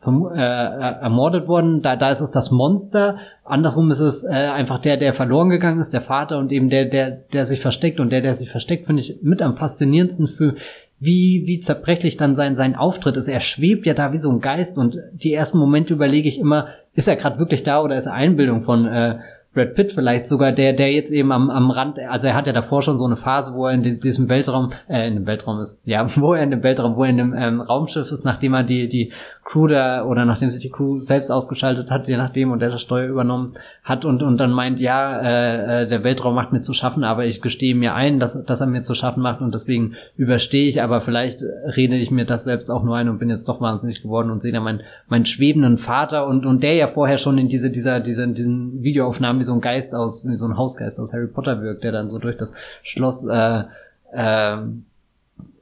[0.00, 1.82] vom, äh, ermordet wurden.
[1.82, 3.16] Da, da ist es das Monster.
[3.44, 6.84] Andersrum ist es äh, einfach der, der verloren gegangen ist, der Vater und eben der,
[6.84, 7.98] der, der sich versteckt.
[7.98, 10.54] Und der, der sich versteckt, finde ich mit am faszinierendsten für
[11.00, 13.26] wie, wie zerbrechlich dann sein, sein Auftritt ist.
[13.26, 16.68] Er schwebt ja da wie so ein Geist und die ersten Momente überlege ich immer,
[16.94, 19.18] ist er gerade wirklich da oder ist er Einbildung von äh,
[19.52, 22.52] Brad Pitt vielleicht sogar, der, der jetzt eben am, am Rand, also er hat ja
[22.52, 25.82] davor schon so eine Phase, wo er in diesem Weltraum, äh, in dem Weltraum ist,
[25.84, 28.62] ja, wo er in dem Weltraum, wo er in dem ähm, Raumschiff ist, nachdem er
[28.62, 29.12] die, die
[29.50, 32.82] Crew da, oder nachdem sich die Crew selbst ausgeschaltet hat, je nachdem, und der das
[32.82, 36.72] Steuer übernommen hat und, und dann meint, ja, äh, äh, der Weltraum macht mir zu
[36.72, 39.96] schaffen, aber ich gestehe mir ein, dass, dass er mir zu schaffen macht und deswegen
[40.16, 43.48] überstehe ich, aber vielleicht rede ich mir das selbst auch nur ein und bin jetzt
[43.48, 47.18] doch wahnsinnig geworden und sehe da meinen, meinen schwebenden Vater und, und der ja vorher
[47.18, 50.56] schon in diese, dieser, dieser, diesen Videoaufnahmen wie so ein Geist aus, wie so ein
[50.56, 52.54] Hausgeist aus Harry Potter wirkt, der dann so durch das
[52.84, 53.64] Schloss, äh,
[54.12, 54.56] äh,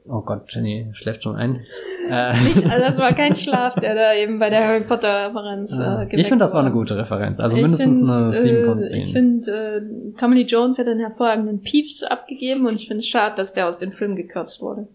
[0.07, 1.61] oh Gott, Jenny schläft schon ein.
[2.09, 5.77] Äh, Nicht, also das war kein Schlaf, der da eben bei der Harry Potter Referenz
[5.77, 7.39] äh, Ich finde, das war eine gute Referenz.
[7.39, 8.97] Also mindestens find, eine 7 von 10.
[8.97, 13.07] Ich finde, äh, Tommy Lee Jones hat einen hervorragenden Pieps abgegeben und ich finde es
[13.07, 14.87] schade, dass der aus dem Film gekürzt wurde.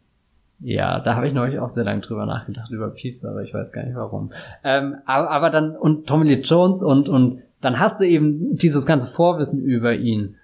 [0.61, 3.73] Ja, da habe ich neulich auch sehr lange drüber nachgedacht, über Pieps, aber ich weiß
[3.73, 4.33] gar nicht warum.
[4.63, 8.87] Ähm, aber, aber dann, und Tommy Lee Jones und, und dann hast du eben dieses
[8.87, 10.37] ganze Vorwissen über ihn.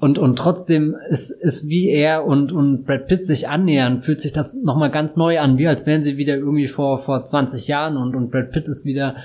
[0.00, 4.32] Und, und trotzdem ist, ist wie er und, und Brad Pitt sich annähern, fühlt sich
[4.32, 7.96] das nochmal ganz neu an, wie als wären sie wieder irgendwie vor, vor 20 Jahren
[7.96, 9.16] und, und Brad Pitt ist wieder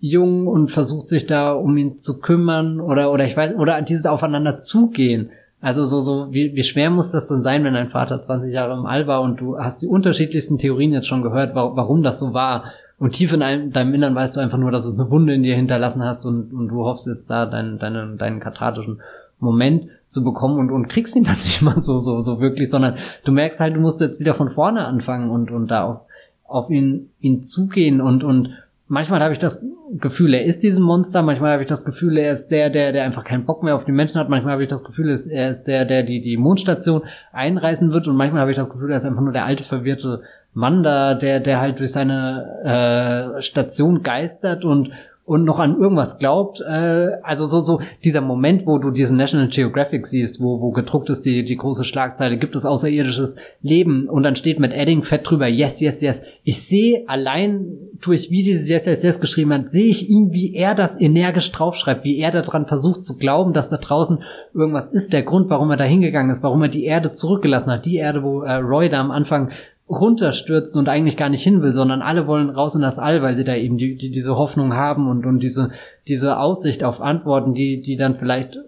[0.00, 4.06] jung und versucht sich da um ihn zu kümmern oder, oder ich weiß, oder dieses
[4.06, 5.30] Aufeinander zugehen.
[5.60, 8.72] Also so, so, wie, wie schwer muss das denn sein, wenn dein Vater 20 Jahre
[8.72, 12.32] im All war und du hast die unterschiedlichsten Theorien jetzt schon gehört, warum das so
[12.34, 12.64] war.
[12.98, 15.54] Und tief in deinem Innern weißt du einfach nur, dass es eine Wunde in dir
[15.54, 19.02] hinterlassen hast und, und du hoffst jetzt da deinen, deinen, deinen kathartischen
[19.42, 22.96] Moment zu bekommen und, und kriegst ihn dann nicht mal so, so, so wirklich, sondern
[23.24, 26.00] du merkst halt, du musst jetzt wieder von vorne anfangen und, und da auf,
[26.44, 28.50] auf ihn, ihn zugehen und, und
[28.86, 29.64] manchmal habe ich das
[29.98, 33.04] Gefühl, er ist diesen Monster, manchmal habe ich das Gefühl, er ist der, der, der
[33.04, 35.64] einfach keinen Bock mehr auf die Menschen hat, manchmal habe ich das Gefühl, er ist
[35.64, 37.02] der, der die, die Mondstation
[37.32, 40.22] einreißen wird und manchmal habe ich das Gefühl, er ist einfach nur der alte, verwirrte
[40.54, 44.90] Mann da, der, der halt durch seine äh, Station geistert und,
[45.24, 46.60] und noch an irgendwas glaubt.
[46.60, 51.10] Äh, also so so dieser Moment, wo du diesen National Geographic siehst, wo wo gedruckt
[51.10, 55.28] ist die die große Schlagzeile, gibt es außerirdisches Leben und dann steht mit Edding fett
[55.28, 56.22] drüber Yes Yes Yes.
[56.42, 57.66] Ich sehe allein
[58.00, 61.52] durch wie dieses Yes Yes Yes geschrieben hat, sehe ich ihn, wie er das energisch
[61.52, 64.24] draufschreibt, wie er daran versucht zu glauben, dass da draußen
[64.54, 65.12] irgendwas ist.
[65.12, 68.24] Der Grund, warum er da hingegangen ist, warum er die Erde zurückgelassen hat, die Erde,
[68.24, 69.50] wo äh, Roy da am Anfang
[69.92, 73.36] runterstürzen und eigentlich gar nicht hin will, sondern alle wollen raus in das All, weil
[73.36, 75.70] sie da eben die, die, diese Hoffnung haben und, und diese,
[76.08, 78.58] diese Aussicht auf Antworten, die, die dann vielleicht,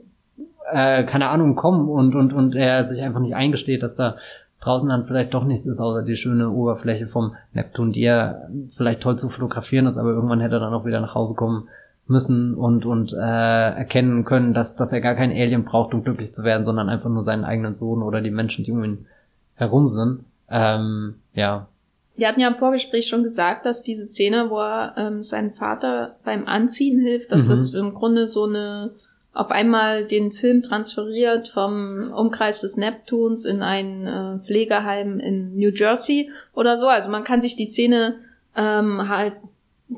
[0.71, 4.17] äh, keine Ahnung, kommen und, und, und er sich einfach nicht eingesteht, dass da
[4.61, 8.43] draußen dann vielleicht doch nichts ist, außer die schöne Oberfläche vom Neptun, die ja
[8.77, 11.69] vielleicht toll zu fotografieren ist, aber irgendwann hätte er dann auch wieder nach Hause kommen
[12.07, 16.33] müssen und, und äh, erkennen können, dass, dass er gar kein Alien braucht, um glücklich
[16.33, 19.07] zu werden, sondern einfach nur seinen eigenen Sohn oder die Menschen, die um ihn
[19.55, 20.25] herum sind.
[20.51, 21.69] Ähm, ja.
[22.17, 26.17] Wir hatten ja im Vorgespräch schon gesagt, dass diese Szene, wo er ähm, seinem Vater
[26.25, 27.51] beim Anziehen hilft, dass mhm.
[27.51, 28.93] das im Grunde so eine
[29.35, 35.71] auf einmal den Film transferiert vom Umkreis des Neptuns in ein äh, Pflegeheim in New
[35.71, 36.87] Jersey oder so.
[36.87, 38.21] Also man kann sich die Szene
[38.57, 39.35] ähm, halt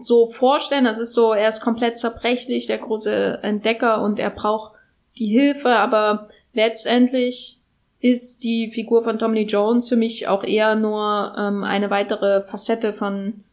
[0.01, 0.85] so vorstellen.
[0.85, 4.73] Das ist so, er ist komplett zerbrechlich, der große Entdecker und er braucht
[5.19, 7.56] die Hilfe, aber letztendlich
[8.01, 12.93] ist die Figur von Tommy Jones für mich auch eher nur ähm, eine weitere Facette
[12.93, 13.45] von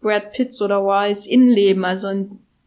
[0.00, 1.84] Brad Pitts oder Wise Innenleben.
[1.84, 2.08] Also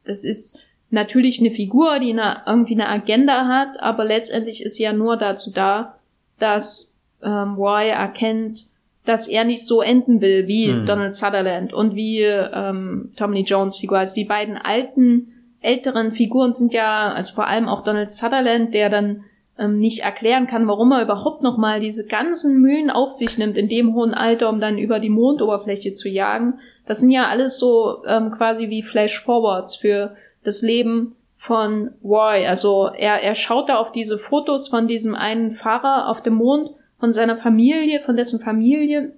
[0.06, 0.60] das ist
[0.90, 5.18] natürlich eine Figur, die eine, irgendwie eine Agenda hat, aber letztendlich ist sie ja nur
[5.18, 5.98] dazu da,
[6.40, 8.66] dass ähm, Roy erkennt,
[9.06, 10.86] dass er nicht so enden will wie hm.
[10.86, 14.00] Donald Sutherland und wie ähm, Tommy Jones Figur.
[14.00, 18.90] Also die beiden alten, älteren Figuren sind ja, also vor allem auch Donald Sutherland, der
[18.90, 19.26] dann
[19.60, 23.58] ähm, nicht erklären kann, warum er überhaupt noch mal diese ganzen Mühen auf sich nimmt
[23.58, 26.60] in dem hohen Alter, um dann über die Mondoberfläche zu jagen.
[26.88, 32.48] Das sind ja alles so ähm, quasi wie Flash-Forwards für das Leben von Roy.
[32.48, 36.72] Also er, er schaut da auf diese Fotos von diesem einen Fahrer auf dem Mond,
[37.00, 39.14] von seiner Familie, von dessen Familie.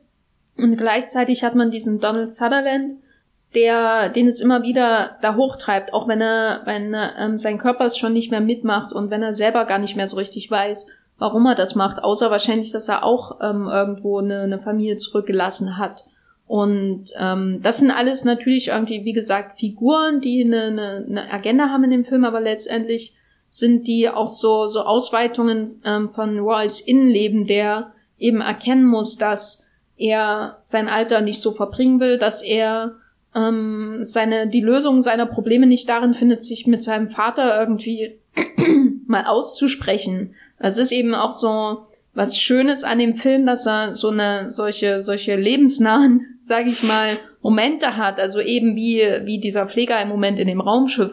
[0.58, 2.94] Und gleichzeitig hat man diesen Donald Sutherland,
[3.54, 7.98] der, den es immer wieder da hochtreibt, auch wenn er, wenn ähm, sein Körper es
[7.98, 10.88] schon nicht mehr mitmacht und wenn er selber gar nicht mehr so richtig weiß,
[11.18, 15.78] warum er das macht, außer wahrscheinlich, dass er auch ähm, irgendwo eine, eine Familie zurückgelassen
[15.78, 16.06] hat.
[16.48, 21.70] Und ähm, das sind alles natürlich irgendwie, wie gesagt, Figuren, die eine, eine, eine Agenda
[21.70, 23.16] haben in dem Film, aber letztendlich
[23.50, 29.64] sind die auch so, so Ausweitungen ähm, von Roy's Innenleben, der eben erkennen muss, dass
[29.98, 32.96] er sein Alter nicht so verbringen will, dass er
[33.36, 38.18] ähm, seine, die Lösung seiner Probleme nicht darin findet, sich mit seinem Vater irgendwie
[39.08, 40.36] mal auszusprechen.
[40.60, 45.00] Das ist eben auch so was Schönes an dem Film, dass er so eine solche
[45.00, 48.20] solche lebensnahen, sage ich mal, Momente hat.
[48.20, 51.12] Also eben wie wie dieser Pfleger im Moment in dem Raumschiff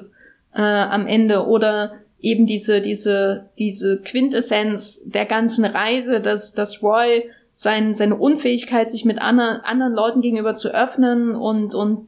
[0.55, 7.31] äh, am Ende oder eben diese diese diese Quintessenz der ganzen Reise, dass dass Roy
[7.59, 12.07] sein, seine Unfähigkeit, sich mit anderen, anderen Leuten gegenüber zu öffnen und, und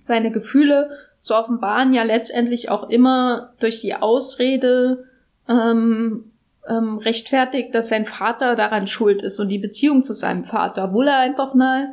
[0.00, 5.04] seine Gefühle zu offenbaren, ja letztendlich auch immer durch die Ausrede
[5.48, 6.30] ähm,
[6.68, 11.08] ähm, rechtfertigt, dass sein Vater daran schuld ist und die Beziehung zu seinem Vater, obwohl
[11.08, 11.88] er einfach mal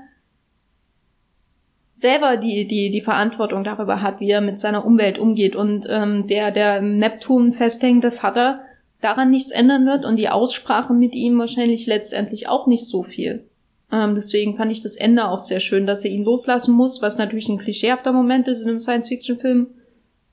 [1.96, 6.28] selber die, die, die Verantwortung darüber hat, wie er mit seiner Umwelt umgeht und ähm,
[6.28, 8.62] der, der Neptun festhängende Vater
[9.06, 13.46] daran nichts ändern wird und die Aussprache mit ihm wahrscheinlich letztendlich auch nicht so viel.
[13.92, 17.20] Ähm, deswegen fand ich das Ende auch sehr schön, dass er ihn loslassen muss, was
[17.20, 19.68] natürlich ein klischeehafter Moment ist in einem Science-Fiction-Film.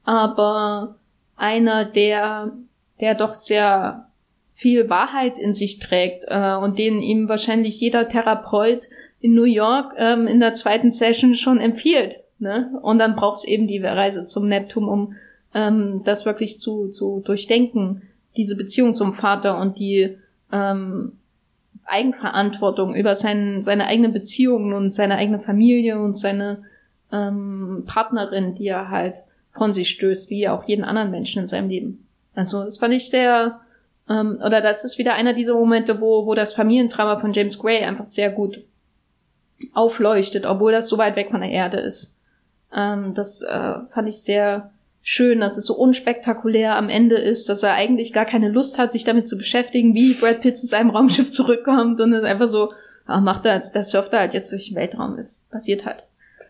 [0.04, 0.96] Aber
[1.36, 2.52] einer, der,
[3.00, 4.08] der doch sehr
[4.54, 8.88] viel Wahrheit in sich trägt äh, und den ihm wahrscheinlich jeder Therapeut
[9.20, 12.16] in New York ähm, in der zweiten Session schon empfiehlt.
[12.38, 12.78] Ne?
[12.80, 15.14] Und dann braucht es eben die Reise zum Neptun, um
[15.54, 18.02] ähm, das wirklich zu, zu durchdenken,
[18.36, 20.16] diese Beziehung zum Vater und die
[20.50, 21.12] ähm,
[21.84, 26.64] Eigenverantwortung über sein, seine eigenen Beziehungen und seine eigene Familie und seine
[27.12, 31.68] ähm, Partnerin, die er halt von sich stößt, wie auch jeden anderen Menschen in seinem
[31.68, 32.06] Leben.
[32.34, 33.60] Also das fand ich sehr,
[34.08, 37.82] ähm, oder das ist wieder einer dieser Momente, wo, wo das Familiendrama von James Gray
[37.82, 38.62] einfach sehr gut
[39.74, 42.14] aufleuchtet, obwohl das so weit weg von der Erde ist.
[42.74, 44.70] Ähm, das äh, fand ich sehr
[45.02, 48.92] schön, dass es so unspektakulär am Ende ist, dass er eigentlich gar keine Lust hat,
[48.92, 52.72] sich damit zu beschäftigen, wie Brad Pitt zu seinem Raumschiff zurückkommt und es einfach so,
[53.06, 56.04] ach, macht er, der surft halt jetzt durch den Weltraum, es passiert halt.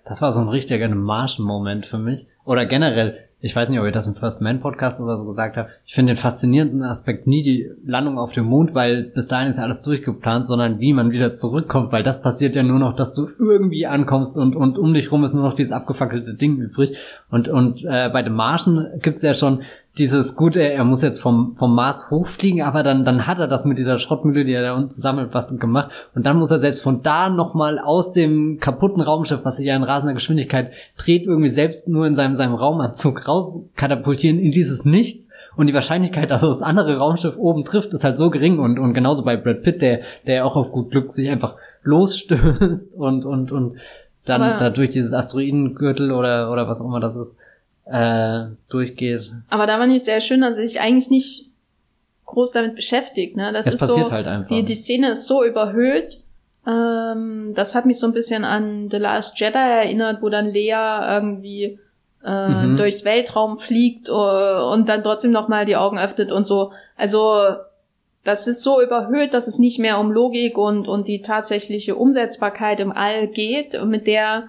[0.04, 2.26] Das war so ein richtiger Marschen-Moment für mich.
[2.44, 5.56] Oder generell, ich weiß nicht, ob ihr das im First Man Podcast oder so gesagt
[5.56, 9.48] habt, ich finde den faszinierenden Aspekt nie die Landung auf dem Mond, weil bis dahin
[9.48, 12.94] ist ja alles durchgeplant, sondern wie man wieder zurückkommt, weil das passiert ja nur noch,
[12.94, 16.58] dass du irgendwie ankommst und, und um dich rum ist nur noch dieses abgefackelte Ding
[16.58, 16.96] übrig.
[17.30, 19.62] Und, und äh, bei den Marschen gibt's ja schon
[19.98, 23.66] dieses Gute, er muss jetzt vom, vom Mars hochfliegen, aber dann, dann hat er das
[23.66, 25.90] mit dieser Schrottmühle, die er da unten zusammelt, was gemacht.
[26.14, 29.76] Und dann muss er selbst von da nochmal aus dem kaputten Raumschiff, was sich ja
[29.76, 35.28] in rasender Geschwindigkeit dreht, irgendwie selbst nur in seinem, seinem Raumanzug rauskatapultieren in dieses Nichts.
[35.56, 38.60] Und die Wahrscheinlichkeit, dass das andere Raumschiff oben trifft, ist halt so gering.
[38.60, 42.94] Und, und genauso bei Brad Pitt, der, der auch auf gut Glück sich einfach losstößt
[42.96, 43.76] und, und, und
[44.24, 47.36] dann aber dadurch dieses Asteroidengürtel oder, oder was auch immer das ist,
[47.84, 49.32] äh, durchgeht.
[49.48, 51.48] Aber da fand ich sehr schön, dass ich eigentlich nicht
[52.26, 53.36] groß damit beschäftigt.
[53.36, 53.52] Ne?
[53.52, 54.48] Das es ist passiert so, halt einfach.
[54.48, 56.20] Die, die Szene ist so überhöht.
[56.66, 61.16] Ähm, das hat mich so ein bisschen an The Last Jedi erinnert, wo dann Leia
[61.16, 61.78] irgendwie
[62.24, 62.76] äh, mhm.
[62.76, 66.72] durchs Weltraum fliegt uh, und dann trotzdem nochmal die Augen öffnet und so.
[66.96, 67.56] Also
[68.24, 72.78] das ist so überhöht, dass es nicht mehr um Logik und, und die tatsächliche Umsetzbarkeit
[72.78, 74.44] im All geht, mit der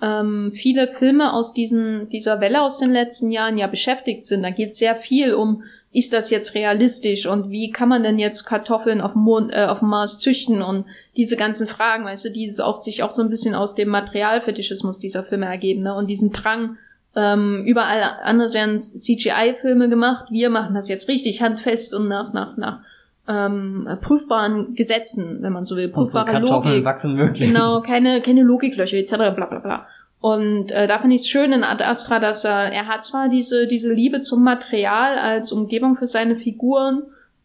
[0.00, 4.42] ähm, viele Filme aus diesen, dieser Welle aus den letzten Jahren ja beschäftigt sind.
[4.42, 8.44] Da geht sehr viel um, ist das jetzt realistisch und wie kann man denn jetzt
[8.44, 10.84] Kartoffeln auf dem, Mond, äh, auf dem Mars züchten und
[11.16, 15.00] diese ganzen Fragen, weißt du, die auch sich auch so ein bisschen aus dem Materialfetischismus
[15.00, 15.94] dieser Filme ergeben ne?
[15.94, 16.76] und diesem Drang,
[17.16, 22.56] ähm, überall anders werden CGI-Filme gemacht, wir machen das jetzt richtig handfest und nach, nach,
[22.56, 22.80] nach
[23.28, 26.84] ähm, prüfbaren Gesetzen, wenn man so will, prüfbare Kartoffeln Logik.
[26.84, 27.48] wachsen wirklich.
[27.48, 29.16] Genau, keine, keine Logiklöcher etc.
[29.16, 29.86] bla bla bla.
[30.20, 33.28] Und äh, da finde ich es schön in Ad Astra, dass er, er hat zwar
[33.28, 37.02] diese, diese Liebe zum Material als Umgebung für seine Figuren,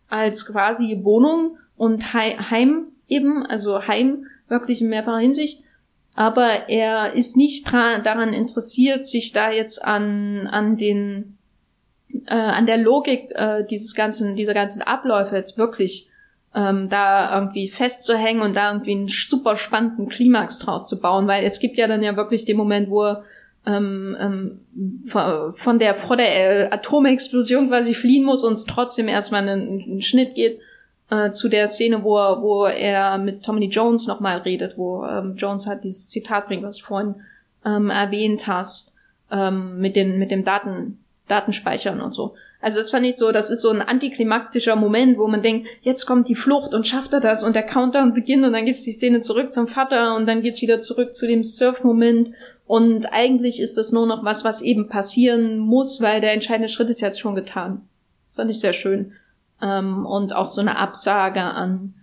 [0.10, 5.64] als quasi Wohnung und Heim eben, also Heim wirklich in mehrfacher Hinsicht,
[6.16, 11.33] aber er ist nicht daran interessiert, sich da jetzt an, an den
[12.28, 16.10] äh, an der Logik äh, dieses ganzen, dieser ganzen Abläufe jetzt wirklich
[16.56, 21.46] ähm, da irgendwie festzuhängen und da irgendwie einen super spannenden Klimax draus zu bauen, weil
[21.46, 23.16] es gibt ja dann ja wirklich den Moment, wo
[23.66, 29.48] ähm, ähm, von der vor der äh, Atomexplosion quasi fliehen muss und es trotzdem erstmal
[29.48, 30.60] einen, einen Schnitt geht
[31.10, 35.36] äh, zu der Szene, wo er, wo er mit Tommy Jones nochmal redet, wo ähm,
[35.38, 37.16] Jones hat dieses Zitat bringt, was du vorhin
[37.66, 38.94] ähm, erwähnt hast,
[39.32, 42.36] ähm, mit den mit dem Daten Datenspeichern und so.
[42.62, 46.06] Also das fand ich so, das ist so ein antiklimaktischer Moment, wo man denkt, jetzt
[46.06, 48.94] kommt die Flucht und schafft er das und der Countdown beginnt und dann gibt's die
[48.94, 52.32] Szene zurück zum Vater und dann geht's wieder zurück zu dem Surf-Moment
[52.66, 56.90] und eigentlich ist das nur noch was, was eben passieren muss, weil der entscheidende Schritt
[56.90, 57.82] ist jetzt schon getan.
[58.28, 59.12] Das fand ich sehr schön.
[59.62, 61.94] Ähm, und auch so eine Absage an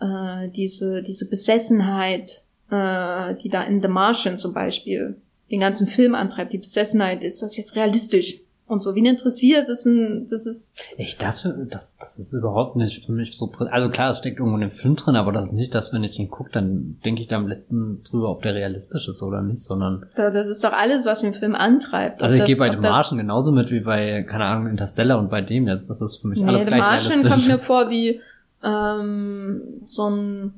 [0.00, 5.16] äh, diese, diese Besessenheit, äh, die da in The Martian zum Beispiel
[5.50, 8.40] den ganzen Film antreibt, die Besessenheit, ist das jetzt realistisch?
[8.70, 10.80] Und so, wen interessiert, das ist ein, das ist.
[10.96, 14.58] Echt, das, das, das ist überhaupt nicht für mich so, also klar, es steckt irgendwo
[14.58, 17.20] in dem Film drin, aber das ist nicht das, wenn ich ihn gucke, dann denke
[17.20, 20.06] ich da am letzten drüber, ob der realistisch ist oder nicht, sondern.
[20.14, 22.22] Das ist doch alles, was den Film antreibt.
[22.22, 25.40] Also ich gehe bei dem Martian genauso mit wie bei, keine Ahnung, Interstellar und bei
[25.40, 28.20] dem jetzt, das ist für mich nee, alles gleich Martian kommt mir vor wie,
[28.62, 30.54] ähm, so ein,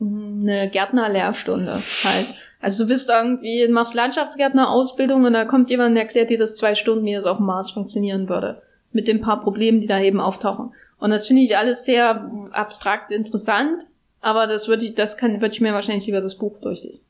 [0.00, 2.34] eine Gärtnerlehrstunde halt.
[2.66, 6.74] Also du bist irgendwie, machst Landschaftsgärtner-Ausbildung und da kommt jemand und erklärt dir das zwei
[6.74, 8.60] Stunden, wie das auf dem Mars funktionieren würde.
[8.90, 10.72] Mit den paar Problemen, die da eben auftauchen.
[10.98, 13.86] Und das finde ich alles sehr abstrakt interessant,
[14.20, 17.04] aber das würde ich, das kann, würde ich mir wahrscheinlich lieber das Buch durchlesen.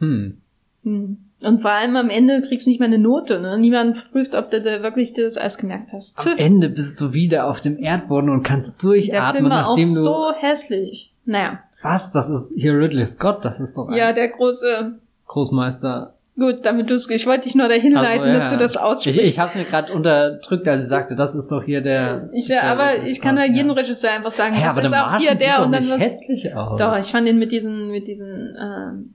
[0.00, 0.40] Hm.
[0.82, 1.18] hm.
[1.42, 3.56] Und vor allem am Ende kriegst du nicht mal eine Note, ne?
[3.56, 6.26] Niemand prüft, ob du da wirklich dir das alles gemerkt hast.
[6.26, 9.78] Am Ende bist du wieder auf dem Erdboden und kannst durchatmen, Der Film war auch
[9.78, 11.14] so hässlich.
[11.24, 11.60] Naja.
[11.82, 12.10] Was?
[12.10, 14.92] Das ist hier Ridley Scott, das ist doch ein Ja, der große.
[15.26, 16.14] Großmeister.
[16.38, 18.50] Gut, damit du ich wollte dich nur dahin leiten, Also, dass ja.
[18.52, 19.20] du das aussprichst.
[19.20, 22.30] Ich, ich habe es mir gerade unterdrückt, als ich sagte, das ist doch hier der.
[22.32, 23.74] Ich, der aber Ridley ich kann Scott, ja jedem ja.
[23.74, 25.72] Regisseur einfach sagen, Ja, das aber ist der auch Martian hier sieht der doch und
[25.72, 26.02] dann was.
[26.02, 26.78] hässlich aus.
[26.78, 29.14] Doch, ich fand ihn mit diesen, mit diesen, ähm,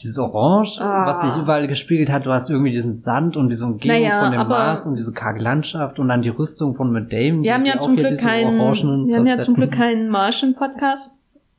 [0.00, 1.06] Dieses Orange, Ah.
[1.06, 4.32] was sich überall gespiegelt hat, du hast irgendwie diesen Sand und diese Umgebung Naja, von
[4.32, 7.42] dem Mars und diese karge Landschaft und dann die Rüstung von Matt Damon.
[7.44, 8.58] wir haben ja zum Glück keinen,
[9.08, 11.12] wir haben ja zum Glück keinen Martian-Podcast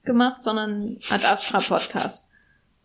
[0.10, 2.26] gemacht, sondern Ad Astra-Podcast.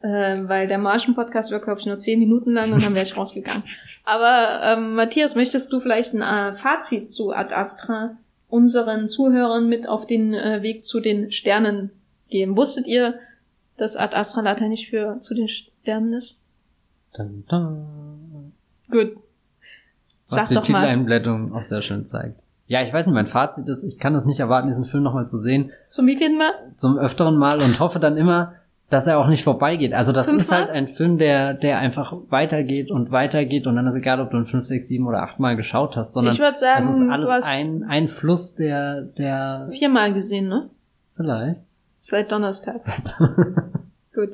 [0.02, 3.16] Äh, weil der Martian-Podcast war, glaube ich, nur zehn Minuten lang und dann wäre ich
[3.16, 3.62] rausgegangen.
[4.04, 8.16] Aber ähm, Matthias, möchtest du vielleicht ein äh, Fazit zu Ad Astra
[8.50, 11.90] unseren Zuhörern mit auf den äh, Weg zu den Sternen
[12.28, 12.54] geben?
[12.54, 13.14] Wusstet ihr,
[13.78, 16.38] dass Ad Astra lateinisch für zu den Sternen ist?
[17.16, 18.52] Dun, dun.
[18.90, 19.16] Gut.
[20.28, 20.80] Was Sag die doch mal.
[20.80, 22.43] Titeleinblättung auch sehr schön zeigt.
[22.66, 25.28] Ja, ich weiß nicht, mein Fazit ist, ich kann es nicht erwarten, diesen Film nochmal
[25.28, 26.52] zu sehen, Zum wievielten Mal?
[26.76, 28.54] zum öfteren Mal und hoffe dann immer,
[28.90, 29.92] dass er auch nicht vorbeigeht.
[29.92, 30.60] Also das ist Fünfmal?
[30.60, 34.38] halt ein Film, der, der einfach weitergeht und weitergeht und dann ist egal, ob du
[34.38, 37.08] ihn fünf, sechs, sieben oder acht Mal geschaut hast, sondern Ich würde sagen, das ist
[37.10, 40.70] alles ein, ein Fluss, der, der viermal gesehen, ne?
[41.16, 41.60] vielleicht
[42.00, 42.76] Seit Donnerstag.
[44.14, 44.30] Gut.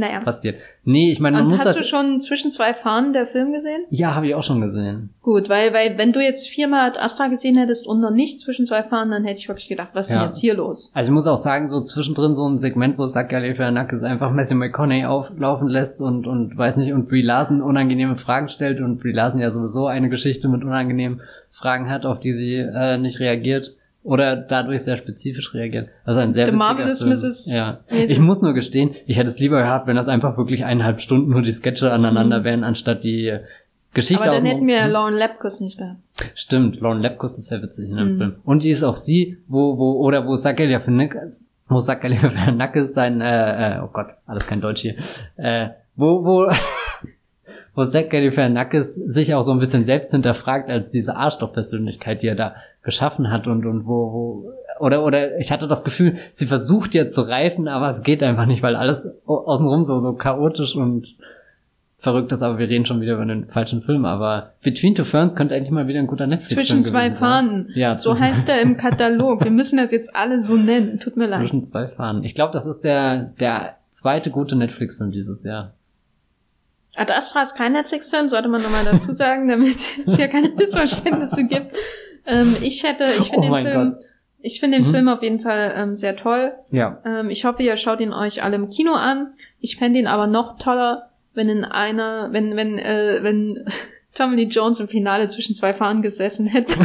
[0.00, 0.20] Naja.
[0.20, 0.56] passiert.
[0.84, 1.76] Nee, ich meine, man Und muss hast das.
[1.76, 3.82] du schon zwischen zwei Fahnen der Film gesehen?
[3.90, 5.10] ja, habe ich auch schon gesehen.
[5.22, 8.82] Gut, weil, weil wenn du jetzt viermal Astra gesehen hättest und noch nicht zwischen zwei
[8.82, 10.20] Fahnen, dann hätte ich wirklich gedacht, was ist Ja.
[10.20, 10.90] denn jetzt hier los?
[10.94, 14.54] Also ich muss auch sagen, so zwischendrin so ein Segment, wo Zachary Galifianakis einfach Matthew
[14.56, 19.12] McConaughey auflaufen lässt und, und weiß nicht, und Brie Larson unangenehme Fragen stellt und Brie
[19.12, 21.20] Larson ja sowieso eine Geschichte mit unangenehmen
[21.52, 25.88] Fragen hat, auf die sie äh, nicht reagiert oder dadurch sehr spezifisch reagiert.
[26.04, 27.10] Also ein sehr The Marvelous Film.
[27.12, 27.46] Mrs.
[27.50, 27.80] Ja.
[27.88, 31.30] Ich muss nur gestehen, ich hätte es lieber gehabt, wenn das einfach wirklich eineinhalb Stunden
[31.30, 32.44] nur die Sketche aneinander Mhm.
[32.44, 33.40] wären, anstatt die äh,
[33.92, 34.90] Geschichte Aber dann hätten wir Hm?
[34.92, 35.98] Lauren Lapkus nicht gehabt.
[36.34, 38.18] Stimmt, Lauren Lapkus ist sehr witzig in dem Mhm.
[38.18, 38.34] Film.
[38.44, 40.78] Und die ist auch sie, wo, wo, oder wo Zachary
[41.68, 44.94] wo Zachary Galifianakis sein, äh, äh, oh Gott, alles kein Deutsch hier,
[45.36, 46.50] äh, wo, wo,
[47.74, 52.34] wo Zach Galifianakis sich auch so ein bisschen selbst hinterfragt als diese Arschlochpersönlichkeit, die er
[52.34, 56.94] da geschaffen hat und, und wo, wo, oder, oder ich hatte das Gefühl, sie versucht
[56.94, 60.74] ja zu reifen, aber es geht einfach nicht, weil alles au- außenrum so, so chaotisch
[60.74, 61.06] und
[61.98, 65.34] verrückt ist, aber wir reden schon wieder über den falschen Film, aber Between Two Ferns
[65.34, 67.68] könnte eigentlich mal wieder ein guter Netflix Zwischen zwei Fahnen.
[67.74, 69.44] Ja, So zwischen- heißt er im Katalog.
[69.44, 70.98] Wir müssen das jetzt alle so nennen.
[71.00, 71.40] Tut mir leid.
[71.40, 72.24] Zwischen zwei Fahnen.
[72.24, 75.72] Ich glaube, das ist der, der zweite gute Netflix-Film dieses Jahr.
[76.96, 79.76] Ad Astra ist kein Netflix-Film, sollte man nochmal dazu sagen, damit
[80.06, 81.72] es hier keine Missverständnisse gibt.
[82.26, 84.04] Ähm, ich hätte, ich finde Oh den Film, Gott.
[84.40, 84.92] ich finde den Mhm.
[84.92, 86.52] Film auf jeden Fall ähm, sehr toll.
[86.70, 86.98] Ja.
[87.04, 89.34] Ähm, ich hoffe, ihr schaut ihn euch alle im Kino an.
[89.60, 93.64] Ich fände ihn aber noch toller, wenn in einer, wenn, wenn, äh, wenn
[94.14, 96.74] Tommy Lee Jones im Finale zwischen zwei Fahnen gesessen hätte.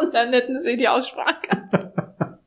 [0.00, 1.34] Und dann hätten sie die Aussprache.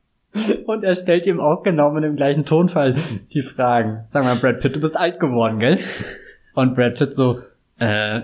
[0.66, 2.96] Und er stellt ihm auch genau mit dem gleichen Tonfall
[3.32, 4.04] die Fragen.
[4.10, 5.80] Sag mal, Brad Pitt, du bist alt geworden, gell?
[6.54, 7.40] Und Brad Pitt so,
[7.78, 8.20] äh,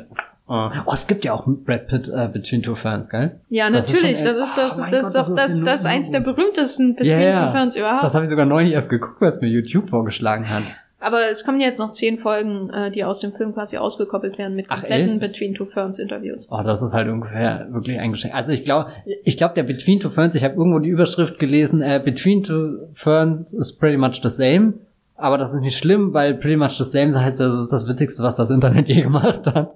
[0.49, 3.41] oh, oh es gibt ja auch Brad Pitt äh, Between Two Fans, gell?
[3.49, 4.17] Ja, Das natürlich.
[4.19, 6.21] schon Das ist das, Oh das, Gott, ist das ist das, ja das eins der
[6.21, 7.47] berühmtesten Between Ja, ja.
[7.47, 8.05] Two Ferns überhaupt.
[8.05, 10.63] Das habe ich sogar neulich erst geguckt, weil es mir YouTube vorgeschlagen hat.
[11.01, 14.57] Aber es kommen jetzt noch zehn Folgen, äh, die aus dem Film quasi ausgekoppelt werden
[14.57, 15.21] mit Ach, kompletten echt?
[15.21, 16.49] Between Two Ferns Interviews.
[16.51, 18.35] Oh, das ist halt ungefähr wirklich ein Geschenk.
[18.35, 18.91] Also ich glaube,
[19.23, 22.89] ich glaube, der Between Two Ferns, ich habe irgendwo die Überschrift gelesen, äh, Between Two
[22.95, 24.75] Ferns is pretty much the same.
[25.17, 28.23] Aber das ist nicht schlimm, weil pretty much the same heißt, das ist das Witzigste,
[28.23, 29.75] was das Internet je gemacht hat.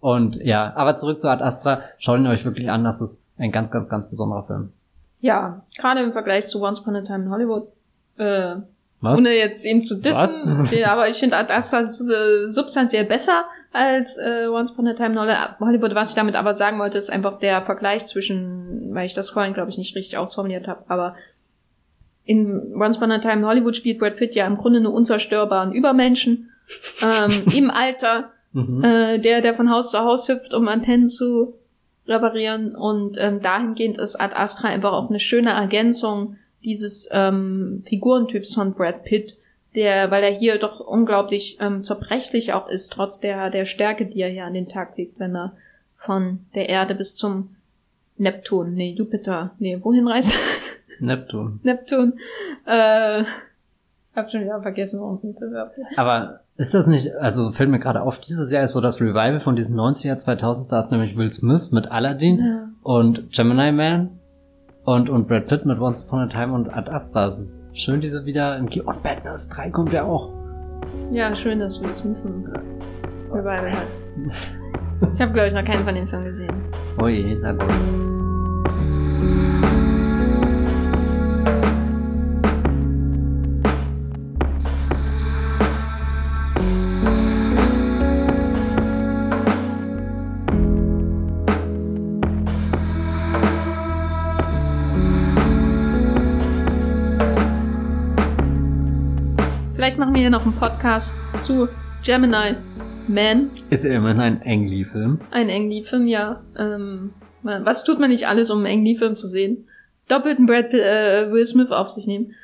[0.00, 3.52] Und ja, aber zurück zu Ad Astra, schaut ihn euch wirklich an, das ist ein
[3.52, 4.72] ganz, ganz, ganz besonderer Film.
[5.20, 7.68] Ja, gerade im Vergleich zu Once Upon a Time in Hollywood.
[8.18, 8.56] Äh,
[9.00, 9.18] Was?
[9.18, 14.16] ohne jetzt ihn zu dissen, den, aber ich finde Ad Astra äh, substanziell besser als
[14.16, 15.18] äh, Once Upon a Time in
[15.60, 15.94] Hollywood.
[15.94, 19.54] Was ich damit aber sagen wollte, ist einfach der Vergleich zwischen, weil ich das vorhin,
[19.54, 21.14] glaube ich, nicht richtig ausformuliert habe, aber
[22.24, 25.72] in Once Upon a Time in Hollywood spielt Brad Pitt ja im Grunde einen unzerstörbaren
[25.72, 26.50] Übermenschen
[27.00, 28.82] ähm, im Alter, Mhm.
[28.82, 31.54] äh, der, der von Haus zu Haus hüpft, um Antennen zu
[32.08, 32.74] reparieren.
[32.74, 38.72] Und ähm, dahingehend ist Ad Astra einfach auch eine schöne Ergänzung dieses ähm, Figurentyps von
[38.72, 39.36] Brad Pitt,
[39.74, 44.22] der, weil er hier doch unglaublich ähm, zerbrechlich auch ist, trotz der, der Stärke, die
[44.22, 45.52] er hier an den Tag legt, wenn er
[45.98, 47.56] von der Erde bis zum
[48.16, 50.34] Neptun, nee, Jupiter, nee, wohin reist?
[50.98, 51.60] Neptun.
[51.62, 52.14] Neptun.
[52.64, 53.24] Äh,
[54.14, 55.78] hab schon wieder vergessen, warum es nicht bewerbt.
[55.96, 59.40] Aber ist das nicht, also fällt mir gerade auf, dieses Jahr ist so das Revival
[59.40, 62.38] von diesen 90er, 2000 Stars, nämlich Will Smith mit Aladdin.
[62.38, 62.68] Ja.
[62.82, 64.20] und Gemini Man
[64.84, 67.26] und, und Brad Pitt mit Once Upon a Time und Ad Astra.
[67.26, 68.88] Es ist schön, diese wieder im Kino.
[68.88, 70.30] Und Badness 3 kommt ja auch.
[71.10, 72.48] Ja, schön, dass Will Smith ein
[73.30, 75.12] Revival hat.
[75.12, 76.54] Ich habe, glaube ich, noch keinen von den Filmen gesehen.
[77.02, 78.15] Oh je, na gut.
[100.26, 101.68] Hier noch einen Podcast zu
[102.04, 102.56] Gemini
[103.06, 103.52] Man.
[103.70, 105.20] Ist ja immerhin ein Ang Lee-Film.
[105.30, 106.42] Ein Ang Lee-Film, ja.
[106.58, 109.68] Ähm, was tut man nicht alles, um einen Ang Lee-Film zu sehen?
[110.08, 112.34] Doppelten Brad äh, Will Smith auf sich nehmen.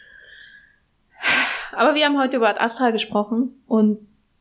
[1.73, 3.99] Aber wir haben heute über Ad Astra gesprochen und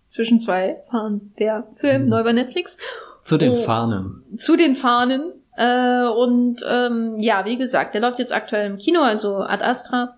[0.08, 2.10] zwischen zwei fahren der Film mhm.
[2.10, 2.78] neu bei Netflix.
[3.24, 4.22] Zu den oh, Fahnen.
[4.38, 5.32] Zu den Fahnen.
[5.58, 10.18] Äh, und ähm, ja, wie gesagt, der läuft jetzt aktuell im Kino, also Ad Astra.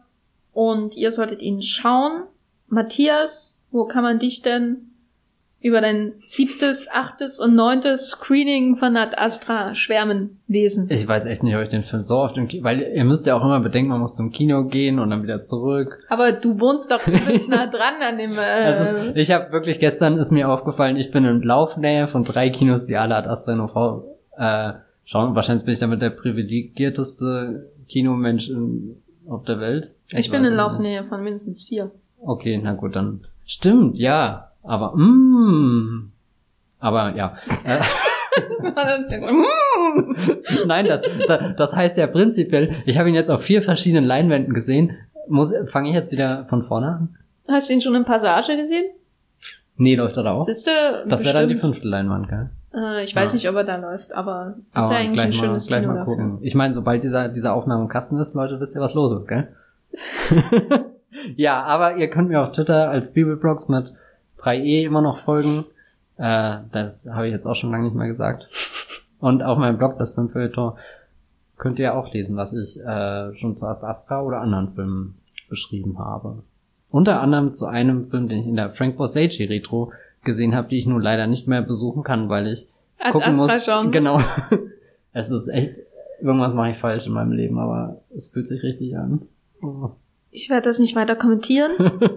[0.52, 2.24] Und ihr solltet ihn schauen.
[2.74, 4.94] Matthias, wo kann man dich denn
[5.64, 10.88] über dein siebtes, achtes und neuntes Screening von Ad Astra schwärmen lesen.
[10.91, 13.26] Ich weiß echt nicht, ob ich den Film so oft im Kino, weil ihr müsst
[13.26, 16.06] ja auch immer bedenken, man muss zum Kino gehen und dann wieder zurück.
[16.10, 18.34] Aber du wohnst doch übelst nah dran an dem.
[18.34, 22.50] Äh also, ich habe wirklich gestern ist mir aufgefallen, ich bin in Laufnähe von drei
[22.50, 24.04] Kinos, die alle Ad Astra NOV
[24.38, 24.74] äh,
[25.06, 25.34] schauen.
[25.34, 28.98] Wahrscheinlich bin ich damit der privilegierteste Kinomensch in,
[29.30, 29.91] auf der Welt.
[30.10, 31.91] Ich, ich bin in Laufnähe von mindestens vier.
[32.26, 34.50] Okay, na gut, dann stimmt, ja.
[34.64, 36.12] Aber, mm,
[36.80, 37.38] aber ja.
[40.66, 44.54] Nein, das, das, das heißt ja prinzipiell, ich habe ihn jetzt auf vier verschiedenen Leinwänden
[44.54, 44.98] gesehen.
[45.28, 47.10] Muss, fange ich jetzt wieder von vorne an?
[47.48, 48.86] Hast du ihn schon in Passage gesehen?
[49.76, 50.45] Nee, läuft er da auch?
[50.45, 52.50] Siehste, das wäre dann die fünfte Leinwand, gell?
[52.74, 53.36] Äh, ich weiß ja.
[53.36, 55.94] nicht, ob er da läuft, aber ist aber ja eigentlich ein schönes mal, gleich Kino
[55.94, 56.32] mal gucken.
[56.34, 56.48] Dafür.
[56.48, 59.28] Ich meine, sobald dieser, dieser Aufnahme im Kasten ist, Leute, wisst ihr, was los ist,
[59.28, 59.48] gell?
[61.35, 63.94] ja, aber ihr könnt mir auf Twitter als Bibelblogs mit
[64.40, 65.65] 3e immer noch folgen.
[66.18, 68.48] Äh, das habe ich jetzt auch schon lange nicht mehr gesagt.
[69.19, 70.73] Und auf meinem Blog, das Filmfeuilleton,
[71.57, 75.15] könnt ihr auch lesen, was ich äh, schon zu Astra oder anderen Filmen
[75.49, 76.44] beschrieben habe.
[76.90, 80.80] Unter anderem zu einem Film, den ich in der Frank Borsage Retro gesehen habe, die
[80.80, 82.68] ich nun leider nicht mehr besuchen kann, weil ich
[82.99, 83.65] Ad gucken Astra muss.
[83.65, 83.91] Schon.
[83.91, 84.19] Genau.
[85.14, 85.76] es ist echt,
[86.22, 89.23] irgendwas mache ich falsch in meinem Leben, aber es fühlt sich richtig an.
[89.61, 89.91] Oh.
[90.34, 91.73] Ich werde das nicht weiter kommentieren.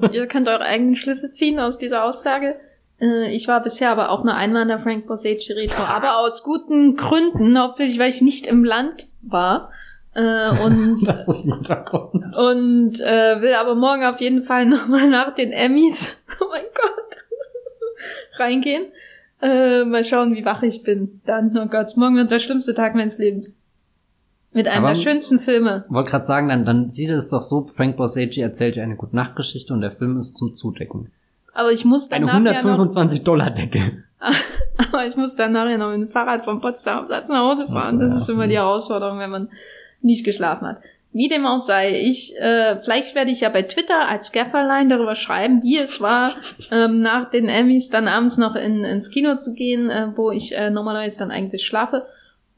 [0.12, 2.56] Ihr könnt eure eigenen Schlüsse ziehen aus dieser Aussage.
[2.98, 6.43] Äh, ich war bisher aber auch nur einmal in der Frank Borsage Retro, aber aus
[6.43, 9.70] guten Gründen, hauptsächlich weil ich nicht im Land war.
[10.14, 11.52] Äh, und das ist ein.
[11.52, 17.18] Und äh, will aber morgen auf jeden Fall nochmal nach den Emmys, oh mein Gott,
[18.38, 18.86] reingehen.
[19.43, 21.20] Äh, mal schauen, wie wach ich bin.
[21.26, 23.55] Dann, oh Gott, morgen wird der schlimmste Tag meines Lebens.
[24.57, 25.85] Mit einem Aber der schönsten Filme.
[25.91, 29.15] Wollte gerade sagen, dann, dann sieht es doch so, Frank Borsage erzählt ja eine gute
[29.15, 31.12] Nachtgeschichte und der Film ist zum Zudecken.
[31.53, 34.05] Aber ich muss dann Eine 125 ja Dollar Decke.
[34.78, 38.01] Aber ich muss dann nachher noch mit dem Fahrrad vom Potsdamer Platz nach Hause fahren.
[38.01, 39.51] Das ist immer die Herausforderung, wenn man
[40.01, 40.78] nicht geschlafen hat.
[41.12, 45.16] Wie dem auch sei, ich, äh, vielleicht werde ich ja bei Twitter als Gafferline darüber
[45.16, 46.35] schreiben, wie es war,
[46.70, 50.57] ähm, nach den Emmys dann abends noch in, ins Kino zu gehen, äh, wo ich
[50.57, 52.07] äh, normalerweise dann eigentlich schlafe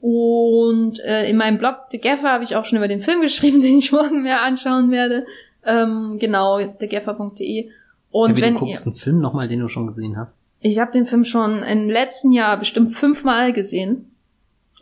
[0.01, 3.61] und äh, in meinem Blog The Gaffer habe ich auch schon über den Film geschrieben,
[3.61, 5.25] den ich morgen mehr anschauen werde.
[5.65, 7.69] Ähm, genau, thegaffer.de.
[8.11, 10.39] Und ja, wenn du guckst ihr, einen Film nochmal, den du schon gesehen hast.
[10.61, 14.11] Ich habe den Film schon im letzten Jahr bestimmt fünfmal gesehen.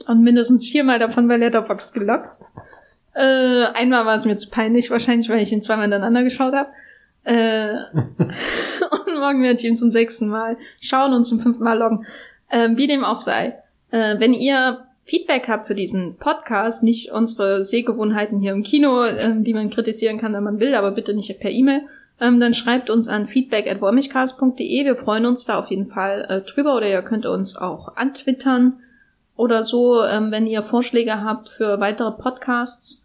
[0.08, 2.38] Und mindestens viermal davon bei Letterboxd gelockt.
[3.16, 6.70] Äh, einmal war es mir zu peinlich, wahrscheinlich, weil ich ihn zweimal hintereinander geschaut habe.
[7.24, 12.06] Äh, und morgen werde ich ihn zum sechsten Mal schauen und zum fünften Mal loggen.
[12.50, 13.56] Äh, wie dem auch sei.
[13.90, 19.46] Äh, wenn ihr Feedback habt für diesen Podcast, nicht unsere Sehgewohnheiten hier im Kino, ähm,
[19.46, 21.84] die man kritisieren kann, wenn man will, aber bitte nicht per E-Mail,
[22.20, 24.86] ähm, dann schreibt uns an feedback@wormigcast.de.
[24.86, 28.80] Wir freuen uns da auf jeden Fall äh, drüber oder ihr könnt uns auch antwittern
[29.38, 33.02] oder so, ähm, wenn ihr Vorschläge habt für weitere Podcasts.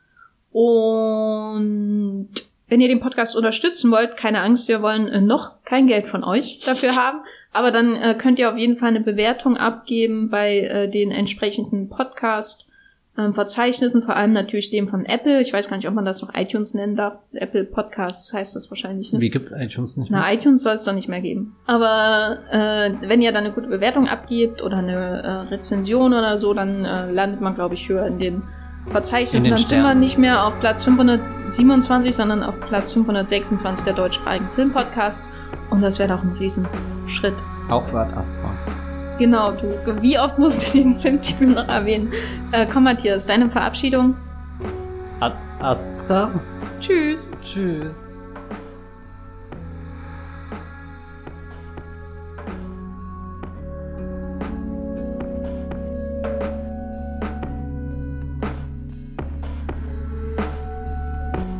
[0.50, 2.28] Und
[2.68, 6.24] wenn ihr den Podcast unterstützen wollt, keine Angst, wir wollen äh, noch kein Geld von
[6.24, 7.20] euch dafür haben.
[7.52, 11.88] Aber dann äh, könnt ihr auf jeden Fall eine Bewertung abgeben bei äh, den entsprechenden
[11.88, 12.66] Podcast.
[13.18, 15.42] Ähm, Verzeichnissen, vor allem natürlich dem von Apple.
[15.42, 17.18] Ich weiß gar nicht, ob man das noch iTunes nennen darf.
[17.34, 19.12] Apple Podcasts heißt das wahrscheinlich.
[19.12, 19.20] Ne?
[19.20, 20.20] Wie gibt's iTunes nicht mehr?
[20.20, 21.54] Na, iTunes soll es doch nicht mehr geben.
[21.66, 26.54] Aber äh, wenn ihr dann eine gute Bewertung abgebt oder eine äh, Rezension oder so,
[26.54, 28.42] dann äh, landet man, glaube ich, höher in den
[28.90, 29.36] Verzeichnissen.
[29.36, 33.94] In den dann sind wir nicht mehr auf Platz 527, sondern auf Platz 526 der
[33.94, 35.28] deutschsprachigen Filmpodcasts.
[35.72, 37.34] Und das wäre doch ein Riesenschritt.
[37.70, 38.50] Auch für Ad Astra.
[39.18, 40.02] Genau, du.
[40.02, 42.12] Wie oft musst du den Filmtitel noch erwähnen?
[42.52, 44.14] Äh, komm, Matthias, deine Verabschiedung.
[45.20, 46.30] Ad Astra.
[46.78, 47.30] Tschüss.
[47.42, 47.96] Tschüss.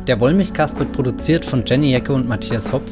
[0.07, 2.91] Der Wollmilchcast wird produziert von Jenny Jecke und Matthias Hopf